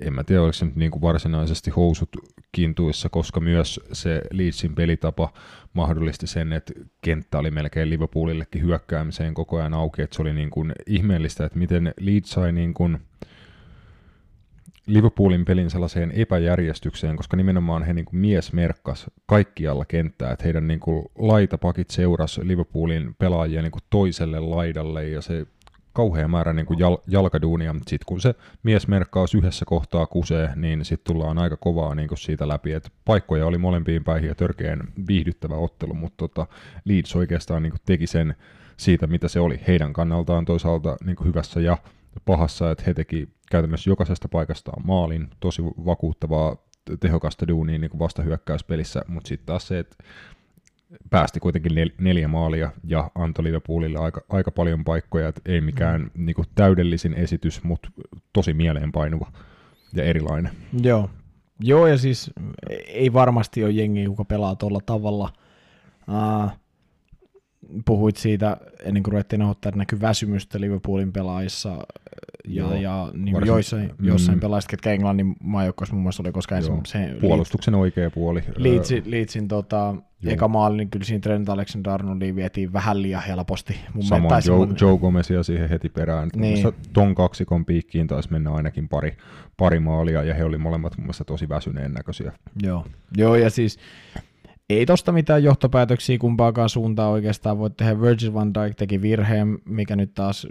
[0.00, 2.08] En mä tiedä, oliko se nyt niin kuin varsinaisesti housut
[2.52, 5.32] kintuissa, koska myös se Leedsin pelitapa
[5.72, 6.72] mahdollisti sen, että
[7.02, 11.58] kenttä oli melkein Liverpoolillekin hyökkäämiseen koko ajan auki, että se oli niin kuin ihmeellistä, että
[11.58, 12.98] miten Leeds sai niin kuin
[14.88, 20.68] Liverpoolin pelin sellaiseen epäjärjestykseen, koska nimenomaan he niin kuin mies merkkas kaikkialla kenttää, että heidän
[20.68, 25.46] niin kuin laitapakit seurasi Liverpoolin pelaajia niin kuin toiselle laidalle ja se
[25.92, 30.84] kauhea määrä niin kuin jal- jalkaduunia, mutta sitten kun se miesmerkkaus yhdessä kohtaa kusee, niin
[30.84, 34.80] sitten tullaan aika kovaa niin kuin siitä läpi, että paikkoja oli molempiin päihin ja törkeän
[35.08, 36.46] viihdyttävä ottelu, mutta tota,
[36.84, 38.34] Leeds oikeastaan niin kuin teki sen
[38.76, 41.78] siitä, mitä se oli heidän kannaltaan toisaalta niin kuin hyvässä ja
[42.24, 46.56] pahassa, että he teki käytännössä jokaisesta paikastaan maalin, tosi vakuuttavaa
[47.00, 49.96] tehokasta duunia niin kuin vastahyökkäyspelissä, mutta sitten taas se, että
[51.10, 56.00] päästi kuitenkin nel, neljä maalia ja antoi Liverpoolille aika, aika paljon paikkoja, että ei mikään
[56.00, 56.24] mm.
[56.24, 57.90] niin kuin, täydellisin esitys, mutta
[58.32, 59.32] tosi mieleenpainuva
[59.92, 60.52] ja erilainen.
[60.82, 61.10] Joo.
[61.60, 62.30] Joo, ja siis
[62.86, 65.32] ei varmasti ole jengi, joka pelaa tuolla tavalla.
[66.08, 66.50] Uh,
[67.84, 71.68] puhuit siitä, ennen kuin ruvettiin nauhoittaa, että näkyy väsymystä Liverpoolin pelaajissa
[72.48, 74.06] ja, Joo, ja niin varsin, joissain, mm.
[74.06, 77.16] jossain pelaajista, ketkä Englannin maajoukkoissa muun muassa oli, koska ensin se...
[77.20, 78.42] Puolustuksen Leeds, oikea puoli.
[78.56, 79.94] Leedsin, Leedsin tota,
[80.26, 83.76] eka maali, niin kyllä siinä Trent Alexander-Arnoldia vietiin vähän liian helposti.
[83.94, 84.76] Mun Samoin Joe, semmoinen...
[84.80, 86.30] Joe Gomezia siihen heti perään.
[86.36, 86.66] Niin.
[86.92, 89.16] Ton kaksikon piikkiin taisi mennä ainakin pari,
[89.56, 92.32] pari maalia, ja he oli molemmat mun mielestä tosi väsyneen näköisiä.
[92.62, 92.86] Joo,
[93.16, 93.78] Joo ja siis
[94.70, 98.00] ei tosta mitään johtopäätöksiä kumpaakaan suuntaan oikeastaan voi tehdä.
[98.00, 100.46] Virgil van Dijk teki virheen, mikä nyt taas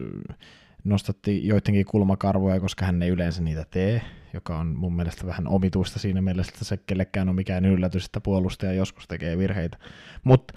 [0.84, 4.02] nostatti joidenkin kulmakarvoja, koska hän ei yleensä niitä tee,
[4.34, 8.22] joka on mun mielestä vähän omituista siinä mielessä, että se kellekään on mikään yllätys, että
[8.22, 9.78] puolustaja joskus tekee virheitä.
[10.24, 10.54] Mutta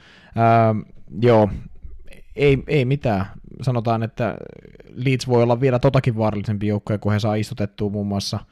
[1.22, 1.48] joo,
[2.36, 3.26] ei, ei mitään.
[3.62, 4.36] Sanotaan, että
[4.94, 8.38] Leeds voi olla vielä totakin vaarallisempi joukkoja, kun he saa istutettua muun muassa–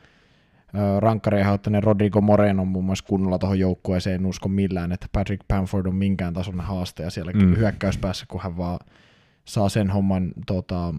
[0.99, 5.87] rankkareja ottaneen Rodrigo Moreno muun muassa kunnolla tuohon joukkueeseen, en usko millään, että Patrick Bamford
[5.87, 7.57] on minkään tasoinen haastaja siellä mm.
[7.57, 8.79] hyökkäyspäässä, kun hän vaan
[9.45, 10.95] saa sen homman, tota,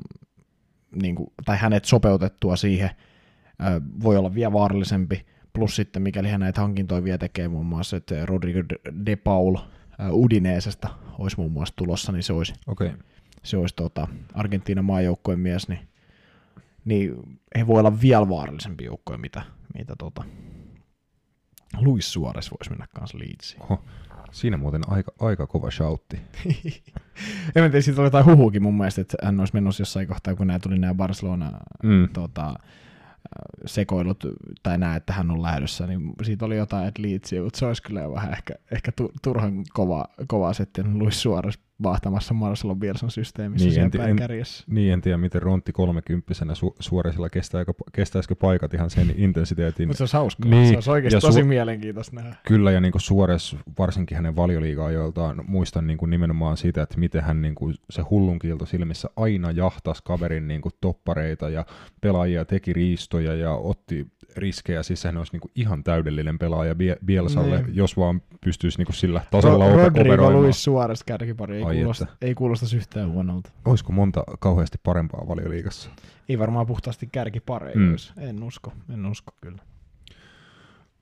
[1.01, 2.89] niin kuin, tai hänet sopeutettua siihen,
[4.03, 8.25] voi olla vielä vaarallisempi, plus sitten mikäli hän näitä hankintoja vielä tekee muun muassa, että
[8.25, 8.59] Rodrigo
[9.05, 9.55] De Paul
[10.11, 12.91] Udineesesta olisi muun muassa tulossa, niin se olisi, okay.
[13.43, 15.79] se olisi tota, Argentiinan maajoukkojen mies, niin,
[16.85, 17.15] niin
[17.57, 19.41] he voi olla vielä vaarallisempi joukkoja, mitä,
[19.77, 20.23] mitä tota,
[21.77, 23.63] Luis Suarez voisi mennä kanssa Leedsiin.
[23.63, 23.83] Oho,
[24.31, 26.17] siinä muuten aika, aika kova shoutti.
[27.55, 30.47] en tiedä, siitä oli jotain huhukin mun mielestä, että hän olisi menossa jossain kohtaa, kun
[30.47, 31.51] nämä tuli nämä Barcelona
[31.83, 32.09] mm.
[32.13, 32.53] tota,
[33.65, 34.23] sekoilut
[34.63, 37.83] tai nämä, että hän on lähdössä, niin siitä oli jotain, että liitsiä, mutta se olisi
[37.83, 38.91] kyllä vähän ehkä, ehkä
[39.21, 44.63] turhan kova, kova setti, Luis Suarez vaahtamassa Marcelo Bielsan systeemissä niin, en, kärjessä.
[44.67, 49.87] Niin, en tiedä, miten Rontti kolmekymppisenä su- suorisella kestääkö, kestäisikö paikat ihan sen intensiteetin.
[49.87, 52.35] Mutta se olisi hauskaa, niin, se olisi oikeasti tosi su- mielenkiintoista nähdä.
[52.47, 57.23] Kyllä, ja niin kuin Suores, varsinkin hänen valioliiga-ajoiltaan, muistan niin kuin nimenomaan sitä, että miten
[57.23, 61.65] hän niin kuin se hullunkiilto silmissä aina jahtasi kaverin niin kuin toppareita ja
[62.01, 64.07] pelaajia, teki riistoja ja otti
[64.37, 66.75] riskejä, siis hän olisi niin kuin ihan täydellinen pelaaja
[67.05, 67.75] Bielsalle, niin.
[67.75, 72.35] jos vaan pystyisi niin kuin sillä tasolla Ro- Rodrigo Luis Suores kärkipari, ei, kuulosta, ei
[72.35, 73.49] kuulosta yhtään huonolta.
[73.65, 75.89] Olisiko monta kauheasti parempaa valioliigassa?
[76.29, 77.95] Ei varmaan puhtaasti kärkipareja, mm.
[78.17, 79.61] en usko, en usko kyllä.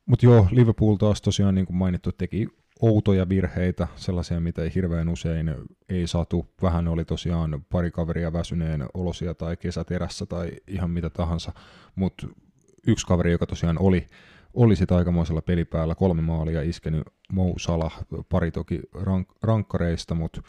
[0.05, 2.47] Mutta joo, Liverpool taas tosiaan niin kuin mainittu teki
[2.81, 5.55] outoja virheitä, sellaisia, mitä ei hirveän usein
[5.89, 6.45] ei saatu.
[6.61, 11.51] Vähän oli tosiaan pari kaveria väsyneen olosia tai kesäterässä tai ihan mitä tahansa,
[11.95, 12.27] mutta
[12.87, 14.07] yksi kaveri, joka tosiaan oli
[14.57, 17.03] olisit aikamoisella pelipäällä, kolme maalia iskenyt
[17.33, 20.41] Mo Salah, pari toki rank, rankkareista, mutta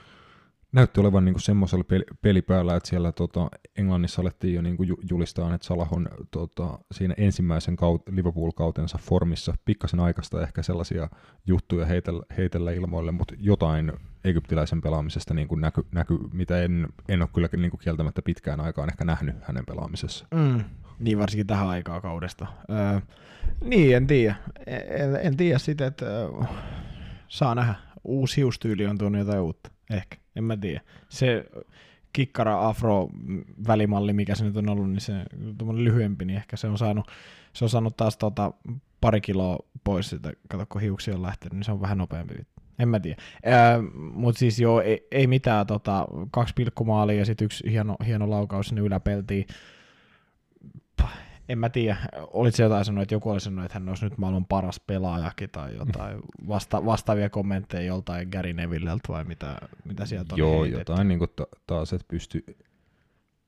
[0.73, 1.85] näytti olevan niin semmoisella
[2.23, 4.77] pelipäällä, että siellä tota, Englannissa alettiin jo niin
[5.11, 11.09] julistaa, että Salah on tota, siinä ensimmäisen kaut, Liverpool-kautensa formissa pikkasen aikaista ehkä sellaisia
[11.47, 13.93] juttuja heitellä, heitellä ilmoille, mutta jotain
[14.25, 15.61] egyptiläisen pelaamisesta niin kuin
[15.93, 20.27] näky, mitä en, en ole kyllä niin kuin kieltämättä pitkään aikaan ehkä nähnyt hänen pelaamisessa.
[20.35, 20.65] Mm,
[20.99, 22.47] niin varsinkin tähän aikaa kaudesta.
[22.71, 23.01] Öö,
[23.65, 24.35] niin, en tiedä.
[24.67, 26.49] En, en tiedä sitä, että äh,
[27.29, 27.75] saa nähdä.
[28.05, 29.71] Uusi hiustyyli on tuonut jotain uutta.
[29.91, 30.81] Ehkä, en mä tiedä.
[31.09, 31.45] Se
[32.13, 33.09] kikkara afro
[33.67, 35.13] välimalli, mikä se nyt on ollut, niin se
[35.63, 37.11] on lyhyempi, niin ehkä se on saanut,
[37.53, 38.53] se on saanut taas tota
[39.01, 42.35] pari kiloa pois sitä, kato kun hiuksia on lähtenyt, niin se on vähän nopeampi.
[42.79, 43.23] En mä tiedä.
[43.95, 48.69] Mutta siis joo, ei, ei mitään, tota, kaksi pilkkumaalia ja sitten yksi hieno, hieno laukaus
[48.69, 49.47] sinne yläpeltiin
[51.49, 54.19] en mä tiedä, olit se jotain sanonut, että joku oli sanonut, että hän olisi nyt
[54.19, 56.19] maailman paras pelaajakin tai jotain
[56.49, 60.81] vasta, vastaavia kommentteja joltain Gary Nevilleltä vai mitä, mitä sieltä on Joo, heitetty.
[60.81, 61.31] jotain niin kuin
[61.67, 62.45] taas, että pystyy,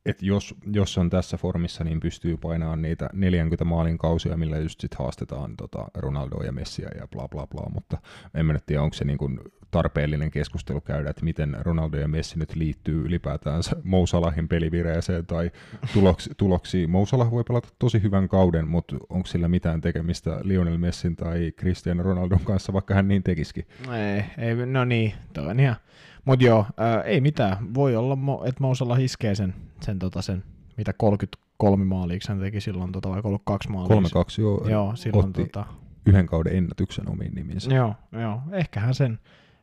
[0.07, 4.81] että jos, jos on tässä formissa, niin pystyy painamaan niitä 40 maalin kausia, millä just
[4.81, 7.99] sit haastetaan tota Ronaldoa ja Messiä ja bla bla bla, mutta
[8.35, 9.41] en mä nyt tiedä, onko se niin kuin
[9.71, 15.51] tarpeellinen keskustelu käydä, että miten Ronaldo ja Messi nyt liittyy ylipäätään Mousalahin pelivireeseen tai
[15.95, 16.91] tuloksi, tuloksiin.
[16.91, 22.03] Mousalah voi pelata tosi hyvän kauden, mutta onko sillä mitään tekemistä Lionel Messin tai Cristiano
[22.03, 23.67] Ronaldon kanssa, vaikka hän niin tekisikin?
[23.93, 25.77] Ei, ei no niin, toi on ihan.
[26.25, 27.75] Mutta joo, ää, ei mitään.
[27.75, 28.19] Voi olla,
[28.49, 30.45] että Mousala iskee sen, sen, tota, sen
[30.77, 33.89] mitä 33 maalia hän teki silloin, tota, vai 32 maalia?
[33.89, 34.69] 32, joo.
[34.69, 35.67] Joo, silloin otti tota...
[36.07, 37.75] yhden kauden ennätyksen omiin nimiinsä.
[37.75, 38.41] Joo, joo.
[38.53, 39.19] Ehkähän sen,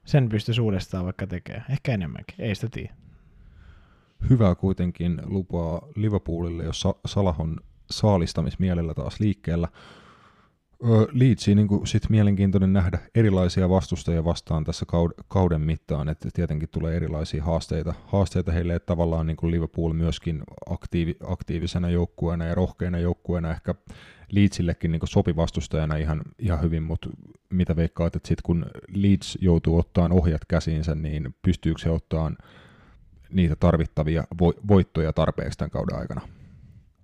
[0.07, 1.65] sen pystyisi uudestaan vaikka tekemään.
[1.69, 2.93] Ehkä enemmänkin, ei sitä tiedä.
[4.29, 7.57] Hyvää kuitenkin lupaa Liverpoolille, jos Salah on
[7.91, 9.67] saalistamismielellä taas liikkeellä.
[11.11, 14.85] Leedsiin niin sit mielenkiintoinen nähdä erilaisia vastustajia vastaan tässä
[15.27, 20.43] kauden mittaan, että tietenkin tulee erilaisia haasteita, haasteita heille, että tavallaan niin kuin Liverpool myöskin
[20.69, 23.75] aktiivi, aktiivisena joukkueena ja rohkeana joukkueena ehkä
[24.31, 27.09] Leedsillekin niin sopi vastustajana ihan, ihan hyvin, mutta
[27.49, 32.37] mitä veikkaat, että sitten kun Leeds joutuu ottaan ohjat käsiinsä, niin pystyykö se ottaan
[33.29, 36.21] niitä tarvittavia vo- voittoja tarpeeksi tämän kauden aikana?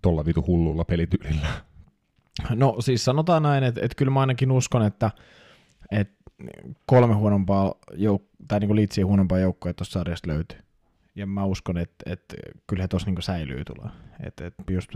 [0.02, 1.48] Tuolla vitu hullulla pelityylillä.
[2.50, 5.12] No siis sanotaan näin, että, että kyllä mä ainakin uskon, että,
[5.92, 6.24] että
[6.86, 10.60] kolme huonompaa jouk- tai niin Leedsiä huonompaa joukkoa tuossa sarjasta löytyy.
[11.16, 12.36] Ja mä uskon, että, että
[12.68, 13.92] kyllä he tuossa niin säilyy tulla.
[14.24, 14.90] Että, että just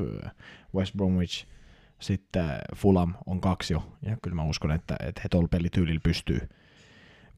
[0.75, 1.47] West Bromwich–
[1.99, 2.45] sitten
[2.75, 6.49] Fulham on kaksi jo, ja kyllä mä uskon, että, että he tuolla pelityylillä pystyy,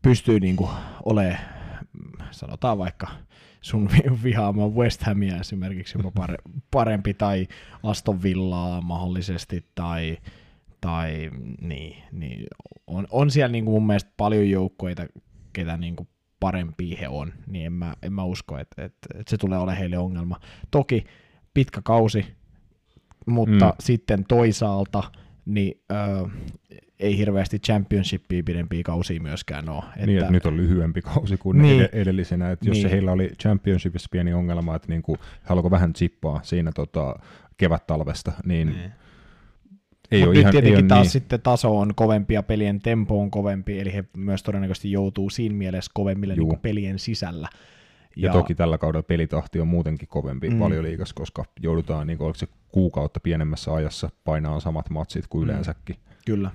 [0.02, 0.58] pystyy niin
[1.06, 1.40] olemaan,
[2.32, 3.08] sanotaan vaikka
[3.62, 3.90] sun
[4.24, 6.28] vihaama West Hamia esimerkiksi jopa
[6.72, 7.48] parempi, tai
[7.84, 10.18] Aston Villaa mahdollisesti, tai,
[10.82, 11.32] tai
[11.62, 12.48] niin, niin
[12.88, 15.08] on, on siellä niin mun mielestä paljon joukkoita,
[15.54, 16.10] ketä niin kuin
[16.40, 19.78] parempia he on, niin en mä, en mä usko, että, että, että se tulee olemaan
[19.78, 20.40] heille ongelma.
[20.72, 21.04] Toki
[21.54, 22.26] pitkä kausi,
[23.26, 23.74] mutta mm.
[23.80, 25.04] sitten toisaalta
[25.46, 26.30] niin ö,
[27.00, 29.84] ei hirveästi championshipia pidempiä kausia myöskään ole.
[29.96, 30.06] Että...
[30.06, 31.90] Niin, että nyt on lyhyempi kausi kuin niin.
[31.92, 32.82] edellisenä, että jos niin.
[32.82, 37.16] se heillä oli championshipissa pieni ongelma, että niin kuin, he alkoi vähän chippaa siinä tota,
[37.58, 38.92] kevät-talvesta, niin, niin.
[40.12, 41.12] Ei Mutta nyt ihan, tietenkin taas niin.
[41.12, 45.56] sitten taso on kovempi ja pelien tempo on kovempi, eli he myös todennäköisesti joutuu siinä
[45.56, 47.48] mielessä kovemmille niin pelien sisällä.
[48.16, 50.60] Ja, ja toki tällä kaudella pelitahti on muutenkin kovempi mm.
[50.82, 55.50] liikas, koska joudutaan, niin kuin, se kuukautta pienemmässä ajassa painaa samat matsit kuin mm.
[55.50, 55.96] yleensäkin.
[56.26, 56.52] Kyllä,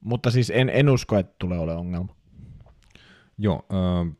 [0.00, 2.14] mutta siis en, en usko, että tulee olemaan ongelma.
[3.38, 4.16] Joo, äh,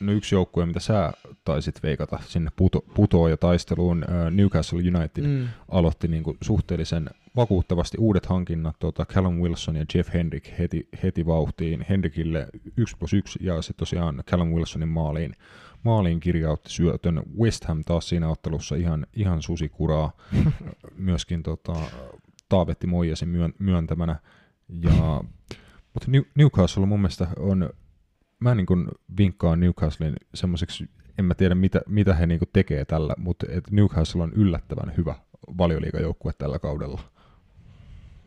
[0.00, 1.12] no yksi joukkue, mitä sä
[1.44, 5.48] taisit veikata sinne puto, putoon ja taisteluun, äh, Newcastle United mm.
[5.68, 11.26] aloitti niin kuin suhteellisen vakuuttavasti uudet hankinnat, tuota Callum Wilson ja Jeff Hendrick heti, heti
[11.26, 11.86] vauhtiin.
[11.88, 12.46] Hendrickille
[12.76, 15.34] 1 plus 1 ja sitten tosiaan Callum Wilsonin maaliin
[15.82, 17.22] maaliin kirjautti syötön.
[17.40, 20.12] West Ham taas siinä ottelussa ihan, ihan susikuraa,
[20.96, 21.72] myöskin tota,
[22.48, 24.16] Taavetti Moijasin myön, myöntämänä.
[24.82, 25.20] Ja,
[25.94, 27.70] mutta Newcastle mun mielestä on,
[28.40, 28.88] mä niin kuin
[29.18, 33.70] vinkkaan Newcastlein semmoiseksi, en mä tiedä mitä, mitä he niin kuin tekee tällä, mutta et
[33.70, 35.14] Newcastle on yllättävän hyvä
[35.58, 37.00] valioliikajoukkue tällä kaudella.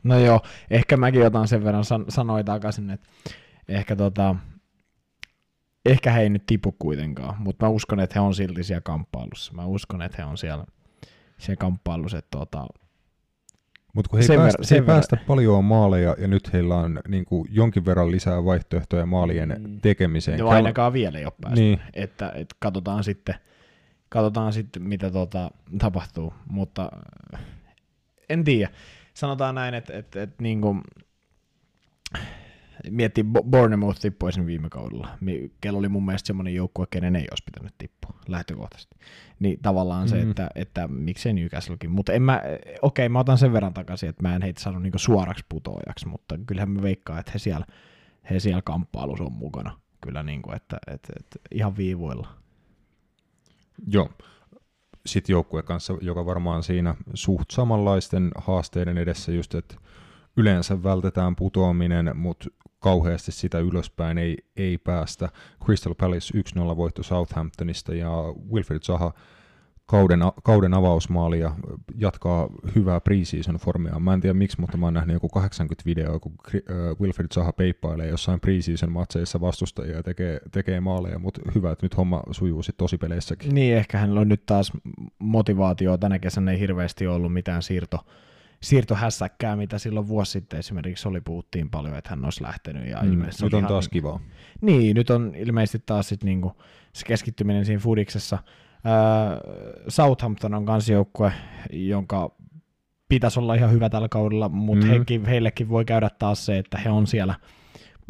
[0.03, 3.07] No joo, ehkä mäkin otan sen verran san- sanoin takaisin, että
[3.68, 4.36] ehkä tota,
[5.86, 9.53] ehkä he ei nyt tipu kuitenkaan, mutta mä uskon, että he on silti siellä kamppailussa.
[9.53, 10.66] Mä uskon, että he on siellä,
[11.38, 12.66] siellä kamppailussa, että tuota,
[13.95, 17.48] mutta kun he ei päästä, he päästä paljon maaleja ja nyt heillä on niin kuin
[17.52, 19.82] jonkin verran lisää vaihtoehtoja maalien mm.
[19.82, 20.40] tekemiseen.
[20.40, 21.60] No ainakaan vielä ei ole päästä.
[21.60, 21.80] Niin.
[21.94, 23.36] Että, että katsotaan sitten,
[24.10, 26.91] katsotaan sitten mitä tuota, tapahtuu, mutta
[28.30, 28.72] en tiedä.
[29.14, 30.82] Sanotaan näin, että, että, että niin kuin,
[32.89, 35.10] miettii Bo- Bournemouth tippui sen viime kaudella,
[35.61, 38.95] kello oli mun mielestä semmoinen joukkue, kenen ei olisi pitänyt tippua lähtökohtaisesti.
[39.39, 40.30] Niin tavallaan se, Mhm.
[40.30, 41.91] että, että miksei Newcastlekin.
[41.91, 42.41] Mutta en mä,
[42.81, 46.38] okei, mä otan sen verran takaisin, että mä en heitä sano niinku suoraksi putoajaksi, mutta
[46.47, 47.65] kyllähän mä veikkaan, että he siellä,
[48.30, 49.80] he siellä kamppailussa on mukana.
[50.02, 52.27] Kyllä niinku, että, että, että ihan viivoilla.
[53.88, 54.10] Joo.
[55.06, 59.76] Sitten joukkue kanssa, joka varmaan siinä suht samanlaisten haasteiden edessä just, että
[60.38, 62.49] yleensä vältetään putoaminen, mutta
[62.80, 65.30] kauheasti sitä ylöspäin ei, ei päästä.
[65.66, 66.38] Crystal Palace
[66.74, 68.12] 1-0 voitto Southamptonista ja
[68.52, 69.14] Wilfred Zaha
[69.86, 71.56] kauden, kauden avausmaali ja
[71.98, 73.99] jatkaa hyvää preseason formia.
[73.99, 76.36] Mä en tiedä miksi, mutta mä oon nähnyt joku 80 videoa, kun
[77.02, 81.98] Wilfred Zaha peippailee jossain preseason matseissa vastustajia ja tekee, tekee maaleja, mutta hyvä, että nyt
[81.98, 83.56] homma sujuu sitten tosipeleissäkin.
[83.56, 84.72] Niin, ehkä hänellä on nyt taas
[85.20, 85.98] motivaatio.
[85.98, 88.06] Tänä kesänä ei hirveästi ollut mitään siirto,
[88.66, 92.90] siirtohässäkkää, mitä silloin vuosi sitten esimerkiksi oli, puhuttiin paljon, että hän olisi lähtenyt.
[92.90, 94.20] Ja Mm, nyt on ihan taas niin- kivaa.
[94.62, 96.52] Niin, nyt on ilmeisesti taas sit niinku
[96.94, 98.38] se keskittyminen siinä Fudiksessa.
[98.84, 98.94] Ää,
[99.88, 101.32] Southampton on kans joukkue,
[101.74, 102.36] jonka
[103.10, 105.26] pitäisi olla ihan hyvä tällä kaudella, mutta Mm.
[105.26, 107.36] heillekin voi käydä taas se, että he on siellä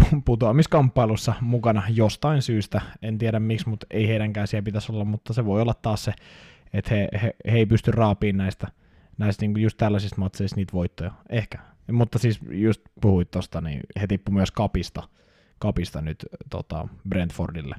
[0.01, 2.81] pu- putoamiskamppailussa mukana jostain syystä.
[3.01, 6.13] En tiedä miksi, mutta ei heidänkään siellä pitäisi olla, mutta se voi olla taas se,
[6.73, 8.67] että he, he, he ei pysty raapiin näistä,
[9.17, 11.11] näistä niinku just tällaisista matseista niitä voittoja.
[11.29, 11.59] Ehkä.
[11.91, 15.03] Mutta siis just puhuit tosta, niin he tippu myös kapista,
[15.59, 17.75] kapista nyt tota Brentfordille.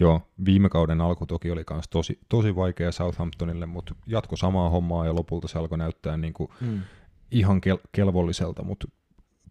[0.00, 5.06] Joo, viime kauden alku toki oli myös tosi, tosi vaikea Southamptonille, mutta jatko samaa hommaa
[5.06, 6.80] ja lopulta se alkoi näyttää niin kuin Mm.
[7.30, 8.86] ihan kel- kelvolliselta, mutta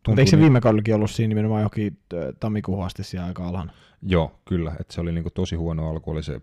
[0.08, 2.00] Mutta eikö se niin- viime kaudellakin ollut siinä nimenomaan johonkin
[2.40, 3.74] tammikuuhun asti siellä aika alhaalla?
[4.02, 6.42] Joo, kyllä, että se oli niin kuin tosi huono alku, oli se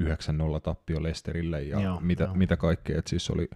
[0.00, 0.04] 9-0
[0.62, 2.34] tappio Lesterille ja Joo, mitä, joo.
[2.34, 3.48] mitä kaikkea, että siis oli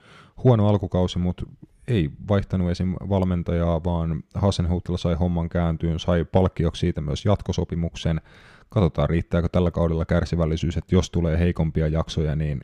[0.44, 1.46] huono alkukausi, mutta
[1.88, 2.94] ei vaihtanut esim.
[3.08, 8.20] valmentajaa, vaan Hasenhutel sai homman kääntyyn, sai palkkioksi siitä myös jatkosopimuksen.
[8.68, 12.60] Katsotaan, riittääkö tällä kaudella kärsivällisyys, että jos tulee heikompia jaksoja, niin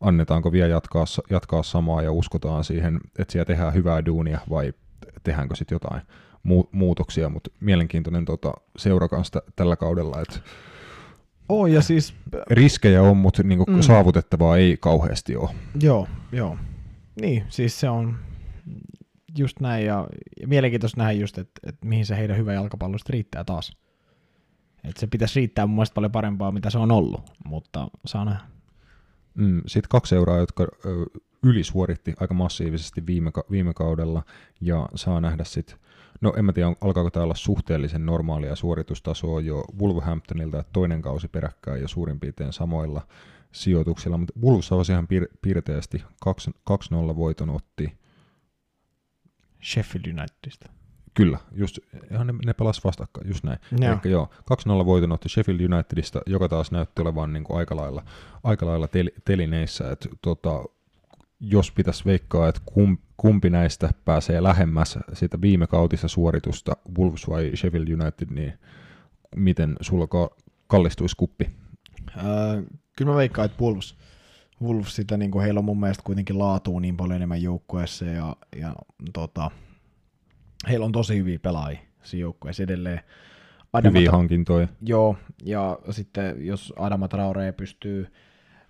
[0.00, 4.72] annetaanko vielä jatkaa, jatkaa samaa ja uskotaan siihen, että siellä tehdään hyvää duunia vai
[5.22, 6.02] tehdäänkö sitten jotain
[6.42, 10.40] muu- muutoksia, mutta mielenkiintoinen tota, seura kanssa tä- tällä kaudella, että
[11.48, 12.14] Oh, ja siis,
[12.50, 13.80] riskejä on, mutta niinku Mm.
[13.80, 15.50] saavutettavaa ei kauheasti ole.
[15.82, 16.56] joo, joo.
[17.20, 18.16] Niin, siis se on
[19.38, 20.06] just näin, ja,
[20.40, 23.76] ja mielenkiintoista nähdä just, että, että mihin se heidän hyvä jalkapallo riittää taas.
[24.84, 28.40] Että se pitäisi riittää mun mielestä paljon parempaa, mitä se on ollut, mutta saa nähdä.
[29.34, 30.88] Mm, Sitten kaksi seuraa, jotka ö,
[31.42, 34.22] ylisuoritti aika massiivisesti viime, viime kaudella
[34.60, 35.76] ja saa nähdä sitten,
[36.20, 41.02] no en mä tiedä, on- alkaako tämä olla suhteellisen normaalia suoritustasoa jo Wolverhamptonilta, että toinen
[41.02, 43.02] kausi peräkkäin jo suurin piirtein samoilla
[43.52, 47.98] sijoituksilla, mutta Wolves avasi ihan piir- piirteästi 2 2-0 voiton otti,
[49.64, 50.68] Sheffield Unitedista.
[51.14, 51.78] Kyllä, just,
[52.10, 53.58] ihan ne, ne pelas vastakkain, just näin.
[53.80, 53.98] Joo.
[54.04, 54.28] Eli joo,
[54.82, 58.02] 2-0 voiton otti Sheffield Unitedista, joka taas näytti olevan niin kuin aika lailla,
[58.42, 59.90] aika lailla tel, telineissä.
[59.90, 60.64] Et, tota,
[61.40, 67.52] jos pitäisi veikkaa, että kum, kumpi näistä pääsee lähemmäs sitä viime kautista suoritusta, Wolves vai
[67.56, 68.52] Sheffield United, niin
[69.36, 70.30] miten sulla ka-
[70.66, 71.50] kallistuisi kuppi?
[72.16, 72.62] Öö,
[72.98, 73.96] kyllä mä veikkaan, että Wolves,
[74.62, 78.36] Wolves sitä, niin kuin heillä on mun mielestä kuitenkin laatua niin paljon enemmän joukkueessa ja,
[78.56, 78.74] ja
[79.12, 79.50] tota,
[80.68, 83.00] heillä on tosi hyviä pelaajia siinä joukkueessa edelleen.
[83.72, 84.68] Adama, Hyviä hankintoja.
[84.82, 88.06] joo, ja sitten jos Adama Traore pystyy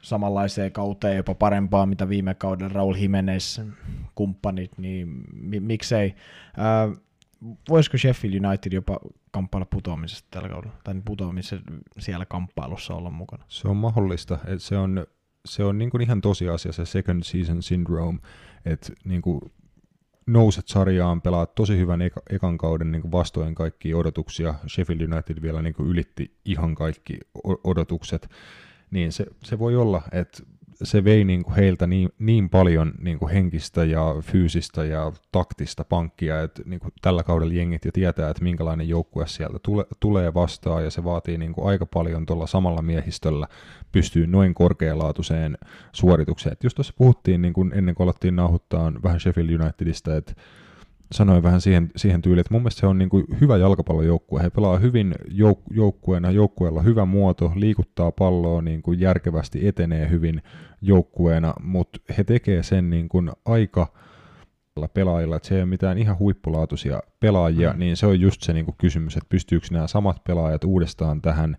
[0.07, 3.61] samanlaiseen kauteen jopa parempaa, mitä viime kauden Raul Jimenez
[4.15, 6.15] kumppanit, niin mi- miksei.
[6.57, 6.89] Ää,
[7.69, 9.01] voisiko Sheffield United jopa
[9.31, 11.61] kamppailla putoamisesta tällä kaudella, tai putoamisen
[11.99, 13.45] siellä kamppailussa olla mukana?
[13.49, 14.39] Se on mahdollista.
[14.47, 15.07] Et se on,
[15.45, 18.19] se on niin ihan tosiasia se second season syndrome,
[18.65, 19.41] että niin kuin
[20.27, 24.55] nouset sarjaan, pelaat tosi hyvän eka, ekan kauden niin kuin vastoin kaikkia odotuksia.
[24.69, 27.19] Sheffield United vielä niin kuin ylitti ihan kaikki
[27.65, 28.29] odotukset.
[28.91, 30.43] Niin se, se voi olla, että
[30.83, 35.85] se vei niin kuin heiltä niin, niin paljon niin kuin henkistä ja fyysistä ja taktista
[35.85, 40.35] pankkia, että niin kuin tällä kaudella jengit jo tietää, että minkälainen joukkue sieltä tule, tulee
[40.35, 43.47] vastaan, ja se vaatii niin kuin aika paljon tuolla samalla miehistöllä
[43.93, 45.59] pystyy noin korkealaatuiseen
[45.93, 46.53] suoritukseen.
[46.53, 50.33] Et just tuossa puhuttiin niin kuin ennen kuin alettiin nauhoittaa vähän Sheffield Unitedista, että
[51.13, 54.43] sanoin vähän siihen, siihen tyyliin, että mun mielestä se on niin kuin hyvä jalkapallojoukkue.
[54.43, 60.43] He pelaa hyvin jouk- joukkueena, joukkueella hyvä muoto, liikuttaa palloa niin kuin järkevästi, etenee hyvin
[60.83, 63.93] joukkueena, mutta he tekee sen niin kuin aika
[64.95, 67.79] pelaajilla, että se ei ole mitään ihan huippulaatuisia pelaajia, mm.
[67.79, 71.57] niin se on just se niin kuin kysymys, että pystyykö nämä samat pelaajat uudestaan tähän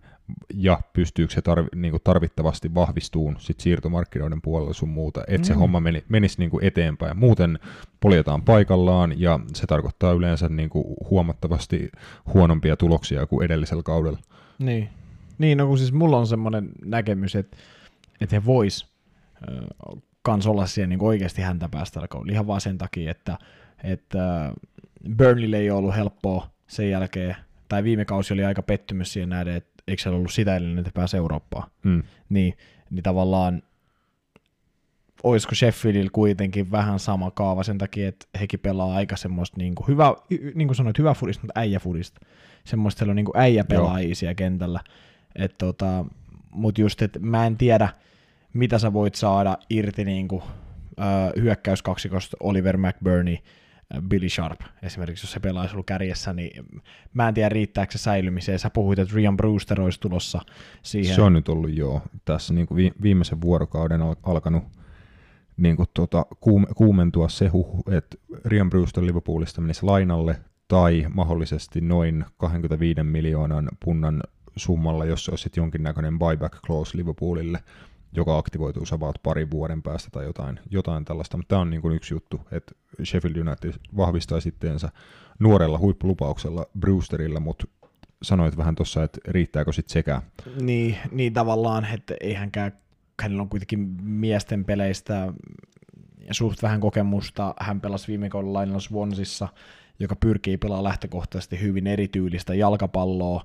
[0.54, 5.44] ja pystyykö se tarvi, niin kuin tarvittavasti vahvistuun sit siirtomarkkinoiden puolella sun muuta, että mm.
[5.44, 7.18] se homma meni, menisi niin kuin eteenpäin.
[7.18, 7.58] Muuten
[8.00, 11.88] poljetaan paikallaan ja se tarkoittaa yleensä niin kuin huomattavasti
[12.34, 14.18] huonompia tuloksia kuin edellisellä kaudella.
[14.58, 14.88] Niin,
[15.38, 17.56] niin no kun siis mulla on semmoinen näkemys, että,
[18.20, 18.86] että he vois
[19.50, 23.38] äh, kans olla siellä niin oikeasti häntä päästä kaudella ihan vaan sen takia, että,
[23.84, 24.52] että
[25.16, 27.36] Burnleylle ei ollut helppoa sen jälkeen,
[27.68, 30.90] tai viime kausi oli aika pettymys siihen nähden, että eikö se ollut sitä edellinen, että
[30.94, 31.70] pääsi Eurooppaan.
[31.82, 32.02] Mm.
[32.28, 32.54] Niin,
[32.90, 33.62] niin tavallaan
[35.22, 39.86] olisiko Sheffieldillä kuitenkin vähän sama kaava sen takia, että hekin pelaa aika semmoista niin kuin
[39.88, 40.14] hyvä,
[40.54, 42.20] niin kuin sanoit, hyvä fudista, mutta äijäfudista.
[42.64, 44.80] Semmoista siellä on niin kuin äijäpelaajia siellä kentällä.
[45.36, 46.04] Et tota,
[46.50, 47.88] mutta just, että mä en tiedä,
[48.52, 50.42] mitä sä voit saada irti niin kuin,
[51.00, 53.36] äh, hyökkäyskaksikosta Oliver McBurney,
[54.08, 56.66] Billy Sharp esimerkiksi, jos se pelaisi ollut kärjessä, niin
[57.14, 58.58] mä en tiedä riittääkö se säilymiseen.
[58.58, 60.40] Sä puhuit, että Rian Brewster olisi tulossa
[60.82, 61.14] siihen.
[61.14, 64.64] Se on nyt ollut joo, tässä niin kuin viimeisen vuorokauden alkanut
[65.56, 66.26] niin kuin tuota,
[66.76, 74.22] kuumentua se huhu, että Rian Brewster Liverpoolista menisi lainalle tai mahdollisesti noin 25 miljoonan punnan
[74.56, 77.58] summalla, jos se olisi jonkinnäköinen buyback clause Liverpoolille,
[78.12, 81.36] joka aktivoituu about parin vuoden päästä tai jotain, jotain tällaista.
[81.36, 82.74] Mutta tämä on niin kuin yksi juttu, että
[83.04, 84.88] Sheffield United vahvistaa sitteensä
[85.38, 87.66] nuorella huippulupauksella Brewsterilla, mutta
[88.22, 90.22] sanoit vähän tuossa, että riittääkö sitten sekä.
[90.60, 92.70] Niin, niin tavallaan, että eihän käy,
[93.22, 95.32] hänellä on kuitenkin miesten peleistä
[96.30, 97.54] suht vähän kokemusta.
[97.60, 99.48] Hän pelasi viime kaudella lainalla Swansissa,
[99.98, 103.44] joka pyrkii pelaamaan lähtökohtaisesti hyvin erityylistä jalkapalloa,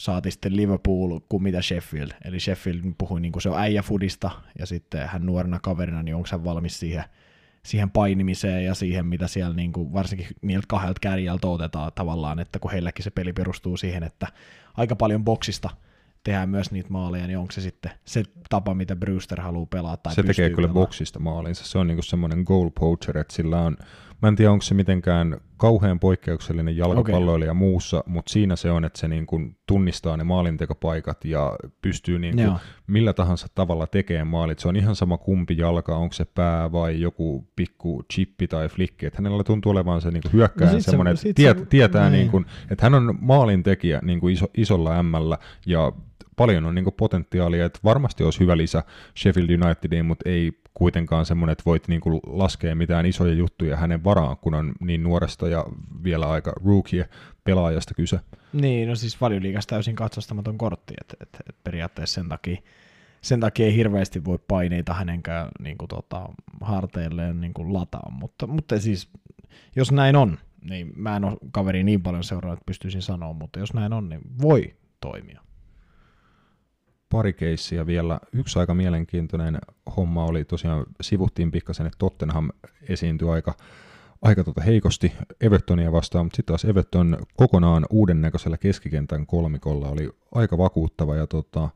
[0.00, 2.10] saati sitten Liverpool kuin mitä Sheffield.
[2.24, 6.28] Eli Sheffield puhui niin kuin se on äijäfudista, ja sitten hän nuorena kaverina, niin onko
[6.32, 7.04] hän valmis siihen,
[7.62, 12.58] siihen painimiseen ja siihen, mitä siellä niin kuin, varsinkin niiltä kahdelta kärjältä otetaan tavallaan, että
[12.58, 14.26] kun heilläkin se peli perustuu siihen, että
[14.76, 15.70] aika paljon boksista
[16.24, 20.14] tehdään myös niitä maaleja, niin onko se sitten se tapa, mitä Brewster haluaa pelaa tai
[20.14, 21.64] Se tekee kyllä boksista maalinsa.
[21.64, 23.76] Se on niin semmoinen goal poacher, että sillä on
[24.22, 27.58] Mä en tiedä, onko se mitenkään kauhean poikkeuksellinen jalkapalloilija okay.
[27.58, 32.36] muussa, mutta siinä se on, että se niin kuin tunnistaa ne maalintekopaikat ja pystyy niin
[32.36, 32.52] kuin
[32.86, 34.58] millä tahansa tavalla tekemään maalit.
[34.58, 39.06] Se on ihan sama kumpi jalka, onko se pää vai joku pikku chippi tai flikki,
[39.06, 42.30] että hänellä tuntuu olevan se niin kuin hyökkää no semmoinen, että tiet, se, tietää, niin
[42.30, 45.12] kuin, että hän on maalintekijä niin kuin iso, isolla M
[45.66, 45.92] ja
[46.36, 48.82] paljon on niin potentiaalia, että varmasti olisi hyvä lisä
[49.18, 54.04] Sheffield Unitediin, mutta ei kuitenkaan semmoinen, että voit niin kuin laskea mitään isoja juttuja hänen
[54.04, 55.64] varaan, kun on niin nuoresta ja
[56.04, 57.08] vielä aika rookie
[57.44, 58.20] pelaajasta kyse.
[58.52, 62.56] Niin, no siis valioliigassa täysin katsostamaton kortti, että, että, että periaatteessa sen takia,
[63.20, 66.28] sen takia ei hirveästi voi paineita hänenkään niin kuin, tota,
[66.60, 69.08] harteilleen niin kuin lataa, mutta, mutta siis
[69.76, 70.38] jos näin on,
[70.70, 74.08] niin mä en ole kaveri niin paljon seuraa, että pystyisin sanoa, mutta jos näin on,
[74.08, 75.40] niin voi toimia
[77.10, 78.20] pari keissiä vielä.
[78.32, 79.58] Yksi aika mielenkiintoinen
[79.96, 82.50] homma oli tosiaan, sivuttiin pikkasen, että Tottenham
[82.88, 83.54] esiintyi aika,
[84.22, 90.10] aika tuota heikosti Evertonia vastaan, mutta sitten taas Everton kokonaan uuden näköisellä keskikentän kolmikolla oli
[90.34, 91.68] aika vakuuttava ja tota,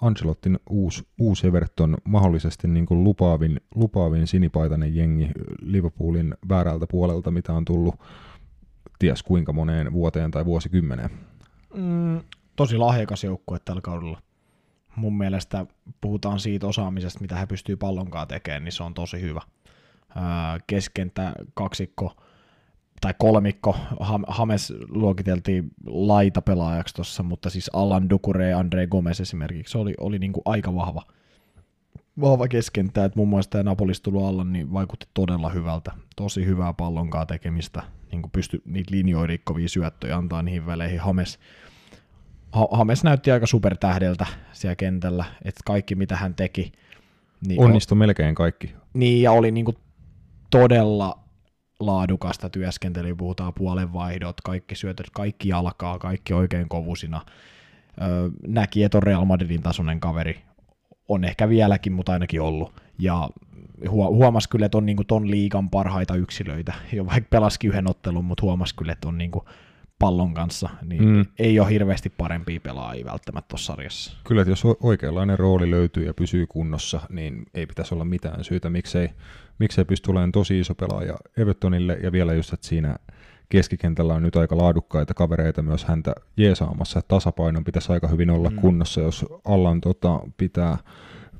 [0.00, 5.30] Ancelottin uusi, uusi Everton mahdollisesti niin kuin lupaavin, lupaavin sinipaitainen jengi
[5.62, 7.94] Liverpoolin väärältä puolelta, mitä on tullut
[8.98, 11.10] ties kuinka moneen vuoteen tai vuosikymmeneen.
[11.74, 12.20] Mm,
[12.56, 14.18] tosi lahjakas joukkue tällä kaudella
[14.96, 15.66] mun mielestä
[16.00, 19.40] puhutaan siitä osaamisesta, mitä he pystyy pallonkaan tekemään, niin se on tosi hyvä.
[20.66, 22.16] Keskentä kaksikko
[23.00, 23.76] tai kolmikko,
[24.28, 30.32] Hames luokiteltiin laitapelaajaksi tuossa, mutta siis Alan Dukure ja Andre Gomez esimerkiksi oli, oli niin
[30.32, 31.02] kuin aika vahva,
[32.20, 36.72] vahva keskenttä, että muun muassa tämä Napolista tullut Allan niin vaikutti todella hyvältä, tosi hyvää
[36.72, 41.00] pallonkaa tekemistä, niin kuin pystyi niitä linjoja rikkovia syöttöjä antaa niihin väleihin.
[41.00, 41.38] Hames
[42.70, 46.72] Hames näytti aika supertähdeltä siellä kentällä, että kaikki mitä hän teki.
[47.46, 48.74] Niin Onnistui melkein kaikki.
[48.94, 49.76] Niin, ja oli niin kuin
[50.50, 51.18] todella
[51.80, 57.20] laadukasta työskentelyä, puhutaan puolenvaihdot, kaikki syötöt, kaikki jalkaa, kaikki oikein kovusina.
[58.02, 60.40] Öö, näki, että on Real Madridin tasoinen kaveri.
[61.08, 62.72] On ehkä vieläkin, mutta ainakin ollut.
[62.98, 63.30] Ja
[63.90, 66.72] huomasi kyllä, että on niin kuin ton liigan parhaita yksilöitä.
[66.92, 69.44] Jo vaikka pelasikin yhden ottelun, mutta huomasi kyllä, että on niin kuin
[69.98, 71.24] pallon kanssa, niin mm.
[71.38, 74.12] ei ole hirveästi parempia pelaajia välttämättä tuossa sarjassa.
[74.24, 78.70] Kyllä, että jos oikeanlainen rooli löytyy ja pysyy kunnossa, niin ei pitäisi olla mitään syytä,
[78.70, 79.10] miksei,
[79.58, 82.96] miksei pysty olemaan tosi iso pelaaja Evertonille, ja vielä just, että siinä
[83.48, 88.50] keskikentällä on nyt aika laadukkaita kavereita myös häntä jeesaamassa, että tasapainon pitäisi aika hyvin olla
[88.50, 88.56] mm.
[88.56, 90.78] kunnossa, jos Allan tota, pitää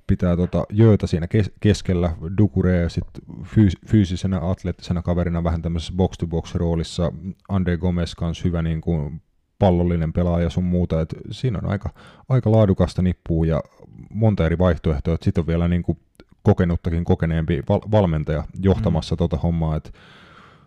[0.06, 6.54] pitää tota Jöötä siinä kes- keskellä, Dukure sitten fyys- fyysisenä, atleettisena kaverina vähän tämmöisessä box-to-box
[6.54, 7.12] roolissa,
[7.48, 9.22] Andre Gomez kanssa hyvä niin kuin
[9.58, 11.90] pallollinen pelaaja sun muuta, et siinä on aika,
[12.28, 13.62] aika laadukasta nippua ja
[14.10, 15.98] monta eri vaihtoehtoa, sitten on vielä niin kuin
[16.42, 19.18] kokenuttakin kokeneempi val- valmentaja johtamassa mm.
[19.18, 19.90] tota hommaa, että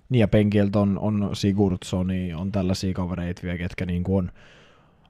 [0.09, 4.31] niin ja penkiltä on, on Sigurdssoni, on tällaisia kavereita vielä, ketkä niin kuin on,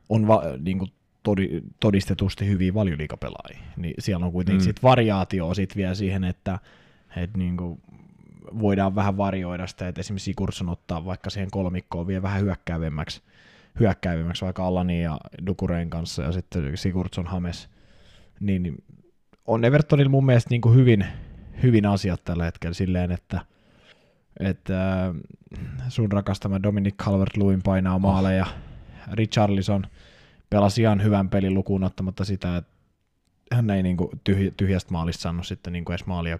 [0.09, 0.91] on va, niin kuin
[1.27, 3.67] todi, todistetusti hyviä valioliikapelaajia.
[3.77, 4.65] Niin siellä on kuitenkin mm.
[4.65, 6.59] sit variaatio sit vielä siihen, että,
[7.15, 7.81] että niin kuin
[8.59, 13.21] voidaan vähän varjoida sitä, että esimerkiksi Sigurdsson ottaa vaikka siihen kolmikkoon vielä vähän hyökkäävemmäksi,
[13.79, 17.69] hyökkäävemmäksi vaikka Allani ja Dukureen kanssa ja sitten Sigurdsson Hames,
[18.39, 18.83] niin
[19.45, 21.05] on Evertonilla mun mielestä niin kuin hyvin,
[21.63, 23.41] hyvin asiat tällä hetkellä silleen, että–
[24.39, 25.13] että äh,
[25.89, 28.45] sun rakastama Dominic Calvert-Lewin painaa maaleja.
[28.45, 29.13] Oh.
[29.13, 29.87] Richarlison
[30.49, 32.71] pelasi ihan hyvän pelin lukuun ottamatta sitä, että
[33.51, 36.39] hän ei niinku tyhj- tyhjästä maalista saanut sitten niinku edes maalia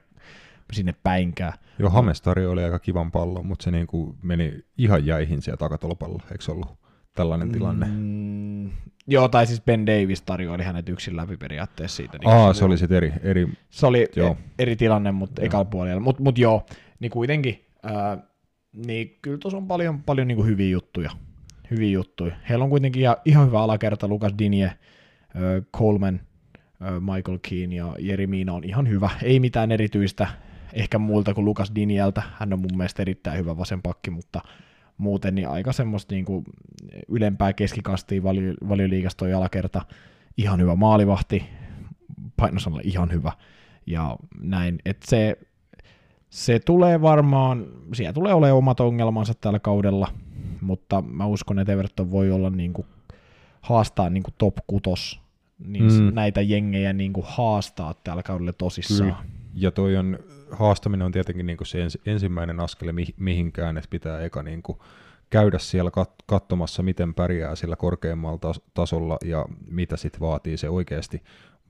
[0.74, 1.54] sinne päinkään.
[1.80, 6.52] Joo, Hamestari oli aika kivan pallo, mutta se niinku meni ihan jäihin siellä takatolpalla, eikö
[6.52, 6.80] ollut
[7.16, 7.86] tällainen tilanne?
[7.90, 8.72] Mm,
[9.08, 12.18] joo, tai siis Ben Davis tarjoili hänet yksin läpi periaatteessa siitä.
[12.18, 13.48] Niin Aa, se, se oli sitten eri, eri...
[13.70, 14.38] Se oli joo.
[14.60, 16.00] eri tilanne, mutta ekalla puolella.
[16.00, 16.66] Mutta mut joo,
[17.00, 18.18] niin kuitenkin Ää,
[18.86, 21.12] niin kyllä tuossa on paljon, paljon niin kuin hyviä juttuja.
[21.72, 22.36] Hyviä juttuja.
[22.50, 24.72] Heillä on kuitenkin ihan hyvä alakerta, Lukas Dinje,
[25.78, 26.20] Coleman,
[27.00, 29.10] Michael Keane ja Jeremina on ihan hyvä.
[29.24, 30.28] Ei mitään erityistä
[30.74, 32.24] ehkä muulta kuin Lukas Dinjeltä.
[32.40, 34.42] Hän on mun mielestä erittäin hyvä vasen pakki, mutta
[34.98, 36.46] muuten niin aika semmoista niin kuin
[37.08, 39.82] ylempää keskikastia valio, valioliikasta toi alakerta.
[40.38, 41.44] Ihan hyvä maalivahti,
[42.38, 43.32] painosalla ihan hyvä.
[43.86, 45.38] Ja näin, että se
[46.30, 50.08] se tulee varmaan, siellä tulee olemaan omat ongelmansa tällä kaudella,
[50.62, 52.88] mutta mä uskon, että Everton voi olla niin kuin,
[53.62, 55.22] haastaa niin kuin top kutos,
[55.60, 56.14] niin mm.
[56.14, 59.12] näitä jengejä niin kuin haastaa tällä kaudella tosissaan.
[59.12, 59.38] Kyllä.
[59.54, 60.20] Ja toi on,
[60.52, 64.78] haastaminen on tietenkin niin kuin se ens, ensimmäinen askel mihinkään, että pitää eka niin kuin
[65.30, 70.70] käydä siellä kat- katsomassa, miten pärjää sillä korkeammalla tas- tasolla ja mitä sitten vaatii se
[70.70, 71.24] oikeasti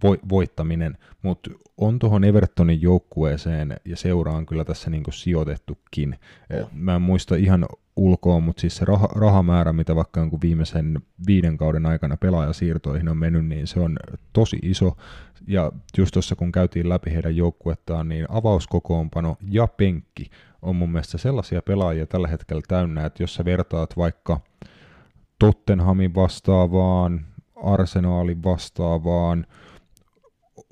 [0.06, 6.16] vo- voittaminen, mutta on tuohon Evertonin joukkueeseen ja seuraan kyllä tässä niinku sijoitettukin.
[6.62, 6.70] Oh.
[6.74, 7.66] Mä en muista ihan
[7.98, 13.18] ulkoa, mutta siis se rah- rahamäärä, mitä vaikka jonkun viimeisen viiden kauden aikana pelaajasiirtoihin on
[13.18, 13.98] mennyt, niin se on
[14.34, 14.98] tosi iso.
[15.48, 20.30] Ja just tuossa kun käytiin läpi heidän joukkuettaan, niin avauskokoonpano ja penkki
[20.62, 24.40] on mun mielestä sellaisia pelaajia tällä hetkellä täynnä, että jos sä vertaat vaikka
[25.40, 27.26] Tottenhamin vastaavaan,
[27.64, 29.46] Arsenaalin vastaavaan,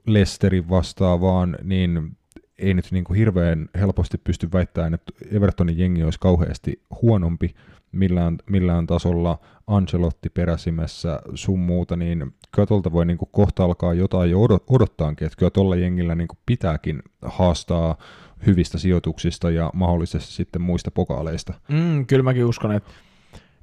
[0.07, 2.17] Lesterin vastaavaan, niin
[2.57, 7.55] ei nyt niin kuin hirveän helposti pysty väittämään, että Evertonin jengi olisi kauheasti huonompi
[7.91, 13.93] millään, millään tasolla Ancelotti peräsimessä sun muuta, niin kyllä tuolta voi niin kuin kohta alkaa
[13.93, 17.97] jotain jo odottaankin, että kyllä tuolla jengillä niin kuin pitääkin haastaa
[18.45, 21.53] hyvistä sijoituksista ja mahdollisesti sitten muista pokaaleista.
[21.67, 22.89] Mm, kyllä mäkin uskon, että,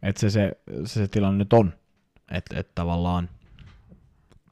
[0.02, 1.72] että se, se, se, se tilanne nyt on,
[2.30, 3.28] että, että tavallaan–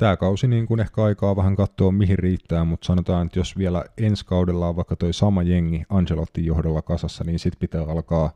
[0.00, 3.84] tämä kausi niin kuin ehkä aikaa vähän katsoa mihin riittää, mutta sanotaan, että jos vielä
[3.98, 8.32] ensi kaudella on vaikka toi sama jengi Angelottin johdolla kasassa, niin sitten pitää alkaa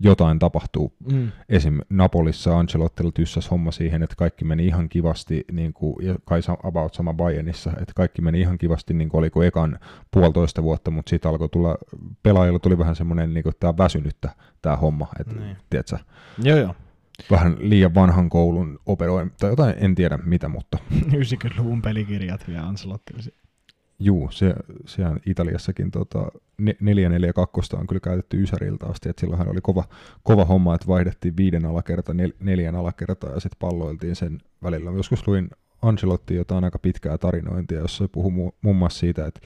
[0.00, 0.92] jotain tapahtuu.
[1.12, 1.32] Mm.
[1.48, 1.78] Esim.
[1.90, 6.94] Napolissa Ancelottilla tyssäs homma siihen, että kaikki meni ihan kivasti, niin kuin, ja kai about
[6.94, 9.78] sama Bayernissa, että kaikki meni ihan kivasti, niin kuin oliko ekan
[10.10, 11.76] puolitoista vuotta, mutta sitten alkoi tulla,
[12.22, 14.30] pelaajilla tuli vähän semmoinen, niin kuin, että tämä väsynyttä
[14.62, 15.56] tämä homma, että niin.
[15.70, 15.98] tiedätkö?
[16.42, 16.74] Joo, joo
[17.30, 20.78] vähän liian vanhan koulun operoin, tai jotain, en tiedä mitä, mutta...
[21.16, 23.14] 90-luvun pelikirjat vielä Ancelotti.
[23.98, 24.54] Juu, se,
[24.86, 26.26] sehän Italiassakin tota,
[26.58, 29.84] 442 on kyllä käytetty Ysäriltä asti, että silloinhan oli kova,
[30.22, 34.90] kova homma, että vaihdettiin viiden alakerta nel, neljän alakertaa ja sitten palloiltiin sen välillä.
[34.90, 35.50] Joskus luin
[35.82, 39.40] Ancelotti jotain aika pitkää tarinointia, jossa puhui muun muassa siitä, että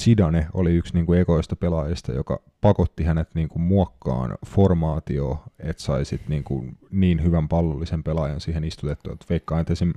[0.00, 5.82] Zidane oli yksi niin kuin ekoista pelaajista, joka pakotti hänet niin kuin muokkaan formaatio, että
[5.82, 9.12] saisit niin, kuin niin hyvän pallollisen pelaajan siihen istutettua.
[9.12, 9.92] Et veikkaan, että esim.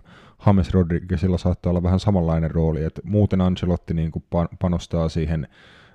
[0.46, 4.26] James Rodriguezilla saattaa olla vähän samanlainen rooli, että muuten Ancelotti niin kuin
[4.60, 5.48] panostaa siihen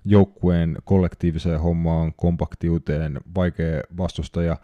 [0.04, 4.56] joukkueen kollektiiviseen hommaan, kompaktiuteen, vaikea vastustaja,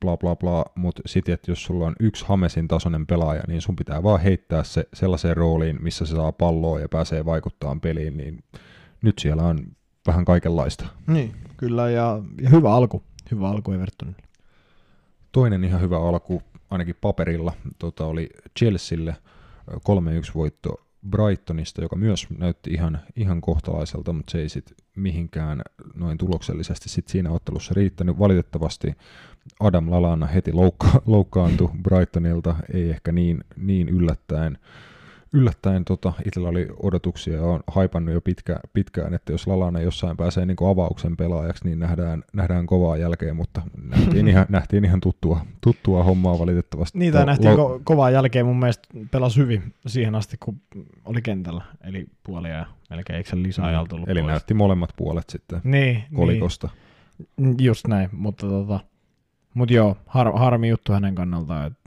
[0.00, 3.76] bla bla bla, mutta sitten, että jos sulla on yksi Hamesin tasoinen pelaaja, niin sun
[3.76, 8.44] pitää vaan heittää se sellaiseen rooliin, missä se saa palloa ja pääsee vaikuttamaan peliin, niin
[9.02, 9.58] nyt siellä on
[10.06, 10.86] vähän kaikenlaista.
[11.06, 14.22] Niin, kyllä, ja, ja hyvä alku, hyvä alku Evertonille.
[15.32, 19.16] Toinen ihan hyvä alku, ainakin paperilla, tota, oli Chelsealle
[19.70, 19.74] 3-1
[20.34, 25.62] voitto Brightonista, joka myös näytti ihan, ihan kohtalaiselta, mutta se ei sitten mihinkään
[25.94, 28.18] noin tuloksellisesti sit siinä ottelussa riittänyt.
[28.18, 28.94] Valitettavasti
[29.60, 34.58] Adam Lalana heti loukka- loukkaantui Brightonilta, ei ehkä niin, niin yllättäen
[35.32, 40.16] yllättäen tota, itsellä oli odotuksia ja on haipannut jo pitkä, pitkään, että jos Lalanen jossain
[40.16, 45.46] pääsee niin avauksen pelaajaksi, niin nähdään, nähdään kovaa jälkeen, mutta nähtiin ihan, nähtiin ihan tuttua,
[45.60, 46.98] tuttua hommaa valitettavasti.
[46.98, 50.60] Niitä nähtiin lo- ko- kovaa jälkeen mun mielestä pelasi hyvin siihen asti, kun
[51.04, 54.30] oli kentällä, eli puolia ja melkein eikö se lisäajalla tullut Eli pois.
[54.30, 56.68] näytti molemmat puolet sitten niin, kolikosta.
[57.36, 58.80] Niin, just näin, mutta tota,
[59.54, 61.79] mut joo, har, harmi juttu hänen kannaltaan, että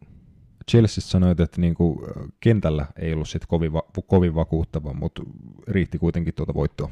[0.71, 2.05] Chelsea sanoit, että niinku
[2.39, 5.23] kentällä ei ollut sit kovin, va- kovin vakuuttava, mutta
[5.67, 6.89] riitti kuitenkin tuota voittoa.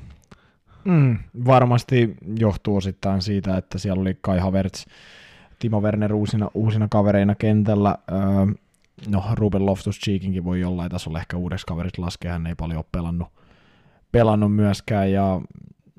[0.86, 4.86] Mm, varmasti johtuu osittain siitä, että siellä oli Kai Havertz,
[5.60, 7.98] Timo Werner uusina, uusina kavereina kentällä.
[8.12, 8.18] Öö,
[9.08, 13.28] no, Ruben Loftus-Cheekinkin voi jollain tasolla ehkä uudeksi kaveriksi laskea, hän ei paljon ole pelannut,
[14.12, 15.42] pelannut myöskään, ja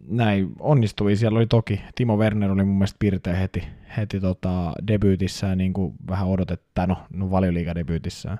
[0.09, 1.16] näin onnistui.
[1.16, 3.65] Siellä oli toki, Timo Werner oli mun mielestä pirteä heti,
[3.97, 8.39] heti tota debyytissään, niin kuin vähän odotettiin, no, no valioliigadebyytissään,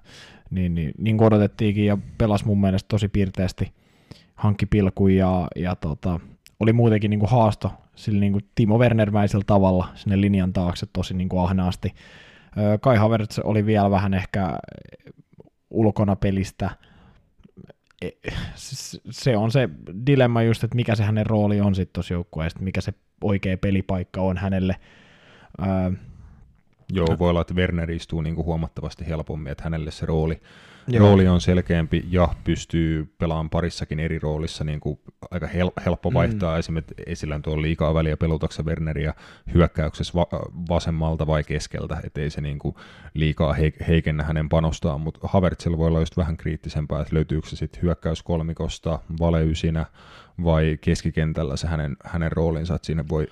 [0.51, 3.73] niin, niin, niin kuin odotettiinkin, ja pelasi mun mielestä tosi pirteästi,
[4.35, 6.21] hankki pilkun ja, ja tota,
[6.61, 11.15] oli muutenkin niin kuin haasto sillä niin kuin Timo Wernermäisellä tavalla sinne linjan taakse tosi
[11.15, 11.95] niin kuin ahnaasti.
[12.81, 14.59] Kai Havertz oli vielä vähän ehkä
[15.71, 16.71] ulkona pelistä.
[18.03, 18.11] E,
[19.11, 19.69] se on se
[20.07, 24.21] dilemma just, että mikä se hänen rooli on sitten tuossa joukkueessa, mikä se oikea pelipaikka
[24.21, 24.77] on hänelle.
[26.93, 30.41] Joo, voi olla, että Werner istuu niin kuin huomattavasti helpommin, että hänelle se rooli,
[30.89, 31.07] Joo.
[31.07, 34.99] rooli on selkeämpi ja pystyy pelaamaan parissakin eri roolissa niin kuin
[35.31, 36.15] aika hel- helppo mm.
[36.15, 36.55] vaihtaa.
[36.55, 36.59] Mm.
[36.59, 39.15] Esimerkiksi esillä on liikaa väliä pelutaksa Werneriä
[39.55, 42.75] hyökkäyksessä va- vasemmalta vai keskeltä, ettei se niin kuin
[43.15, 47.57] liikaa heik- heikennä hänen panostaan, mutta Havertzilla voi olla just vähän kriittisempää, että löytyykö se
[47.57, 49.87] sitten hyökkäyskolmikosta, valeysinä
[50.45, 53.27] vai keskikentällä se hänen, hänen roolinsa, että siinä voi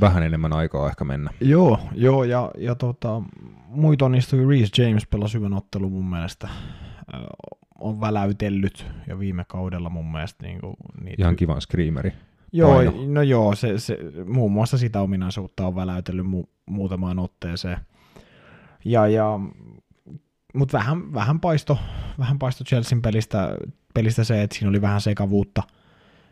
[0.00, 1.30] vähän enemmän aikaa ehkä mennä.
[1.40, 3.22] Joo, joo ja, ja tota,
[3.68, 6.48] muita onnistui Reece James pelasi hyvän ottelun mun mielestä.
[7.78, 10.46] On väläytellyt jo viime kaudella mun mielestä.
[10.46, 11.22] Niin kuin niitä...
[11.22, 12.12] Ihan kivan screameri.
[12.52, 12.92] Joo, Paino.
[13.06, 17.78] no joo, se, se, muun muassa sitä ominaisuutta on väläytellyt mu, muutamaan otteeseen.
[18.84, 19.40] Ja, ja,
[20.54, 21.78] mutta vähän, vähän, paisto,
[22.18, 23.56] vähän paisto Chelsean pelistä,
[23.94, 25.62] pelistä se, että siinä oli vähän sekavuutta,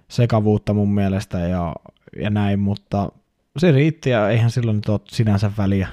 [0.09, 1.75] sekavuutta mun mielestä ja,
[2.17, 3.13] ja näin, mutta
[3.59, 5.89] se riitti ja eihän silloin nyt ole sinänsä väliä.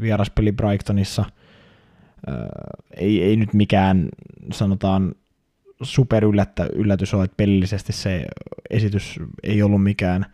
[0.00, 1.24] Vieraspeli Brightonissa
[2.96, 4.08] ei, ei nyt mikään,
[4.52, 5.14] sanotaan,
[5.82, 6.24] super
[6.72, 8.26] yllätys ole, että pelillisesti se
[8.70, 10.26] esitys ei ollut mikään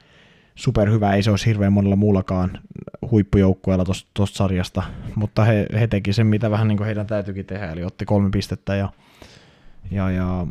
[0.55, 2.59] super hyvä, ei se olisi hirveän monella muullakaan
[3.11, 3.85] huippujoukkueella
[4.15, 4.83] tuosta sarjasta,
[5.15, 8.31] mutta he, he teki sen, mitä vähän niin kuin heidän täytyykin tehdä, eli otti kolme
[8.31, 8.93] pistettä ja,
[9.91, 10.47] ja, ja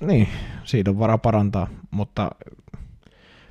[0.00, 0.28] niin,
[0.64, 2.30] siitä on varaa parantaa, mutta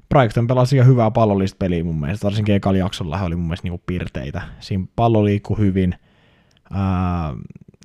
[0.09, 3.65] Brighton pelasi ihan hyvää pallollista peliä mun mielestä, varsinkin ekalla jaksolla he oli mun mielestä
[3.65, 4.41] niinku pirteitä.
[4.59, 5.95] Siinä pallo liikkui hyvin,
[6.73, 7.33] ää,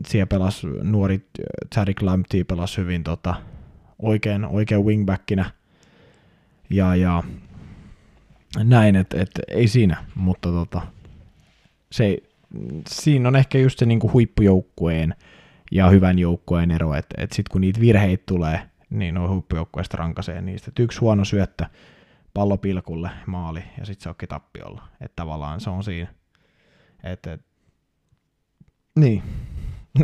[0.06, 1.28] siellä pelasi nuori
[1.74, 3.34] Tariq Lamptey pelasi hyvin tota,
[3.98, 5.50] oikein, oikein wingbackinä,
[6.70, 7.22] ja, ja
[8.64, 10.80] näin, että et, ei siinä, mutta tota,
[11.92, 12.18] se,
[12.88, 15.14] siinä on ehkä just se niinku huippujoukkueen
[15.72, 20.40] ja hyvän joukkueen ero, että et sitten kun niitä virheitä tulee, niin nuo huippujoukkueesta rankasee
[20.40, 20.68] niistä.
[20.68, 21.64] Et yksi huono syöttö
[22.34, 24.82] pallo pilkulle maali ja sitten se onkin tappiolla.
[25.00, 26.08] Että tavallaan se on siinä.
[27.04, 27.40] Et, et,
[29.00, 29.22] niin,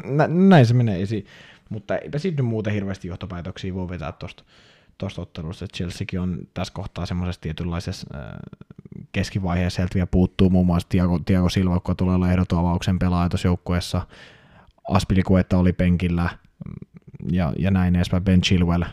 [0.05, 1.27] Nä, näin se menee esiin.
[1.71, 4.45] Mutta eipä siitä nyt muuten hirveästi johtopäätöksiä voi vetää tuosta
[4.99, 8.23] tuosta ottelusta, Chelseakin on tässä kohtaa semmoisessa tietynlaisessa äh,
[9.13, 10.51] keskivaiheessa, sieltä vielä puuttuu.
[10.51, 14.07] Muun muassa Tiago, Tiago Silva, joka tulee olla ehdoton avauksen pelaaja tuossa joukkueessa,
[14.91, 16.31] Aspilikuetta oli penkillä
[17.31, 18.85] ja, ja näin edespäin, Ben Chilwell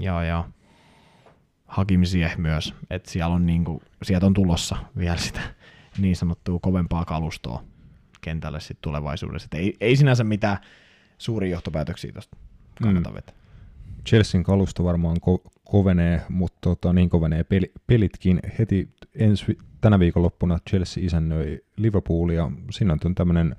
[0.00, 0.44] ja, ja
[1.66, 2.00] Hakim
[2.36, 5.40] myös, että siellä on niinku, sieltä on tulossa vielä sitä
[5.98, 7.62] niin sanottua kovempaa kalustoa
[8.26, 9.48] kentälle sitten tulevaisuudessa.
[9.52, 10.58] Et ei, ei sinänsä mitään
[11.18, 12.36] suuria johtopäätöksiä tuosta
[12.82, 13.14] kannata mm.
[13.14, 13.34] vetää.
[14.06, 18.40] Chelsean kalusto varmaan ko- kovenee, mutta tota, niin kovenee peli- pelitkin.
[18.58, 22.50] Heti ensi, tänä viikonloppuna Chelsea isännöi Liverpoolia.
[22.70, 23.56] Siinä on tämmöinen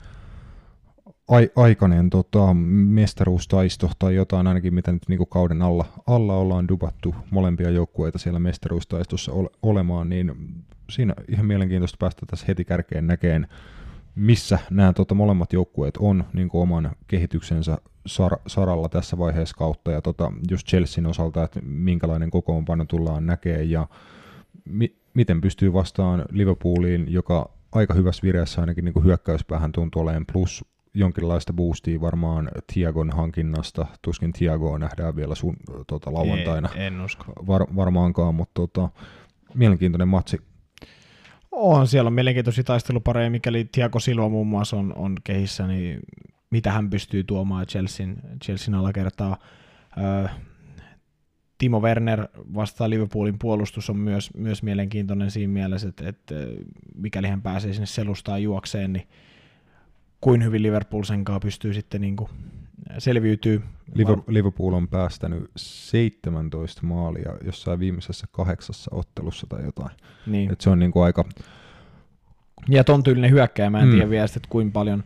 [1.28, 7.16] ai, aikainen tota, mestaruustaisto tai jotain ainakin, mitä nyt niin kauden alla, alla ollaan dubattu
[7.30, 10.32] molempia joukkueita siellä mestaruustaistossa ole, olemaan, niin
[10.90, 13.48] siinä ihan mielenkiintoista päästä tässä heti kärkeen näkeen,
[14.18, 17.78] missä nämä tota, molemmat joukkueet on niin oman kehityksensä
[18.10, 23.64] sar- saralla tässä vaiheessa kautta, ja tota, just Chelsean osalta, että minkälainen kokoonpano tullaan näkee,
[23.64, 23.88] ja
[24.66, 30.66] mi- miten pystyy vastaan Liverpooliin, joka aika hyvässä vireessä ainakin niin hyökkäyspäähän tuntuu olemaan, plus
[30.94, 33.88] jonkinlaista boostia varmaan Tiagon hankinnasta.
[34.02, 35.56] Tuskin Tiagoa nähdään vielä sun
[35.88, 36.70] tota, lauantaina.
[36.76, 37.24] En, en usko.
[37.48, 38.90] Var, varmaankaan, mutta tota,
[39.54, 40.38] mielenkiintoinen matsi.
[41.60, 46.00] On, siellä on mielenkiintoisia taistelupareja, mikäli Tiago Silva muun muassa on, on kehissä, niin
[46.50, 49.38] mitä hän pystyy tuomaan Chelsean, Chelsean alakertaa.
[51.58, 56.36] Timo Werner vastaa Liverpoolin puolustus on myös, myös mielenkiintoinen siinä mielessä, että, että
[56.96, 59.08] mikäli hän pääsee sinne selustaan juokseen, niin
[60.22, 62.30] kuin hyvin Liverpool sen kanssa pystyy sitten niin kuin
[62.98, 63.64] selviytyy.
[64.28, 69.92] Liverpool on päästänyt 17 maalia jossain viimeisessä kahdeksassa ottelussa tai jotain.
[70.26, 70.52] Niin.
[70.52, 71.26] Et se on niin kuin aika...
[72.70, 73.92] Ja ton tyylinen hyökkäjä, mä en mm.
[73.92, 75.04] tiedä vielä että kuinka paljon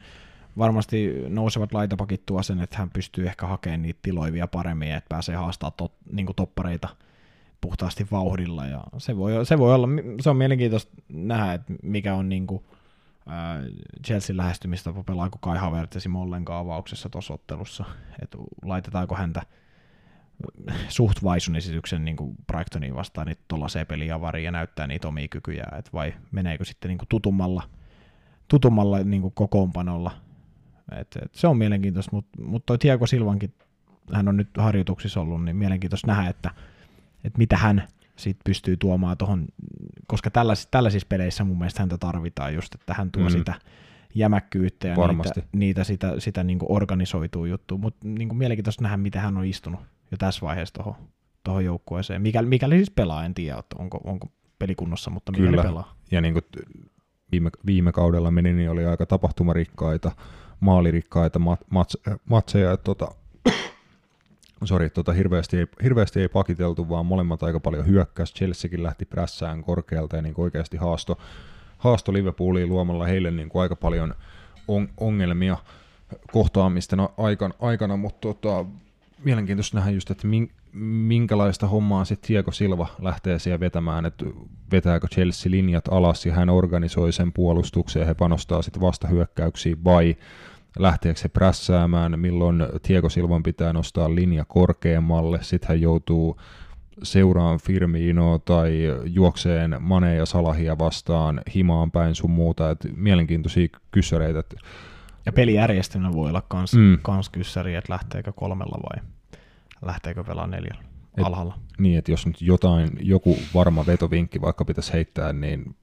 [0.57, 5.35] varmasti nousevat laitapakit tuo sen, että hän pystyy ehkä hakemaan niitä tiloivia paremmin, että pääsee
[5.35, 6.89] haastamaan tot, niin kuin toppareita
[7.61, 8.65] puhtaasti vauhdilla.
[8.65, 9.88] Ja se, voi, se voi olla,
[10.22, 12.64] se on mielenkiintoista nähdä, että mikä on niin kuin,
[14.06, 16.15] Chelsea lähestymistapa, pelaako Kai Havertz esim.
[16.15, 17.85] ollenkaan avauksessa tuossa ottelussa,
[18.22, 19.41] että laitetaanko häntä
[20.89, 25.64] suht vaisun esityksen niin kuin Brightoniin vastaan niin tuollaiseen peliavariin ja näyttää niitä omia kykyjä,
[25.77, 27.64] että vai meneekö sitten niin kuin tutummalla,
[28.48, 30.11] tutummalla niin kuin kokoonpanolla.
[30.99, 33.53] Et, et se on mielenkiintoista, mutta mut toi Tiago Silvankin,
[34.14, 36.52] hän on nyt harjoituksissa ollut, niin mielenkiintoista nähdä, että,
[37.23, 39.48] että mitä hän sit pystyy tuomaan tuohon,
[40.12, 43.30] koska tällais, tällaisissa peleissä mun mielestä häntä tarvitaan just, että hän tuo mm.
[43.30, 43.54] sitä
[44.16, 45.40] jämäkkyyttä ja Varmasti.
[45.40, 49.80] niitä, niitä sitä, sitä niin organisoituu juttua, mutta niin mielenkiintoista nähdä, miten hän on istunut
[50.12, 50.96] jo tässä vaiheessa tuohon
[51.44, 52.22] tuohon joukkueeseen.
[52.22, 54.28] Mikäli, mikäli siis pelaa, en tiedä, onko, onko
[54.60, 55.64] pelikunnossa, mutta mikäli Kyllä.
[55.64, 55.96] pelaa.
[56.12, 56.46] Ja niin kuin
[57.32, 60.12] viime, viime kaudella meni, niin oli aika tapahtumarikkaita,
[60.60, 61.98] maalirikkaita mat, mats,
[62.30, 62.72] matseja.
[62.72, 63.08] Että tota,
[64.68, 68.34] Sori, tota hirveästi, ei, hirveästi ei pakiteltu, vaan molemmat aika paljon hyökkäsi.
[68.34, 71.18] Chelseakin lähti prässään korkealta ja niin oikeasti haasto,
[71.78, 74.16] haasto Liverpooliin luomalla heille niin kuin aika paljon
[74.68, 75.58] on, ongelmia
[76.32, 78.66] kohtaamisten aikana, aikana mutta tota,
[79.24, 80.28] mielenkiintoista nähdä just, että
[80.74, 84.26] minkälaista hommaa sitten Diego Silva lähtee siellä vetämään, että
[84.72, 90.16] vetääkö Chelsea linjat alas ja hän organisoi sen puolustuksen ja he panostaa sitten vastahyökkäyksiin vai
[90.80, 96.38] lähteekö se prässäämään, milloin Tiego Silvan pitää nostaa linja korkeammalle, sitten hän joutuu
[97.03, 104.43] seuraan Firminoa tai juokseen Mane ja Salahia vastaan himaan päin sun muuta, että mielenkiintoisia kyssäreitä.
[105.26, 106.98] Ja pelijärjestelmä voi olla kans, mm.
[107.02, 109.03] kans kyssäri, että lähteekö kolmella vai
[109.85, 110.84] lähteekö pelaa neljällä
[111.18, 111.57] et, alhaalla.
[111.80, 115.76] Niin, että jos nyt jotain, joku varma vetovinkki vaikka pitäisi heittää, niin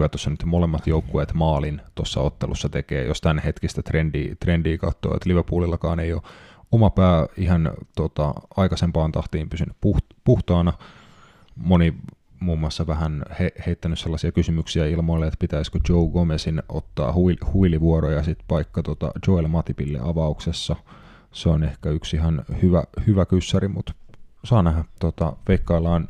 [0.00, 5.16] kyllä tuossa nyt molemmat joukkueet maalin tuossa ottelussa tekee, jos tämän hetkistä trendiä, trendiä katsoo,
[5.16, 6.22] että Liverpoolillakaan ei ole
[6.72, 10.72] oma pää ihan tota, aikaisempaan tahtiin pysynyt puht, puhtaana.
[11.56, 11.94] Moni
[12.40, 18.10] muun muassa vähän he, heittänyt sellaisia kysymyksiä ilmoille, että pitäisikö Joe Gomezin ottaa huil, huilivuoro
[18.10, 20.76] ja sitten paikka tota Joel Matipille avauksessa.
[21.32, 23.92] Se on ehkä yksi ihan hyvä, hyvä kyssäri, mutta
[24.44, 24.84] saa nähdä.
[25.00, 26.08] Tota, veikkaillaan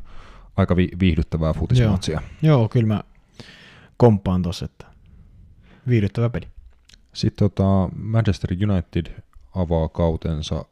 [0.57, 2.21] aika vi, viihdyttävää futismatsia.
[2.43, 3.03] Joo, Joo kyllä mä
[4.01, 4.87] komppaan tuossa, että
[5.89, 6.49] viihdyttävä peli.
[7.13, 9.23] Sitten tota, Manchester United
[9.55, 10.65] avaa kautensa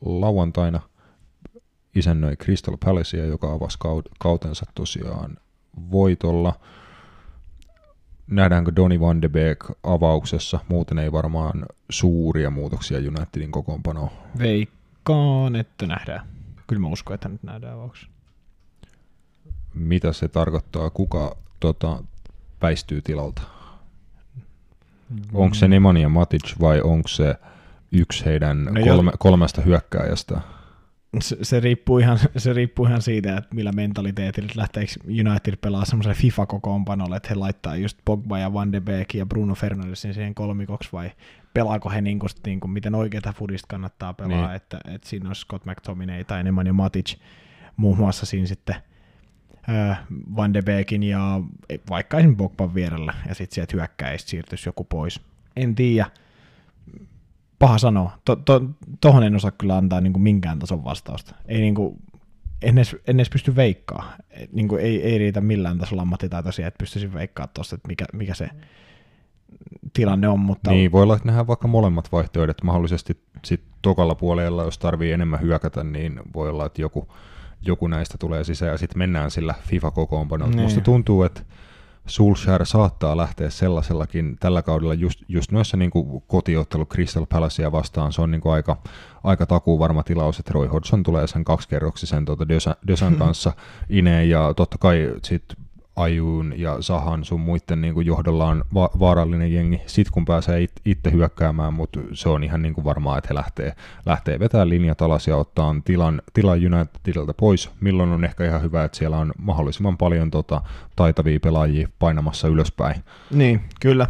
[0.00, 0.80] lauantaina
[1.94, 3.78] isännöi Crystal Palacea, joka avasi
[4.18, 5.36] kautensa tosiaan
[5.90, 6.60] voitolla.
[8.26, 10.60] Nähdäänkö Donny van de Beek avauksessa?
[10.68, 14.10] Muuten ei varmaan suuria muutoksia Unitedin kokoonpanoon.
[14.38, 16.26] Veikkaan, että nähdään.
[16.66, 18.10] Kyllä mä uskon, että nyt nähdään avauksessa.
[19.74, 20.90] Mitä se tarkoittaa?
[20.90, 22.02] Kuka tota,
[22.64, 23.42] väistyy tilalta?
[25.10, 25.18] Mm.
[25.34, 27.34] Onko se Nemanja Matic vai onko se
[27.92, 30.40] yksi heidän no kolme, kolmesta hyökkääjästä?
[31.20, 36.14] Se, se, riippuu ihan, se riippuu ihan siitä, että millä mentaliteetillä lähteekö United pelaa semmoiselle
[36.14, 40.88] FIFA-kokoonpanolle, että he laittaa just Pogba ja Van de Beek ja Bruno Fernandesin siihen kolmikoksi
[40.92, 41.10] vai
[41.54, 44.56] pelaako he niin kuin, niin kuin, miten oikeita fudista kannattaa pelaa, niin.
[44.56, 47.16] että, että siinä on Scott McTominay tai Nemanja Matic
[47.76, 48.76] muun muassa siinä sitten–
[50.36, 51.40] Van de Beekin ja
[51.90, 55.20] vaikka esimerkiksi Bogban vierellä, ja sitten sieltä hyökkäistä siirtyisi joku pois.
[55.56, 56.10] En tiedä.
[57.58, 58.18] Paha sanoa.
[58.24, 58.62] To, to,
[59.00, 61.34] tohon en osaa kyllä antaa niin kuin minkään tason vastausta.
[61.46, 61.96] Ei niin kuin,
[62.62, 64.16] en edes, en edes pysty veikkaa.
[64.52, 68.34] Niin kuin ei, ei riitä millään tasolla ammattitaitoisia, että pystyisin veikkaa tuosta, että mikä, mikä
[68.34, 68.50] se
[69.92, 70.40] tilanne on.
[70.40, 70.70] Mutta...
[70.70, 72.62] Niin, voi olla, että nähdään vaikka molemmat vaihtoehdot.
[72.62, 77.08] Mahdollisesti sitten tokalla puolella, jos tarvii enemmän hyökätä, niin voi olla, että joku
[77.66, 80.50] joku näistä tulee sisään ja sitten mennään sillä FIFA-kokoonpanolla.
[80.50, 80.62] Niin.
[80.62, 81.40] Musta tuntuu, että
[82.06, 85.90] Sulshare saattaa lähteä sellaisellakin tällä kaudella just, just noissa niin
[86.26, 88.12] kotiottelu Crystal Palacea vastaan.
[88.12, 88.76] Se on niin kuin aika,
[89.24, 92.48] aika takuu varma tilaus, että Roy Hodgson tulee sen kaksikerroksisen tuota
[92.88, 93.52] Dösan kanssa
[93.88, 95.56] ineen ja totta kai sitten
[95.96, 100.62] Ajun ja Sahan sun muiden niin kuin johdolla on va- vaarallinen jengi, sit kun pääsee
[100.62, 103.72] it- itse hyökkäämään, mutta se on ihan niin kuin varmaa, että he lähtee,
[104.06, 108.84] lähtee vetämään linjat alas ja ottaa tilan, tilan Unitedilta pois, milloin on ehkä ihan hyvä,
[108.84, 110.62] että siellä on mahdollisimman paljon tota,
[110.96, 113.04] taitavia pelaajia painamassa ylöspäin.
[113.30, 114.06] Niin, kyllä,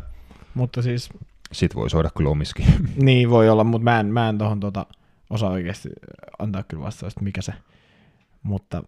[0.55, 1.11] mutta siis
[1.53, 2.67] Sit voi soida kyllä omiskin.
[2.97, 4.87] Niin voi olla, mutta mä en, mä en tohon tota
[5.31, 5.89] osaa oikeasti
[6.39, 7.53] antaa kyllä vastausta, mikä se.
[8.43, 8.83] Mutta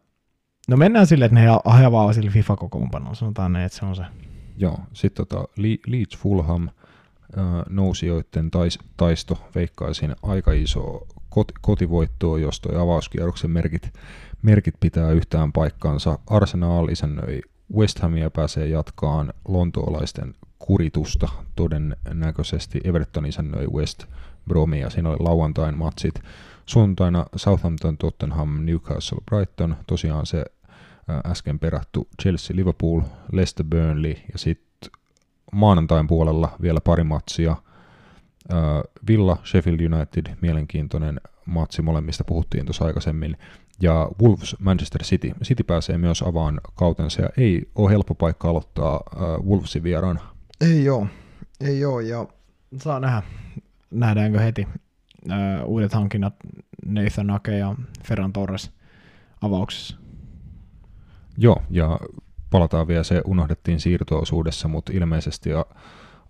[0.67, 3.17] no mennään silleen, että ne ajavaa sille FIFA-kokoonpanoon.
[3.17, 4.03] Sanotaan ne, että se on se.
[4.57, 6.69] Joo, sitten tota, Le- Leeds Fulham
[7.69, 13.93] nousijoiden tais, taisto veikkaisin aika iso kot, kotivoittoa, jos toi avauskierroksen merkit,
[14.43, 16.19] merkit pitää yhtään paikkaansa.
[16.27, 17.41] Arsenal isännöi
[17.77, 22.81] West Hamia pääsee jatkaan lontoolaisten kuritusta todennäköisesti.
[22.85, 24.05] Everton isännöi West
[24.49, 26.15] Bromia, siinä oli lauantain matsit.
[26.67, 30.45] Sunnuntaina Southampton, Tottenham, Newcastle, Brighton, tosiaan se
[31.27, 33.01] äsken perattu Chelsea, Liverpool,
[33.33, 34.91] Leicester, Burnley ja sitten
[35.53, 37.57] maanantain puolella vielä pari matsia.
[39.09, 43.37] Villa, Sheffield United, mielenkiintoinen matsi, molemmista puhuttiin tuossa aikaisemmin.
[43.81, 45.33] Ja Wolves, Manchester City.
[45.45, 49.01] City pääsee myös avaan kautensa ja ei ole helppo paikka aloittaa
[49.47, 50.21] Wolvesin vieraana.
[50.61, 51.07] Ei joo,
[51.61, 52.27] ei joo ja
[52.79, 53.23] saa nähdä,
[53.91, 54.69] nähdäänkö heti
[55.65, 56.35] uudet hankinnat
[56.87, 57.75] Nathan Ake ja
[58.05, 58.71] Ferran Torres
[59.41, 59.97] avauksessa.
[61.39, 61.99] Joo, ja
[62.51, 65.51] palataan vielä, se unohdettiin siirtoosuudessa, mutta ilmeisesti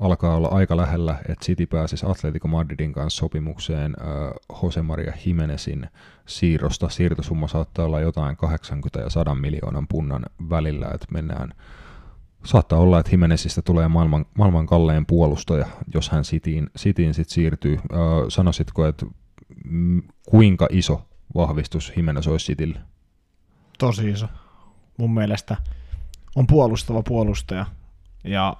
[0.00, 5.86] alkaa olla aika lähellä, että City pääsisi Atletico Madridin kanssa sopimukseen äh, Jose Maria Jimenezin
[6.26, 6.88] siirrosta.
[6.88, 11.52] Siirtosumma saattaa olla jotain 80 ja 100 miljoonan punnan välillä, että mennään
[12.44, 17.74] Saattaa olla, että Jimenezistä tulee maailman, maailman kalleen puolustaja, jos hän Cityin, Cityin sit siirtyy.
[17.74, 19.06] Äh, sanoisitko, että
[20.28, 21.02] kuinka iso
[21.34, 22.80] vahvistus Jimenez olisi Citylle?
[23.78, 24.26] Tosi iso
[24.98, 25.56] mun mielestä
[26.36, 27.66] on puolustava puolustaja
[28.24, 28.56] ja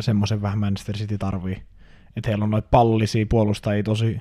[0.00, 1.62] semmoisen vähän Manchester City tarvii.
[2.16, 4.20] Että heillä on noita pallisia puolustajia tosi,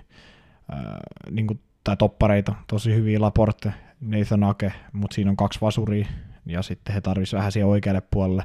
[0.71, 0.99] ää,
[1.31, 6.07] niin kuin, tai toppareita, tosi hyviä Laporte, Nathan Ake, mutta siinä on kaksi vasuria
[6.45, 8.43] ja sitten he tarvisivat vähän siihen oikealle puolelle.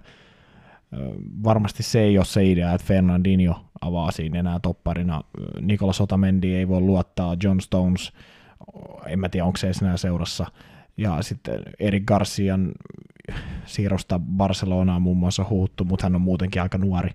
[0.93, 1.01] Ää,
[1.45, 5.21] varmasti se ei ole se idea, että Fernandinho avaa siinä enää topparina.
[5.61, 8.13] Nikola Sotamendi ei voi luottaa, John Stones,
[9.07, 10.47] en mä tiedä onko se enää seurassa.
[10.97, 12.73] Ja sitten Erik Garcian
[13.67, 17.11] siirrosta Barcelonaan muun muassa huuttu, mutta hän on muutenkin aika nuori,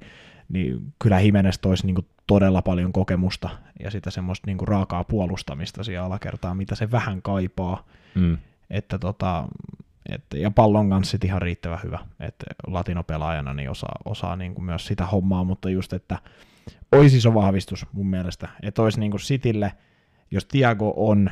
[0.50, 3.50] niin kyllä Jimenez toisi niin todella paljon kokemusta
[3.80, 7.86] ja sitä semmoista niin raakaa puolustamista siellä alakertaa, mitä se vähän kaipaa.
[8.16, 8.38] Mm.
[8.70, 9.48] Että tota,
[10.10, 14.66] et, ja pallon kanssa sit ihan riittävän hyvä, että latinopelaajana niin osaa, osaa niin kuin
[14.66, 16.18] myös sitä hommaa, mutta just, että
[16.92, 19.72] olisi iso vahvistus mun mielestä, että olisi niin kuin Citylle,
[20.32, 21.32] jos Tiago on,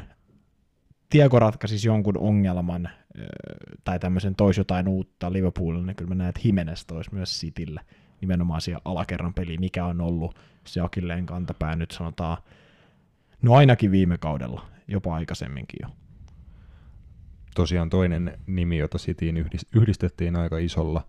[1.10, 2.90] Tiago ratkaisisi jonkun ongelman
[3.84, 7.82] tai tämmöisen tois jotain uutta Liverpoolille, niin kyllä mä näen, että Jimenez toisi myös Citylle
[8.22, 12.38] nimenomaan siellä alakerran peli, mikä on ollut se Akilleen kantapää nyt sanotaan,
[13.42, 15.90] no ainakin viime kaudella, jopa aikaisemminkin jo.
[17.56, 19.46] Tosiaan toinen nimi, jota Cityin
[19.76, 21.08] yhdistettiin aika isolla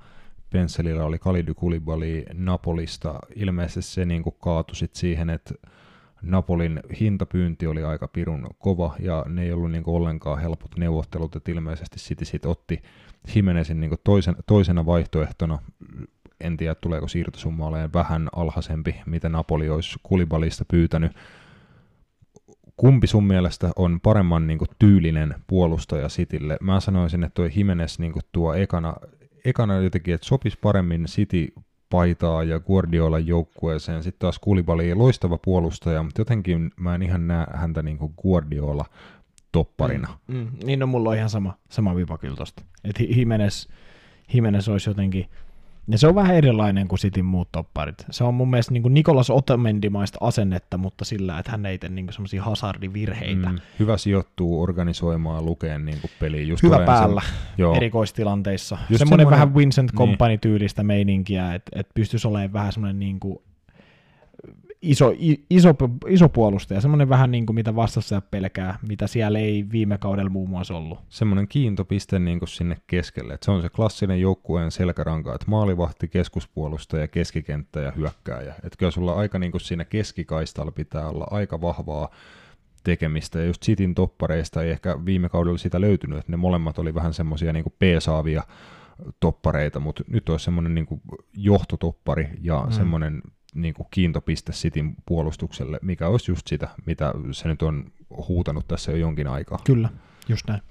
[0.50, 3.18] pensselillä, oli Kalidy Kulibali Napolista.
[3.34, 5.54] Ilmeisesti se niin kaatui siihen, että
[6.22, 11.52] Napolin hintapyynti oli aika pirun kova ja ne ei ollut niinku ollenkaan helpot neuvottelut, että
[11.52, 12.82] ilmeisesti City sit otti
[13.34, 15.58] Jimenezin niinku toisen, toisena vaihtoehtona.
[16.40, 21.12] En tiedä, tuleeko siirtosumma olemaan vähän alhaisempi, mitä Napoli olisi Kulibalista pyytänyt.
[22.76, 26.56] Kumpi sun mielestä on paremman niinku tyylinen puolustaja Citylle?
[26.60, 28.94] Mä sanoisin, että tuo Jimenez niinku tuo ekana,
[29.44, 31.52] ekana jotenkin, että sopisi paremmin City
[31.90, 34.02] paitaa ja Guardiolan joukkueeseen.
[34.02, 38.84] Sitten taas Kulibali loistava puolustaja, mutta jotenkin mä en ihan näe häntä niin kuin Guardiola
[39.52, 40.18] topparina.
[40.26, 42.62] Mm, mm, niin no mulla on ihan sama, sama vipa kyllä tosta.
[42.84, 43.66] Että Jimenez,
[44.34, 45.30] Jimenez olisi jotenkin
[45.88, 48.04] ja se on vähän erilainen kuin Cityn muut topparit.
[48.10, 51.90] Se on mun mielestä niin kuin Nikolas Otamendimaista asennetta, mutta sillä, että hän ei tee
[51.90, 53.48] niin semmoisia hazardivirheitä.
[53.48, 56.42] Mm, hyvä sijoittuu organisoimaan lukeen niin kuin peliä.
[56.42, 57.74] Just hyvä päällä sen, joo.
[57.76, 58.74] erikoistilanteissa.
[58.74, 59.98] Just semmoinen, semmoinen vähän Vincent niin.
[59.98, 63.38] Company-tyylistä meininkiä, että, että pystyisi olemaan vähän semmoinen niin kuin
[64.82, 65.12] iso,
[65.50, 65.74] iso,
[66.08, 70.50] iso puolustaja, semmoinen vähän niin kuin mitä vastassa pelkää, mitä siellä ei viime kaudella muun
[70.50, 70.98] muassa ollut.
[71.08, 76.08] Semmoinen kiintopiste niin kuin sinne keskelle, että se on se klassinen joukkueen selkäranka, että maalivahti,
[76.08, 78.54] keskuspuolustaja, keskikenttä ja hyökkääjä.
[78.54, 82.08] Että kyllä sulla aika niin kuin siinä keskikaistalla pitää olla aika vahvaa
[82.84, 86.94] tekemistä, ja just Cityn toppareista ei ehkä viime kaudella sitä löytynyt, että ne molemmat oli
[86.94, 88.42] vähän semmoisia niin peesaavia
[89.20, 90.86] toppareita, mutta nyt olisi semmoinen niin
[91.32, 92.70] johtotoppari ja mm.
[92.70, 93.22] semmoinen
[93.62, 97.92] niin kuin kiintopiste Cityn puolustukselle, mikä olisi just sitä, mitä se nyt on
[98.28, 99.58] huutanut tässä jo jonkin aikaa.
[99.64, 99.88] Kyllä,
[100.28, 100.62] just näin.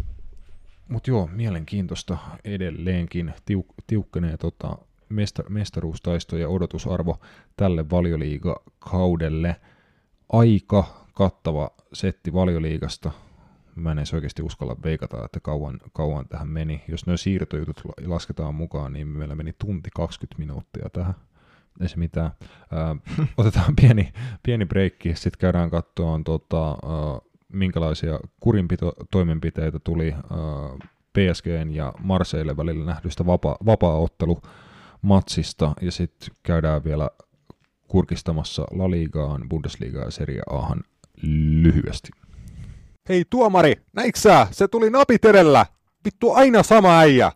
[0.88, 4.78] Mutta joo, mielenkiintoista edelleenkin tiuk- tiukkenee tota
[5.14, 7.20] mestar- mestaruustaisto ja odotusarvo
[7.58, 9.56] tälle valioliigakaudelle.
[10.30, 13.12] Aika kattava setti valioliigasta.
[13.76, 16.84] Mä en edes oikeasti uskalla veikata, että kauan, kauan tähän meni.
[16.88, 21.14] Jos nuo siirtojutut lasketaan mukaan, niin meillä meni tunti 20 minuuttia tähän
[21.82, 22.32] ei se mitään.
[22.42, 22.46] Ö,
[23.38, 24.14] otetaan pieni,
[24.44, 26.76] pieni breikki, sitten käydään katsomaan, tota, ö,
[27.54, 30.18] minkälaisia kurinpito-toimenpiteitä tuli ö,
[31.14, 37.10] PSGn ja Marseille välillä nähdystä vapa- vapaa-ottelumatsista, ja sitten käydään vielä
[37.88, 40.84] kurkistamassa La Ligaan, Bundesligaa ja Serie Ahan
[41.62, 42.10] lyhyesti.
[43.10, 44.48] Hei tuomari, näitkö sä?
[44.52, 45.66] Se tuli napit edellä.
[46.06, 47.32] Vittu aina sama äijä.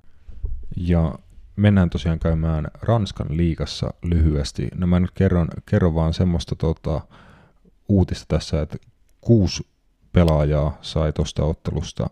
[0.77, 1.15] Ja
[1.55, 4.67] mennään tosiaan käymään Ranskan liigassa lyhyesti.
[4.75, 7.01] No mä nyt kerron, kerron vaan semmoista tota,
[7.87, 8.77] uutista tässä, että
[9.21, 9.67] kuusi
[10.13, 12.09] pelaajaa sai tuosta ottelusta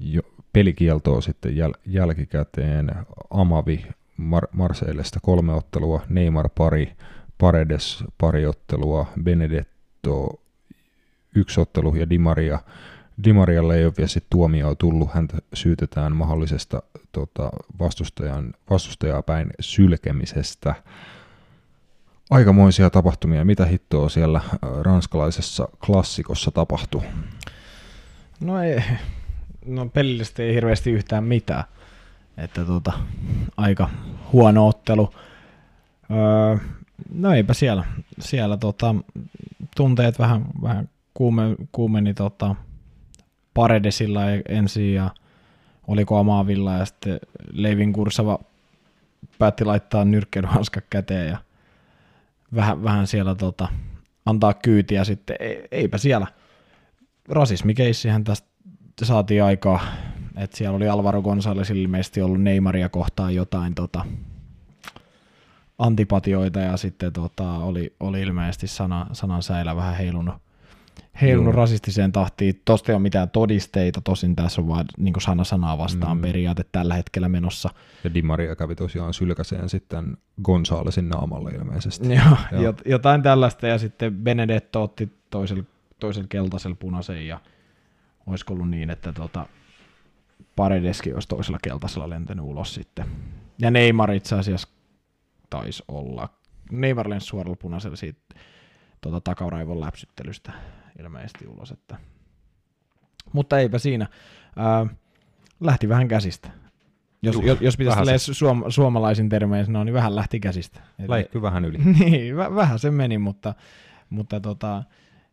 [0.00, 0.22] jo
[0.52, 2.90] pelikieltoa sitten jäl- jälkikäteen.
[3.30, 3.86] Amavi
[4.18, 6.92] Mar- Marseillesta kolme ottelua, Neymar pari,
[7.38, 10.40] Paredes pari ottelua, Benedetto
[11.34, 12.58] yksi ottelu ja Di Maria
[13.24, 16.82] Dimarialle ei ole vielä sit tuomioa tullut, häntä syytetään mahdollisesta
[17.12, 20.74] tota, vastustajan, vastustajaa päin sylkemisestä.
[22.30, 23.44] Aikamoisia tapahtumia.
[23.44, 27.02] Mitä hittoa siellä äh, ranskalaisessa klassikossa tapahtuu?
[28.40, 28.82] No ei,
[29.66, 31.64] no pelillisesti ei hirveästi yhtään mitään.
[32.36, 32.92] Että tota,
[33.56, 33.90] aika
[34.32, 35.14] huono ottelu.
[36.10, 36.56] Öö,
[37.14, 37.84] no eipä siellä.
[38.20, 38.94] Siellä tota,
[39.76, 42.54] tunteet vähän, vähän kuume, kuumeni tota,
[43.54, 45.10] Paredesilla ensin ja
[45.86, 47.20] oliko Amaavilla ja sitten
[47.52, 48.38] Leivin Kursava
[49.38, 51.38] päätti laittaa nyrkkeilyhanska käteen ja
[52.54, 53.68] vähän, vähän siellä tota,
[54.26, 55.36] antaa kyytiä sitten.
[55.70, 56.26] Eipä siellä.
[57.28, 58.48] Rasismikeissihän tästä
[59.02, 59.80] saatiin aikaa,
[60.36, 64.04] että siellä oli Alvaro Gonzalez ilmeisesti ollut Neymaria kohtaan jotain tota,
[65.78, 70.34] antipatioita ja sitten tota, oli, oli ilmeisesti sana, sanan säilä vähän heilunut
[71.20, 72.62] heilunut rasistiseen tahtiin.
[72.64, 76.22] Tosta ei ole mitään todisteita, tosin tässä on vain niin sana sanaa vastaan mm.
[76.22, 77.70] periaate tällä hetkellä menossa.
[78.04, 82.08] Ja Di Maria kävi tosiaan sylkäseen sitten Gonzalesin naamalle ilmeisesti.
[82.14, 82.74] Joo, Joo.
[82.84, 85.64] jotain tällaista ja sitten Benedetto otti toisella,
[85.98, 87.40] toisella keltaisella punaisen ja
[88.26, 89.46] olisiko ollut niin, että tota,
[90.56, 93.06] Paredeski olisi toisella keltaisella lentänyt ulos sitten.
[93.58, 94.68] Ja Neymar itse asiassa
[95.50, 96.28] taisi olla.
[96.70, 98.20] Neymar lensi suoralla punaisella siitä
[99.00, 100.52] tuota, takaraivon läpsyttelystä
[100.98, 101.70] ilmeisesti ulos.
[101.70, 101.96] Että.
[103.32, 104.06] Mutta eipä siinä.
[104.56, 104.86] Ää,
[105.60, 106.50] lähti vähän käsistä.
[107.22, 110.80] Jos, Juh, jos pitäisi suom- suomalaisin termein sanoa, niin vähän lähti käsistä.
[111.08, 111.78] Läikky vähän yli.
[112.00, 113.54] niin, v- vähän se meni, mutta,
[114.10, 114.82] mutta tota,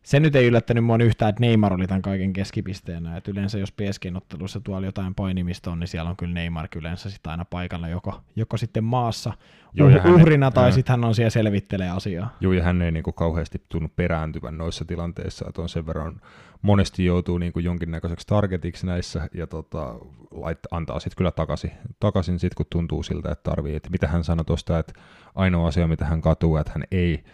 [0.02, 3.16] se nyt ei yllättänyt mua yhtään, että Neymar oli tämän kaiken keskipisteenä.
[3.16, 7.26] Et yleensä jos PSG-ottelussa tuolla jotain painimista on, niin siellä on kyllä Neymar yleensä sit
[7.26, 9.32] aina paikalla joko, joko sitten maassa
[9.72, 12.36] Joo, uh, hän uhrina ei, tai sitten hän on siellä selvittelee asiaa.
[12.40, 16.20] Joo, ja hän ei niinku kauheasti tunnu perääntyvän noissa tilanteissa, että on sen verran
[16.62, 19.94] monesti joutuu niinku jonkinnäköiseksi targetiksi näissä ja tota,
[20.30, 23.76] lait, antaa sitten kyllä takaisin, takaisin sit, kun tuntuu siltä, että tarvii.
[23.76, 24.92] Et mitä hän sanoi tuosta, että
[25.34, 27.24] ainoa asia, mitä hän katuu, että hän ei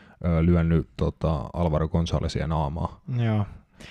[0.41, 3.01] lyönnyt tota, Alvaro Gonzalesia naamaa.
[3.17, 3.47] Joo.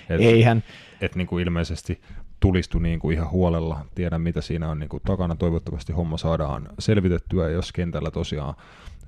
[0.08, 0.64] Et, Eihän.
[1.00, 2.00] Et, niin kuin ilmeisesti
[2.40, 3.86] tulistui niin kuin ihan huolella.
[3.94, 5.36] Tiedän, mitä siinä on niin kuin takana.
[5.36, 8.54] Toivottavasti homma saadaan selvitettyä, jos kentällä tosiaan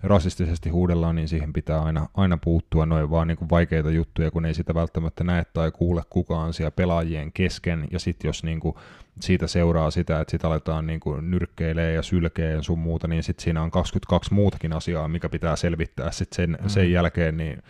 [0.02, 2.86] rasistisesti huudellaan, niin siihen pitää aina, aina puuttua.
[2.86, 6.70] Noin vaan niin kuin vaikeita juttuja, kun ei sitä välttämättä näe tai kuule kukaan siellä
[6.70, 7.88] pelaajien kesken.
[7.90, 8.74] Ja sitten jos niin kuin
[9.20, 13.22] siitä seuraa sitä, että sitä aletaan niin kuin nyrkkeilee ja sylkee ja sun muuta, niin
[13.22, 16.68] sitten siinä on 22 muutakin asiaa, mikä pitää selvittää sitten sen, mm.
[16.68, 17.62] sen jälkeen, niin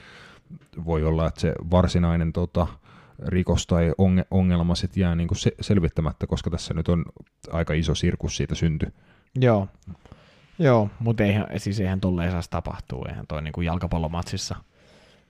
[0.84, 2.66] voi olla, että se varsinainen tota,
[3.26, 3.92] rikos tai
[4.30, 7.04] ongelma sitten jää niin kuin se, selvittämättä, koska tässä nyt on
[7.52, 8.92] aika iso sirkus siitä synty.
[9.40, 9.68] Joo,
[10.58, 10.90] Joo.
[10.98, 14.56] Mutta eihän, siis eihän tolleen saisi tapahtua, eihän toi niin kuin jalkapallomatsissa,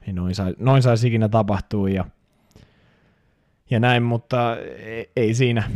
[0.06, 2.04] niin noin, sai, noin saisi ikinä tapahtua ja
[3.70, 4.56] ja näin, mutta
[5.16, 5.70] ei siinä.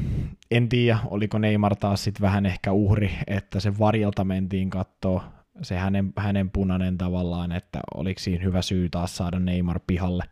[0.51, 5.77] En tiedä, oliko Neymar taas sitten vähän ehkä uhri, että se varjelta mentiin katsoa se
[5.77, 10.25] hänen, hänen punainen tavallaan, että oliko siinä hyvä syy taas saada Neymar pihalle,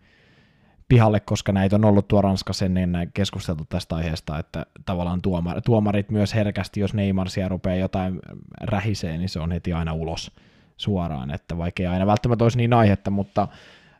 [0.90, 6.10] pihalle koska näitä on ollut tuo Ranskassa ennen keskusteltu tästä aiheesta, että tavallaan tuomar, tuomarit
[6.10, 8.18] myös herkästi, jos Neymar siellä rupeaa jotain
[8.60, 10.32] rähisee, niin se on heti aina ulos
[10.76, 13.48] suoraan, että vaikka ei aina välttämättä olisi niin aihetta, mutta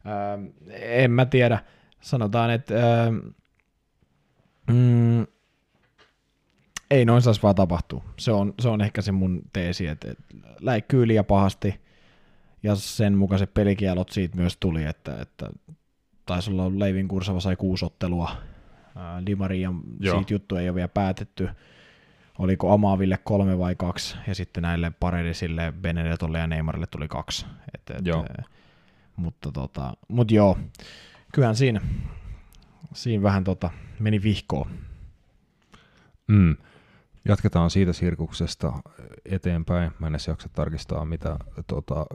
[0.04, 0.38] ää,
[0.80, 1.58] en mä tiedä,
[2.00, 3.12] sanotaan, että ää,
[4.70, 5.26] Mm,
[6.90, 8.04] ei noin saisi vaan tapahtua.
[8.18, 10.24] Se on, se on ehkä se mun teesi, että, että
[10.60, 11.80] läikkyy liian pahasti,
[12.62, 15.50] ja sen mukaiset pelikielot siitä myös tuli, että, että
[16.30, 18.30] taisi olla Leivin Kursava sai kuusi ottelua,
[19.26, 21.48] Di Maria, siitä juttu ei ole vielä päätetty,
[22.38, 27.46] oliko Amaaville kolme vai kaksi, ja sitten näille Paredisille, Benedetolle ja Neymarille tuli kaksi.
[27.74, 28.26] Et, et, joo.
[29.16, 30.58] Mutta, tota, mutta joo,
[31.32, 31.80] kyllähän siinä,
[32.94, 34.70] siinä vähän tota, meni vihkoon.
[36.28, 36.56] Mm.
[37.24, 38.72] Jatketaan siitä sirkuksesta
[39.24, 39.92] eteenpäin.
[39.98, 41.36] Mä en edes jaksa tarkistaa, mitä
[41.66, 42.06] tota,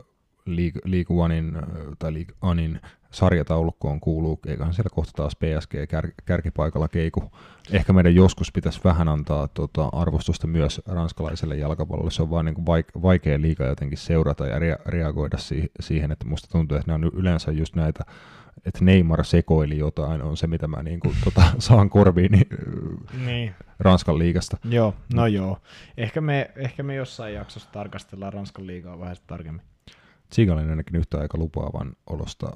[0.46, 1.52] League, League Onein,
[1.98, 2.80] tai League Anin
[3.16, 7.32] sarjataulukkoon kuuluu, eiköhän siellä kohta taas PSG kär, kärkipaikalla keiku.
[7.72, 12.10] Ehkä meidän joskus pitäisi vähän antaa tota, arvostusta myös ranskalaiselle jalkapallolle.
[12.10, 16.26] Se on vaan niin vaik- vaikea liiga jotenkin seurata ja rea- reagoida si- siihen, että
[16.26, 18.04] musta tuntuu, että ne on yleensä just näitä
[18.66, 22.46] että Neymar sekoili jotain, on se, mitä mä niin kuin, tota, saan korviin niin,
[23.26, 23.54] Niin.
[23.78, 24.56] Ranskan liigasta.
[24.64, 25.58] Joo, no joo.
[25.96, 29.62] Ehkä me, ehkä me jossain jaksossa tarkastellaan Ranskan liigaa vähän tarkemmin.
[30.30, 32.46] Tsigalin ainakin yhtä aika lupaavan olosta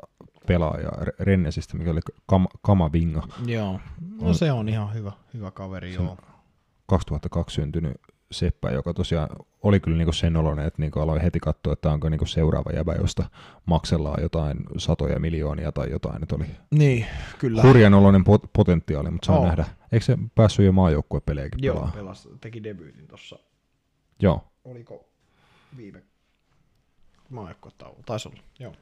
[0.47, 2.01] pelaaja Re- Rennesistä, mikä oli
[2.33, 6.17] Kam- Kamavinga, Joo, no On- se on ihan hyvä, hyvä kaveri, joo.
[6.87, 7.97] 2002 syntynyt
[8.33, 9.29] seppä, joka tosiaan
[9.63, 12.95] oli kyllä niinku sen oloinen, että niinku aloin heti katsoa, että onko niinku seuraava jäbä,
[12.95, 13.25] josta
[13.67, 16.23] maksellaan jotain satoja miljoonia tai jotain.
[16.23, 17.07] Että oli Niin,
[17.39, 17.63] kyllä.
[17.63, 19.47] hurjan oloinen pot- potentiaali, mutta saa Oo.
[19.47, 19.65] nähdä.
[19.93, 21.91] Eikö se päässyt jo maajoukkuepelejäkin Joo, pelaa?
[21.95, 23.39] pelas, teki debyytin tuossa.
[24.23, 24.45] Joo.
[24.65, 25.05] Oliko
[25.77, 26.03] viime
[27.31, 28.03] maajoukkuetauko?
[28.07, 28.73] Taisi olla, joo.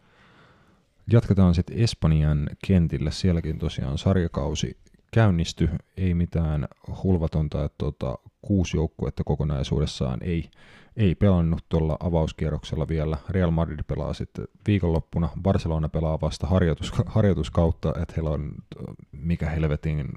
[1.12, 3.10] Jatketaan sitten Espanjan kentillä.
[3.10, 4.76] Sielläkin tosiaan sarjakausi
[5.12, 5.68] käynnisty.
[5.97, 6.68] Ei mitään
[7.02, 10.51] hulvatonta, että tota, kuusi joukkuetta kokonaisuudessaan ei,
[10.97, 13.16] ei pelannut tuolla avauskierroksella vielä.
[13.28, 15.28] Real Madrid pelaa sitten viikonloppuna.
[15.43, 18.52] Barcelona pelaa vasta harjoitus, harjoituskautta, että heillä on
[19.12, 20.09] mikä helvetin,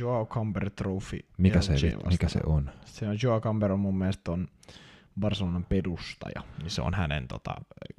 [0.00, 1.18] Joao Camber Trophy.
[1.38, 1.74] mikä se,
[2.10, 2.70] mikä se on.
[2.84, 4.48] Se on Joao Camber on mun mielestä on
[5.20, 7.54] Barcelonan perustaja, niin se on hänen tota,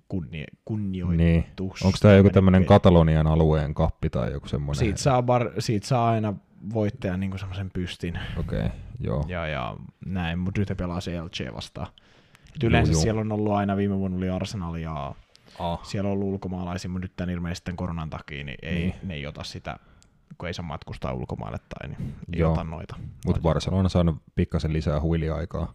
[0.08, 1.18] kunni, kunnioitus.
[1.18, 1.46] Niin.
[1.60, 2.66] Onko tämä joku tämmöinen.
[2.66, 4.80] Katalonian alueen kappi tai joku semmoinen?
[4.80, 6.34] Siitä saa, bar, siitä saa aina
[6.74, 8.70] voittaja niin semmoisen pystin Okei, okay,
[9.00, 9.26] joo.
[9.28, 9.76] ja, ja
[10.06, 11.88] näin, mutta nyt pelaa CLC vastaan.
[12.56, 13.04] Et yleensä Joo, joo.
[13.04, 15.16] siellä on ollut aina, viime vuonna oli Arsenal ja
[15.60, 15.84] Ah.
[15.84, 18.94] siellä on ollut ulkomaalaisia, mutta nyt tämän ilmeisesti tämän koronan takia niin ei, Niin.
[19.04, 19.80] ne ei ota sitä,
[20.38, 22.52] kun ei saa matkustaa ulkomaille tai niin ei Joo.
[22.52, 22.96] ota noita.
[23.26, 25.74] Mutta Barcelona on saanut pikkasen lisää huiliaikaa.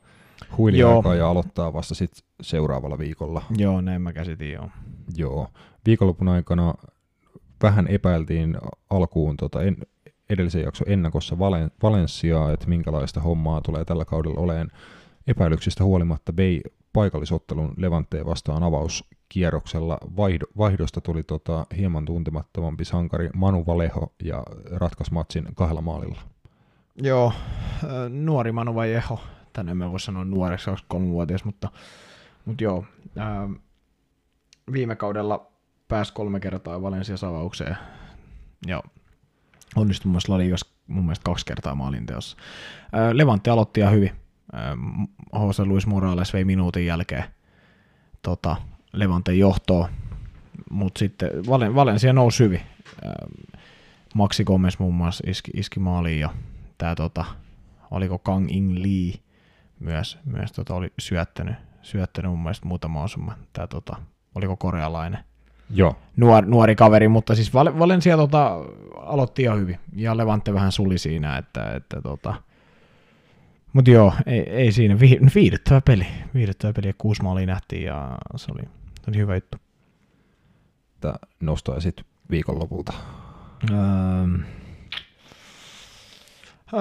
[0.56, 3.42] Huiliaikaa ja aloittaa vasta sit seuraavalla viikolla.
[3.58, 4.68] Joo, näin mä käsitin, joo.
[5.16, 5.48] Joo.
[5.86, 6.74] Viikonlopun aikana
[7.62, 8.58] vähän epäiltiin
[8.90, 9.76] alkuun tota en,
[10.30, 14.68] edellisen jakson ennakossa Valen, Valenssiaa, että minkälaista hommaa tulee tällä kaudella oleen.
[15.26, 19.98] Epäilyksistä huolimatta vei paikallisottelun Levantteen vastaan avauskierroksella.
[20.16, 26.20] Vaihdo, vaihdosta tuli tota hieman tuntemattomampi sankari Manu Valeho ja ratkaisi matsin kahdella maalilla.
[27.02, 27.32] Joo,
[27.84, 28.74] äh, nuori Manu
[29.56, 31.70] Tänne mä voi sanoa nuoreksi 23-vuotias, mutta,
[32.44, 32.84] mutta joo,
[33.16, 33.48] ää,
[34.72, 35.52] viime kaudella
[35.88, 37.76] pääsi kolme kertaa Valencia savaukseen
[38.66, 38.82] ja
[39.76, 42.36] onnistui myös La Ligas mun mielestä kaksi kertaa maalinteossa.
[42.92, 44.10] Ää, Levante aloitti ihan hyvin.
[45.32, 47.24] Jose Luis Morales vei minuutin jälkeen
[48.22, 48.56] tota,
[48.92, 49.88] Levanten johtoa,
[50.70, 52.60] mutta sitten Valen, Valencia nousi hyvin.
[54.14, 56.30] Maxi Gomez muun muassa iski, iski maaliin ja
[56.78, 57.24] tämä tota,
[57.90, 59.25] oliko Kang In Lee
[59.80, 63.34] myös, myös tota, oli syöttänyt, syöttänyt mun mielestä muutama osuma.
[63.52, 63.96] Tämä tota,
[64.34, 65.18] oliko korealainen
[65.70, 68.56] Joo, nuor, nuori kaveri, mutta siis Val- Valencia tota,
[68.96, 72.34] aloitti ihan hyvin ja Levante vähän suli siinä, että, että tota,
[73.72, 78.18] mutta joo, ei, ei siinä, Vi, viihdyttävä peli, viihdyttävä peli ja kuusi maalia nähtiin ja
[78.36, 78.62] se oli,
[79.02, 79.58] se oli hyvä juttu.
[80.94, 82.92] että nostoja sitten viikonlopulta.
[83.70, 83.76] Öö,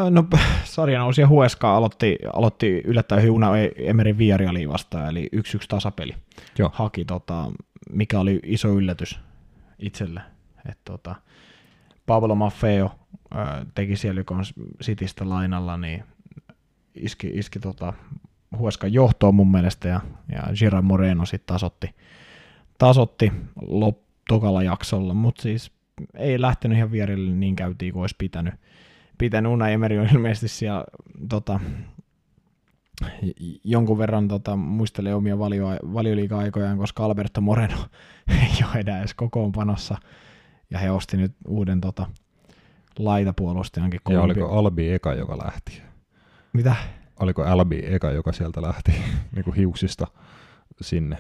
[0.10, 6.14] No, p- sarjanousija Hueska aloitti, aloitti yllättäen hyvin Una Emerin Villarealia vastaan, eli 1-1 tasapeli.
[6.58, 6.70] Joo.
[6.74, 7.52] Haki, tota,
[7.92, 9.20] mikä oli iso yllätys
[9.80, 10.22] itselle.
[10.70, 11.16] Et, tota,
[12.06, 12.92] Pablo Maffeo
[13.36, 14.44] ö, teki siellä, joka on
[14.84, 16.04] Citystä lainalla, niin
[16.96, 17.94] iski, iski tota,
[18.58, 20.02] Hueskan johtoon mun mielestä, ja,
[20.32, 21.96] ja Gerard Moreno sitten tasotti,
[22.78, 23.32] tasotti
[23.68, 23.98] lop,
[24.28, 25.72] tokalla jaksolla, mutta siis
[26.14, 28.54] ei lähtenyt ihan vierille niin käytiin kuin olisi pitänyt.
[29.18, 29.52] Pitänyt.
[29.52, 30.86] Unai Emery on ilmeisesti siellä
[31.30, 31.60] tota,
[33.64, 37.78] jonkun verran tota, muistelee omia valio, valioliiga-aikojaan, koska Alberto Moreno
[38.42, 39.98] ei ole enää edes kokoonpanossa.
[40.70, 42.08] Ja he osti nyt uuden tota,
[43.00, 44.00] laitapuolustajankin.
[44.10, 45.82] Ja oliko Albi eka, joka lähti?
[46.54, 46.76] Mitä?
[47.20, 48.92] Oliko Albi eka, joka sieltä lähti
[49.36, 50.08] niin kuin hiuksista
[50.82, 51.18] sinne?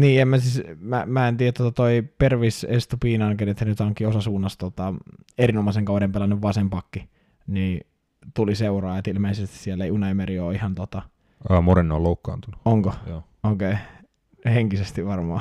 [0.00, 4.08] Niin, en mä, siis, mä, mä en tiedä, tota toi Pervis Estupinan, kenet nyt onkin
[4.08, 4.94] osasuunnassa tota,
[5.38, 7.08] erinomaisen kauden pelannut vasenpakki,
[7.46, 7.86] niin
[8.34, 11.02] tuli seuraa, että ilmeisesti siellä ei Unai ole ihan tota,
[11.48, 12.60] Aa, Moreno on loukkaantunut.
[12.64, 12.94] onko?
[13.06, 13.24] Joo.
[13.42, 14.54] Okei, okay.
[14.54, 15.40] henkisesti varmaan.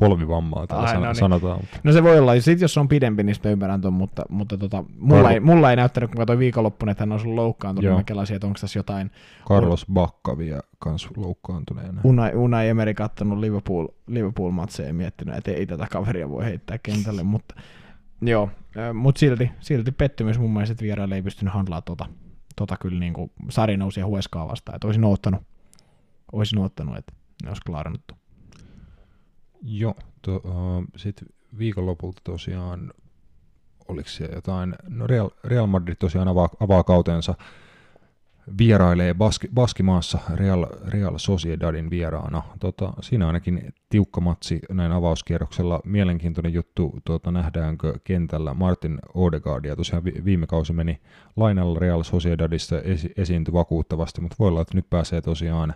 [0.00, 1.14] Polvivammaa täällä Ai, san- no niin.
[1.16, 1.58] sanotaan.
[1.60, 3.92] mutta- No se voi olla, sitten jos se on pidempi, niin sitten mä ymmärrän ton,
[3.92, 7.34] mutta, mutta tota, mulla, ei, mulla ei näyttänyt, kun katsoin viikonloppuna, että hän on ollut
[7.34, 7.96] loukkaantunut, Joo.
[7.96, 9.10] mä kelasin, että onko tässä jotain
[9.48, 12.00] Carlos Bacca vielä kans loukkaantuneena.
[12.04, 17.22] Unai, Unai Emeri kattonut Liverpool, Liverpool-matseja ja miettinyt, että ei tätä kaveria voi heittää kentälle,
[17.22, 17.54] mutta
[18.22, 18.50] joo,
[18.94, 22.06] mutta silti, silti pettymys mun mielestä, että vieraille ei pystynyt handlaa tota,
[22.56, 25.40] tota kyllä niin kuin sarjanousia hueskaa vastaan, että olisin ottanut,
[26.32, 27.12] olisin ottanut, että
[27.42, 28.02] ne olisi klaarannut.
[29.62, 31.28] Joo, to, uh, sitten
[31.58, 32.92] viikonlopulta tosiaan,
[33.88, 37.34] oliko siellä jotain, no Real, Real Madrid tosiaan avaa, avaa kautensa,
[38.58, 42.42] vierailee Baski, Baskimaassa Real, Real Sociedadin vieraana.
[42.60, 45.80] Tota, siinä ainakin tiukka matsi näin avauskierroksella.
[45.84, 49.76] Mielenkiintoinen juttu, tuota, nähdäänkö kentällä Martin Odegaardia.
[49.76, 51.00] Tosiaan vi, viime kausi meni
[51.36, 55.74] lainalla Real Sociedadista esi, esiintyi vakuuttavasti, mutta voi olla, että nyt pääsee tosiaan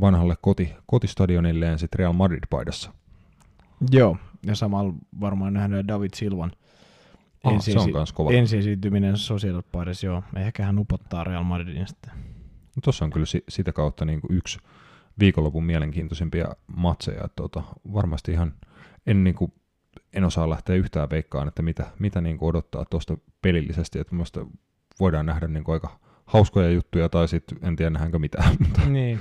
[0.00, 2.92] vanhalle koti, kotistadionilleen sitten Real Madrid-paidassa.
[3.90, 4.16] Joo,
[4.46, 6.52] ja samalla varmaan nähdään David Silvan
[7.44, 8.30] Ah, ensi, se on kans kova.
[8.30, 10.22] ensiesiintyminen Sociedad Paidessa, joo.
[10.36, 12.10] Ehkä hän upottaa Real Madridin sitten.
[12.76, 14.58] No Tuossa on kyllä si- sitä kautta niin kuin yksi
[15.20, 16.46] viikonlopun mielenkiintoisimpia
[16.76, 17.24] matseja.
[17.24, 17.62] että Tota,
[17.92, 18.54] varmasti ihan
[19.06, 19.52] en, niin kuin,
[20.12, 23.98] en osaa lähteä yhtään veikkaan, että mitä, mitä niin kuin odottaa tuosta pelillisesti.
[23.98, 24.16] Että
[25.00, 28.56] voidaan nähdä niin kuin aika hauskoja juttuja tai sitten en tiedä nähdäänkö mitään.
[28.66, 29.18] Mutta niin.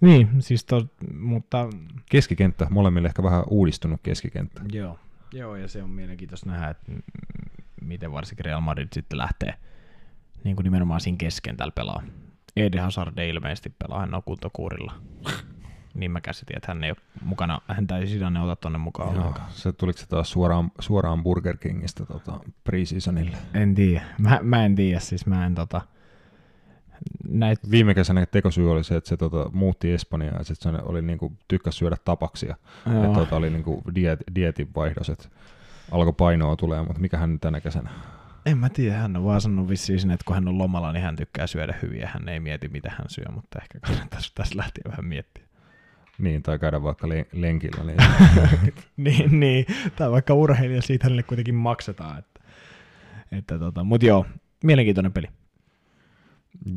[0.00, 0.86] Niin, siis to,
[1.18, 1.68] mutta
[2.10, 4.62] keskikenttä, molemmille ehkä vähän uudistunut keskikenttä.
[4.72, 4.98] joo.
[5.32, 6.92] Joo, ja se on mielenkiintoista nähdä, että
[7.82, 9.54] miten varsinkin Real Madrid sitten lähtee
[10.44, 12.02] niin kuin nimenomaan siinä keskentällä pelaa.
[12.56, 14.94] Eden Hazard ei ilmeisesti pelaa, hän on kuntokuurilla.
[15.94, 19.20] niin mä käsitin, että hän ei ole mukana, häntä ei Zidane ota tonne mukaan Joo,
[19.20, 19.50] ollenkaan.
[19.50, 23.36] se tuliko se taas suoraan, suoraan Burger Kingistä tota, preseasonille.
[23.54, 24.02] En tiedä.
[24.18, 25.80] Mä, mä en tiedä, siis mä en tota...
[27.28, 31.02] Näit, Viime kesänä tekosyy oli se, että se tota, muutti Espanjaan ja sitten se oli
[31.02, 32.56] niinku, tykkäs syödä tapaksia.
[32.86, 35.28] joo, Että tota oli niinku diet, dietin vaihdos, että
[35.90, 37.90] alkoi painoa tulee, mutta mikä hän tänä kesänä?
[38.46, 41.02] en mä tiedä, hän on vaan sanonut vissiin sinne, että kun hän on lomalla, niin
[41.02, 42.10] hän tykkää syödä hyviä.
[42.12, 45.44] Hän ei mieti, mitä hän syö, mutta ehkä kannattaisi tässä lähteä vähän miettiä.
[46.18, 47.84] Niin, tai käydä vaikka le- lenkillä.
[47.84, 47.98] Niin.
[48.96, 49.66] niin, niin,
[49.96, 52.18] tai vaikka urheilija, siitä hänelle kuitenkin maksetaan.
[52.18, 52.40] Että,
[53.32, 54.26] että tota, mutta joo,
[54.64, 55.26] mielenkiintoinen peli.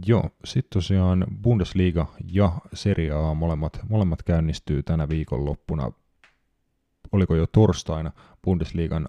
[0.05, 5.91] Joo, sitten tosiaan Bundesliga ja Serie A molemmat, molemmat käynnistyy tänä viikonloppuna.
[7.11, 8.11] Oliko jo torstaina
[8.43, 9.07] Bundesligan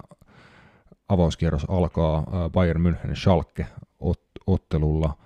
[1.08, 3.66] avauskierros alkaa ää, Bayern München Schalke
[4.04, 5.16] ot- ottelulla.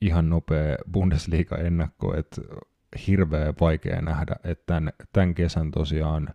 [0.00, 2.42] Ihan nopea Bundesliga-ennakko, että
[3.06, 6.28] hirveä vaikea nähdä, että tämän, tämän kesän tosiaan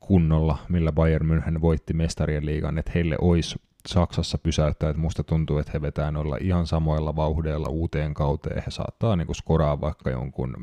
[0.00, 5.58] kunnolla, millä Bayern München voitti mestarien liigan, että heille olisi Saksassa pysäyttää, että musta tuntuu,
[5.58, 8.62] että he vetää noilla ihan samoilla vauhdeilla uuteen kauteen.
[8.66, 10.54] He saattaa niin skoraa vaikka jonkun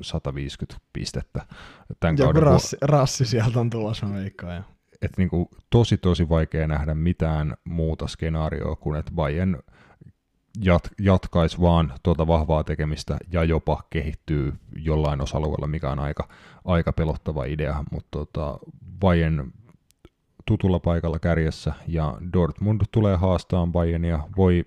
[0.00, 1.46] 150 pistettä
[2.00, 2.42] tämän Joku kauden.
[2.42, 4.56] rassi, rassi sieltä on tulossa, mä veikkaan.
[4.56, 4.62] jo.
[5.02, 9.56] Että niin kuin tosi tosi vaikea nähdä mitään muuta skenaarioa kuin että Bayern
[10.58, 16.28] jat, jatkaisi vaan tuota vahvaa tekemistä ja jopa kehittyy jollain osa-alueella, mikä on aika,
[16.64, 18.58] aika pelottava idea, mutta tota,
[19.00, 19.52] Bayern
[20.46, 24.64] tutulla paikalla kärjessä ja Dortmund tulee haastamaan Bayernia, voi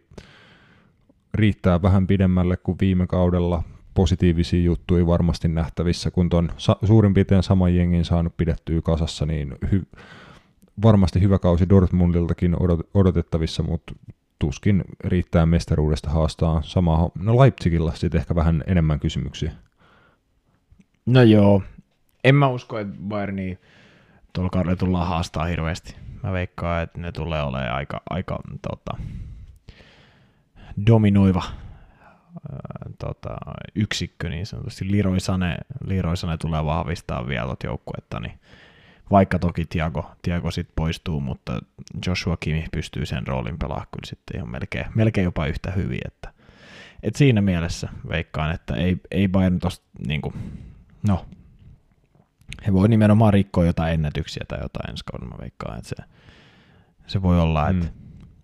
[1.33, 3.63] riittää vähän pidemmälle kuin viime kaudella,
[3.93, 9.99] positiivisia juttuja varmasti nähtävissä, kun sa- suurin piirtein saman jengin saanut pidettyä kasassa, niin hy-
[10.83, 13.93] varmasti hyvä kausi Dortmundiltakin odot- odotettavissa, mutta
[14.39, 17.11] tuskin riittää mestaruudesta haastaa samaa.
[17.19, 19.51] No Leipzigillä sitten ehkä vähän enemmän kysymyksiä.
[21.05, 21.61] No joo,
[22.23, 23.57] en mä usko, että Bayerni
[24.33, 25.95] tuolla kaudella tullaan haastaa hirveästi.
[26.23, 28.39] Mä veikkaan, että ne tulee olemaan aika, aika
[28.69, 28.97] tota,
[30.87, 31.43] dominoiva
[32.51, 33.35] ää, tota,
[33.75, 34.91] yksikkö niin sanotusti.
[34.91, 38.39] Leroy Sane, Leroy Sane tulee vahvistaa vielä tuota joukkuetta, niin
[39.11, 41.59] vaikka toki Tiago, Tiago sit poistuu, mutta
[42.07, 46.33] Joshua Kimi pystyy sen roolin pelaamaan kyllä sitten ihan melkein, melkein jopa yhtä hyvin, että
[47.03, 50.33] et siinä mielessä veikkaan, että ei, ei Bayern tosta niinku,
[51.07, 51.25] no,
[52.67, 55.95] he voi nimenomaan rikkoa jotain ennätyksiä tai jotain ensi kaudella, mä veikkaan, että se,
[57.07, 57.85] se voi olla, että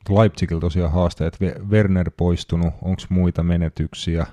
[0.09, 0.15] Mm.
[0.17, 1.37] Leipzigillä tosiaan haasteet,
[1.69, 4.25] Werner poistunut, onko muita menetyksiä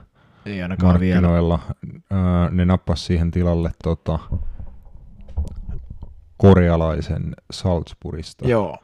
[0.46, 1.20] ei ainakaan vielä.
[1.20, 1.58] markkinoilla.
[2.10, 4.18] Ää, ne nappas siihen tilalle tota,
[6.36, 8.48] korealaisen Salzburgista.
[8.48, 8.78] Joo,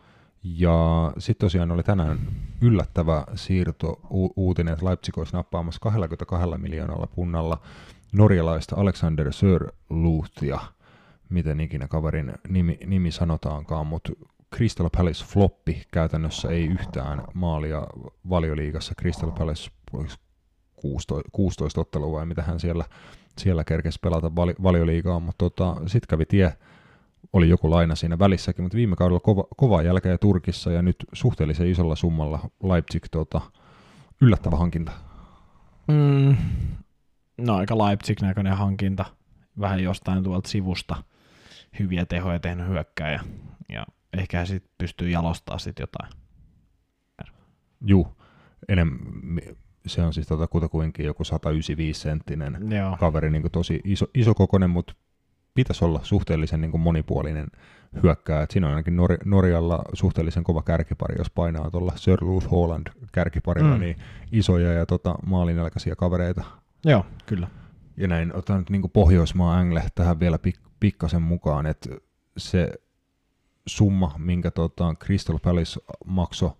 [0.44, 2.18] Ja sitten tosiaan oli tänään
[2.60, 7.58] yllättävä siirto u- uutinen, että Leipzig olisi nappaamassa 22 miljoonalla punnalla
[8.12, 10.60] norjalaista Alexander Sörluthia,
[11.28, 14.12] miten ikinä kaverin nimi, nimi sanotaankaan, mutta
[14.56, 17.86] Crystal Palace floppi käytännössä ei yhtään maalia
[18.28, 18.94] valioliigassa.
[19.00, 20.14] Crystal Palace oliko
[20.76, 22.84] 16, 16 ottelua vai mitä hän siellä,
[23.38, 26.52] siellä kerkesi pelata vali, valioliigaa, mutta tota, sitten kävi tie,
[27.32, 31.70] oli joku laina siinä välissäkin, mutta viime kaudella kova, kova jälkeä Turkissa ja nyt suhteellisen
[31.70, 33.40] isolla summalla Leipzig tota,
[34.20, 34.92] yllättävä hankinta.
[35.88, 36.36] mm,
[37.46, 39.04] no aika Leipzig-näköinen hankinta,
[39.60, 40.96] vähän jostain tuolta sivusta,
[41.78, 43.20] hyviä tehoja tehnyt hyökkääjä,
[43.68, 46.12] ja ehkä hän sitten pystyy jalostaa sitten jotain.
[47.86, 48.08] Juu,
[48.68, 48.98] enem,
[49.86, 52.96] se on siis tota kutakuinkin joku 195 senttinen Joo.
[53.00, 54.94] kaveri, niin kuin tosi iso, iso kokonen, mutta
[55.54, 57.46] pitäisi olla suhteellisen niin kuin monipuolinen
[58.02, 58.42] hyökkää.
[58.42, 62.86] Et siinä on ainakin Nor- Norjalla suhteellisen kova kärkipari, jos painaa tuolla Sir Ruth Holland
[63.12, 63.80] kärkiparilla, Mm.
[63.80, 63.96] niin
[64.32, 66.44] isoja ja tota, maalinälkäisiä kavereita.
[66.84, 67.48] Joo, kyllä.
[67.96, 71.90] Ja näin otan nyt niin Pohjoismaa Angle tähän vielä pik- pikkasen mukaan, että
[72.36, 72.72] se
[73.66, 76.50] summa, minkä tota, Crystal Palace maksoi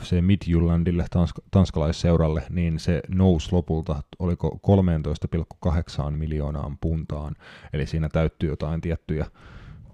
[0.00, 7.34] FC Midtjyllandille, tansk- tanskalaisseuralle, niin se nousi lopulta, oliko 13,8 miljoonaan puntaan,
[7.72, 9.26] eli siinä täyttyy jotain tiettyjä,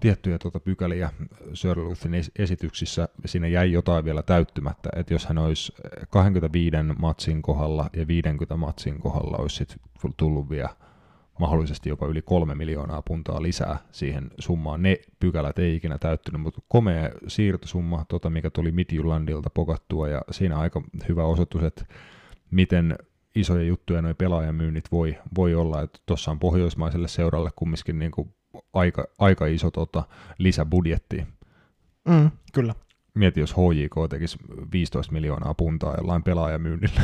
[0.05, 1.09] tiettyjä tota pykäliä
[1.53, 5.73] Sörluthin es- esityksissä, siinä jäi jotain vielä täyttymättä, että jos hän olisi
[6.09, 9.75] 25 matsin kohdalla ja 50 matsin kohdalla olisi sit
[10.17, 10.69] tullut vielä
[11.39, 14.81] mahdollisesti jopa yli kolme miljoonaa puntaa lisää siihen summaan.
[14.81, 20.57] Ne pykälät ei ikinä täyttynyt, mutta komea siirtosumma, tota, mikä tuli Midjyllandilta pokattua, ja siinä
[20.57, 21.85] aika hyvä osoitus, että
[22.51, 22.97] miten
[23.35, 28.35] isoja juttuja nuo pelaajamyynnit voi, voi olla, että tuossa on pohjoismaiselle seuralle kumminkin niin kuin
[28.75, 30.03] aika, aika iso tota,
[30.37, 31.27] lisäbudjetti.
[32.07, 32.75] Mm, kyllä.
[33.13, 34.37] Mieti, jos HJK tekisi
[34.71, 37.01] 15 miljoonaa puntaa jollain pelaajamyynnillä.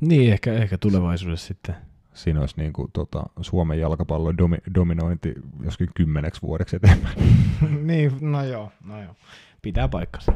[0.00, 1.76] Niin, ehkä, ehkä tulevaisuudessa sitten.
[2.14, 5.34] Siinä olisi niin kuin, tota, Suomen jalkapallon domi, dominointi
[5.64, 7.16] joskin kymmeneksi vuodeksi eteenpäin.
[7.86, 9.14] niin, no joo, no joo.
[9.62, 10.32] Pitää paikkansa.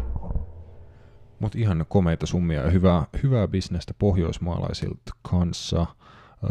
[1.40, 5.86] Mutta ihan komeita summia ja hyvää, hyvää bisnestä pohjoismaalaisilta kanssa.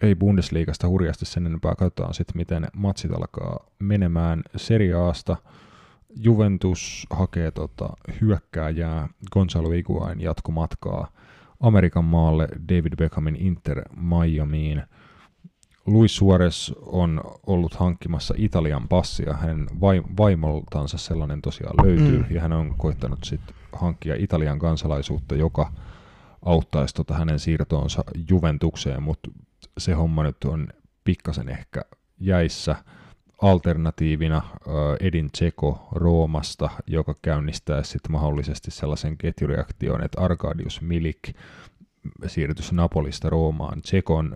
[0.00, 5.36] ei Bundesliigasta hurjasti sen enempää, katsotaan sitten miten matsit alkaa menemään Serie Asta.
[6.16, 7.88] Juventus hakee tota,
[8.20, 11.10] hyökkääjää Gonzalo Higuain jatkomatkaa
[11.60, 14.82] Amerikan maalle David Beckhamin Inter Miamiin.
[15.86, 19.34] Luis Suarez on ollut hankkimassa Italian passia.
[19.34, 22.24] Hänen vai- vaimoltansa sellainen tosiaan löytyy, mm.
[22.30, 25.72] ja hän on koittanut sitten hankkia Italian kansalaisuutta, joka
[26.42, 29.30] auttaisi tota hänen siirtoonsa Juventukseen, mutta
[29.78, 30.68] se homma nyt on
[31.04, 31.82] pikkasen ehkä
[32.20, 32.76] jäissä.
[33.42, 34.42] Alternatiivina
[35.00, 41.18] Edin Tseko Roomasta, joka käynnistää sitten mahdollisesti sellaisen ketjureaktion, että Arkadius Milik
[42.26, 44.34] siirtyisi Napolista Roomaan Tsekon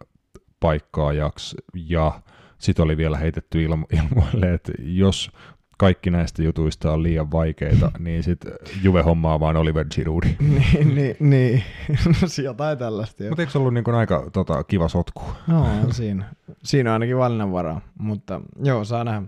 [0.60, 2.20] paikkaajaksi, ja
[2.58, 5.30] sitten oli vielä heitetty ilmo- ilmoille, että jos
[5.78, 8.52] kaikki näistä jutuista on liian vaikeita, niin sitten
[8.82, 10.36] Juve hommaa vaan Oliver Giroudi.
[10.40, 11.62] niin, niin, niin.
[12.44, 13.22] jotain tällaista.
[13.22, 13.30] joo.
[13.30, 15.22] Mutta eikö se ollut niin aika tota, kiva sotku?
[15.46, 16.24] No, on siinä.
[16.64, 19.22] Siinä on ainakin valinnanvaraa, mutta joo, saa nähdä,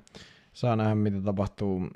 [0.52, 1.88] saa nähdä mitä tapahtuu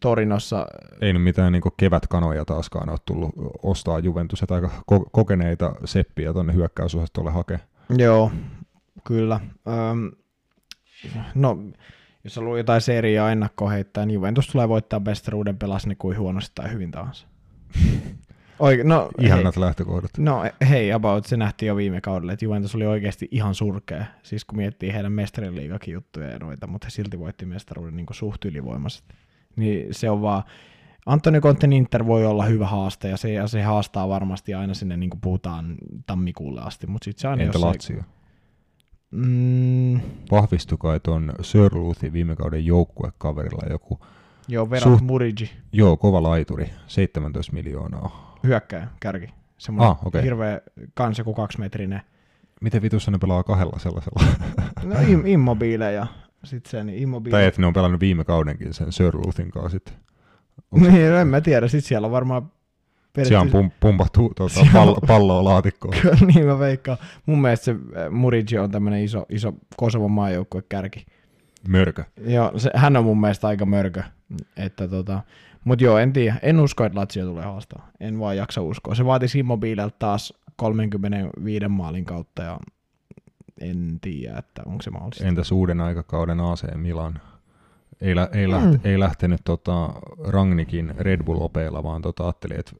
[0.00, 0.66] Torinossa.
[1.00, 6.32] Ei nyt mitään niin kevätkanoja taaskaan ole tullut ostaa Juventus, että aika ko- kokeneita seppiä
[6.32, 7.60] tuonne hyökkäysosastolle hakee.
[7.98, 8.32] Joo,
[9.04, 9.40] kyllä.
[9.68, 10.10] Öm,
[11.34, 11.58] no,
[12.26, 16.52] jos haluaa jotain seriaa ennakkoa heittää, niin Juventus tulee voittaa mestaruuden pelas ne kuin huonosti
[16.54, 17.26] tai hyvin tahansa.
[18.58, 20.10] Oike- no, hei, Ihanat lähtökohdat.
[20.18, 24.04] no hei, about, se nähtiin jo viime kaudella, että Juventus oli oikeasti ihan surkea.
[24.22, 28.44] Siis kun miettii heidän mestariliigakin juttuja ja noita, mutta he silti voitti mestaruuden niin suht
[28.44, 29.14] ylivoimaisesti.
[29.56, 30.42] Niin se on vaan,
[31.06, 34.96] Antonio Conten Inter voi olla hyvä haaste ja se, ja se haastaa varmasti aina sinne,
[34.96, 35.74] niin kuin puhutaan
[36.06, 38.02] tammikuulle asti, mutta sitten se aina Entä jossain- Lazio?
[39.16, 44.00] Mm, Vahvistukai tuon Sörluthin viime kauden joukkuekaverilla joku,
[44.48, 48.34] joo, Verat Suht- Murigi, joo, kova laituri, 17 miljoonaa.
[48.44, 49.26] hyökkäjä, kärki.
[49.58, 50.22] Semmoinen Ah, okei.
[50.22, 50.60] hirveä,
[50.94, 52.02] kans joku kaksimetrinen.
[52.60, 54.22] Miten vitussa ne pelaa kahdella sellaisella?
[54.84, 56.06] No im, immobile ja
[56.44, 57.30] sit sen immobile.
[57.36, 59.94] tai että ne on pelannut viime kaudenkin sen Sörluthin kanssa sitten.
[60.74, 61.68] niin, no en mä tiedä.
[61.68, 62.52] Sit siellä on varmaan
[63.24, 65.94] Siellä on pum, pumpattu tuota, on- pall- palloa laatikkoon.
[66.02, 66.98] Kyllä, niin mä veikkaan.
[67.26, 71.06] Mun mielestä se äh, Murigi on tämmönen iso, iso Kosovon maajoukkue kärki.
[71.68, 72.04] Mörkö.
[72.26, 74.02] Joo, se, hän on mun mielestä aika mörkö.
[74.56, 75.20] Että tota,
[75.64, 76.36] mut joo, en tiedä.
[76.42, 77.88] En usko, että Lazio tulee haastaa.
[78.00, 78.94] En vaan jaksa uskoa.
[78.94, 82.58] Se vaatisi Immobilelta taas 35 maalin kautta ja
[83.60, 85.24] en tiedä, että onko se mahdollista.
[85.26, 87.20] Entäs uuden aikakauden AC Milan?
[88.00, 88.52] Ei, lä- ei, Mm.
[88.52, 89.92] läht- ei lähtenyt tota
[90.28, 92.72] Rangnikin Red Bull-opeilla, vaan tota ajattelin, että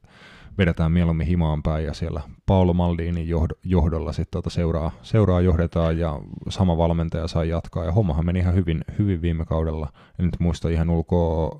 [0.57, 5.97] vedetään mieluummin himaan päin ja siellä Paolo Maldinin johd- johdolla sit tota seuraa, seuraa johdetaan
[5.99, 6.19] ja
[6.49, 9.91] sama valmentaja sai jatkaa ja hommahan meni ihan hyvin, hyvin viime kaudella.
[10.19, 11.59] En nyt muista ihan ulkoa,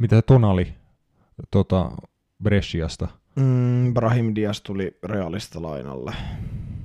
[0.00, 0.74] mitä se tonali
[1.50, 1.90] tota
[2.42, 3.08] Bresciasta.
[3.36, 6.12] Mm, Brahim Diaz tuli Realista lainalle.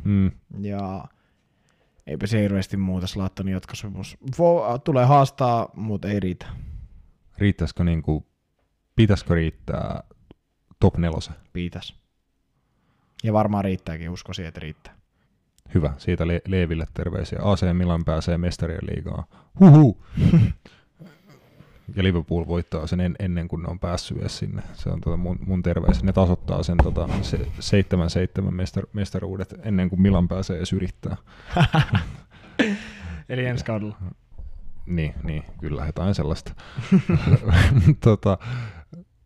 [0.03, 0.31] Mm,
[0.61, 1.05] Ja
[2.07, 4.17] eipä se hirveästi muuta Slattanin jatkosopimus.
[4.39, 6.45] Vo, tulee haastaa, mutta ei riitä.
[7.37, 8.27] riittäisikö niinku,
[8.95, 10.03] pitäisikö riittää
[10.79, 11.35] top nelosen?
[11.53, 11.95] Pitäis.
[13.23, 14.95] Ja varmaan riittääkin, uskoisin, että riittää.
[15.73, 17.39] Hyvä, siitä Le- Leeville terveisiä.
[17.41, 19.23] AC Milan pääsee mestarien liigaan.
[19.59, 20.03] Huhu!
[21.95, 24.61] ja Liverpool voittaa sen en, ennen kuin ne on päässyt edes sinne.
[24.73, 26.03] Se on tota mun, mun terveys.
[26.03, 31.17] Ne tasoittaa sen tota, se, 7-7 mestar, mestaruudet ennen kuin Milan pääsee edes yrittää.
[33.29, 33.97] Eli ensi kaudella.
[34.85, 36.53] Niin, niin, kyllä jotain sellaista.
[38.03, 38.37] tota,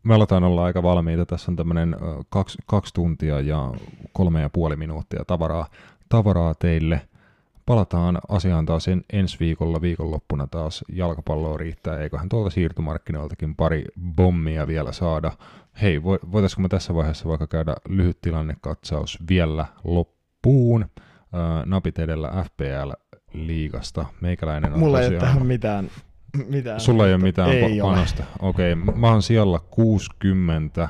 [0.03, 1.25] me aletaan olla aika valmiita.
[1.25, 1.95] Tässä on tämmöinen
[2.29, 3.73] kaksi, kaksi tuntia ja
[4.13, 5.67] kolme ja puoli minuuttia tavaraa,
[6.09, 7.07] tavaraa teille.
[7.67, 13.85] Palataan asiaan taas en, ensi viikolla, viikonloppuna taas jalkapalloa riittää, eiköhän tuolta siirtomarkkinoiltakin pari
[14.15, 15.31] bommia vielä saada.
[15.81, 20.85] Hei, voitaisiko me tässä vaiheessa vaikka käydä lyhyt tilannekatsaus vielä loppuun?
[21.65, 24.05] napit edellä FPL-liigasta.
[24.21, 25.13] Meikäläinen on Mulla tosiaan...
[25.13, 25.89] ei ole tähän mitään
[26.47, 26.79] mitään.
[26.79, 28.23] Sulla ei ole mitään ei pa- panosta.
[28.39, 30.85] Okei, okay, mä oon siellä 60.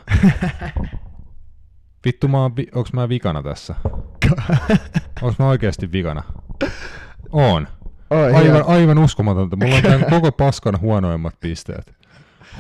[2.05, 3.75] Vittu, mä oon, vi- onks mä vikana tässä?
[5.21, 6.23] onks mä oikeasti vikana?
[7.31, 7.67] Oon.
[8.09, 9.55] Oi, aivan, aivan uskomatonta.
[9.55, 11.93] Mulla on tämän koko paskan huonoimmat pisteet.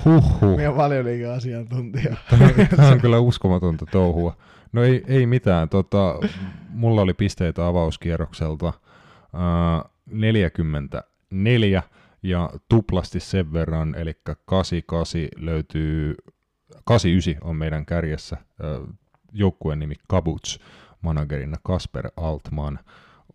[0.05, 0.57] Huhhuh.
[0.57, 2.15] Minä paljon liikaa asiantuntija.
[2.75, 4.37] Tämä on kyllä uskomatonta touhua.
[4.73, 5.69] No ei, ei mitään.
[5.69, 6.15] Tota,
[6.69, 11.83] mulla oli pisteitä avauskierrokselta uh, 44
[12.23, 14.13] ja tuplasti sen verran, eli
[14.45, 16.15] 88 löytyy,
[16.85, 18.37] 89 on meidän kärjessä,
[19.31, 20.59] joukkueen nimi Kabuts,
[21.01, 22.79] managerina Kasper Altman,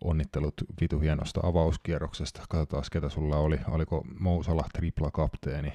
[0.03, 5.73] onnittelut vitu hienosta avauskierroksesta, katsotaan ketä sulla oli, oliko Mousala tripla kapteeni,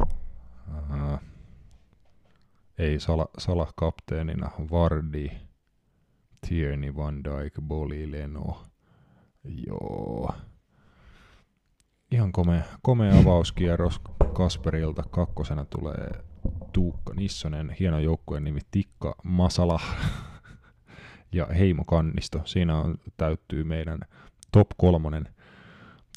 [0.00, 1.20] uh,
[2.78, 5.30] ei Sala, Sala kapteenina, Vardi,
[6.48, 8.62] Tierney, Van Dijk, Boli, Leno,
[9.44, 10.34] joo,
[12.10, 14.00] ihan komea, komea avauskierros.
[14.32, 15.02] Kasperilta.
[15.10, 16.10] Kakkosena tulee
[16.72, 19.80] Tuukka Nissonen, hieno joukkueen nimi Tikka Masala
[21.32, 22.40] ja Heimo Kannisto.
[22.44, 24.00] Siinä on, täyttyy meidän
[24.52, 25.28] top kolmonen,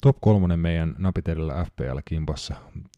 [0.02, 2.54] top kolmonen meidän napitellä FPL-kimpassa.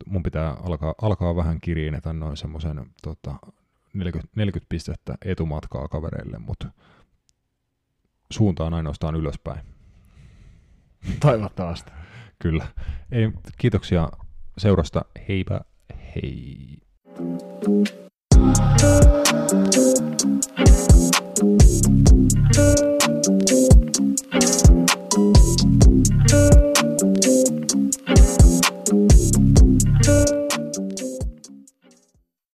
[0.07, 3.35] Mun pitää alkaa, alkaa vähän kirjiinetä noin semmoisen tota,
[3.93, 6.69] 40, 40 pistettä etumatkaa kavereille, mutta
[8.31, 9.61] suunta on ainoastaan ylöspäin.
[11.21, 11.91] Toivottavasti.
[12.39, 12.67] Kyllä.
[13.13, 14.09] Ei, kiitoksia
[14.59, 15.05] seurasta.
[15.29, 15.61] Heipä
[16.15, 16.77] hei.
[21.39, 22.96] thank you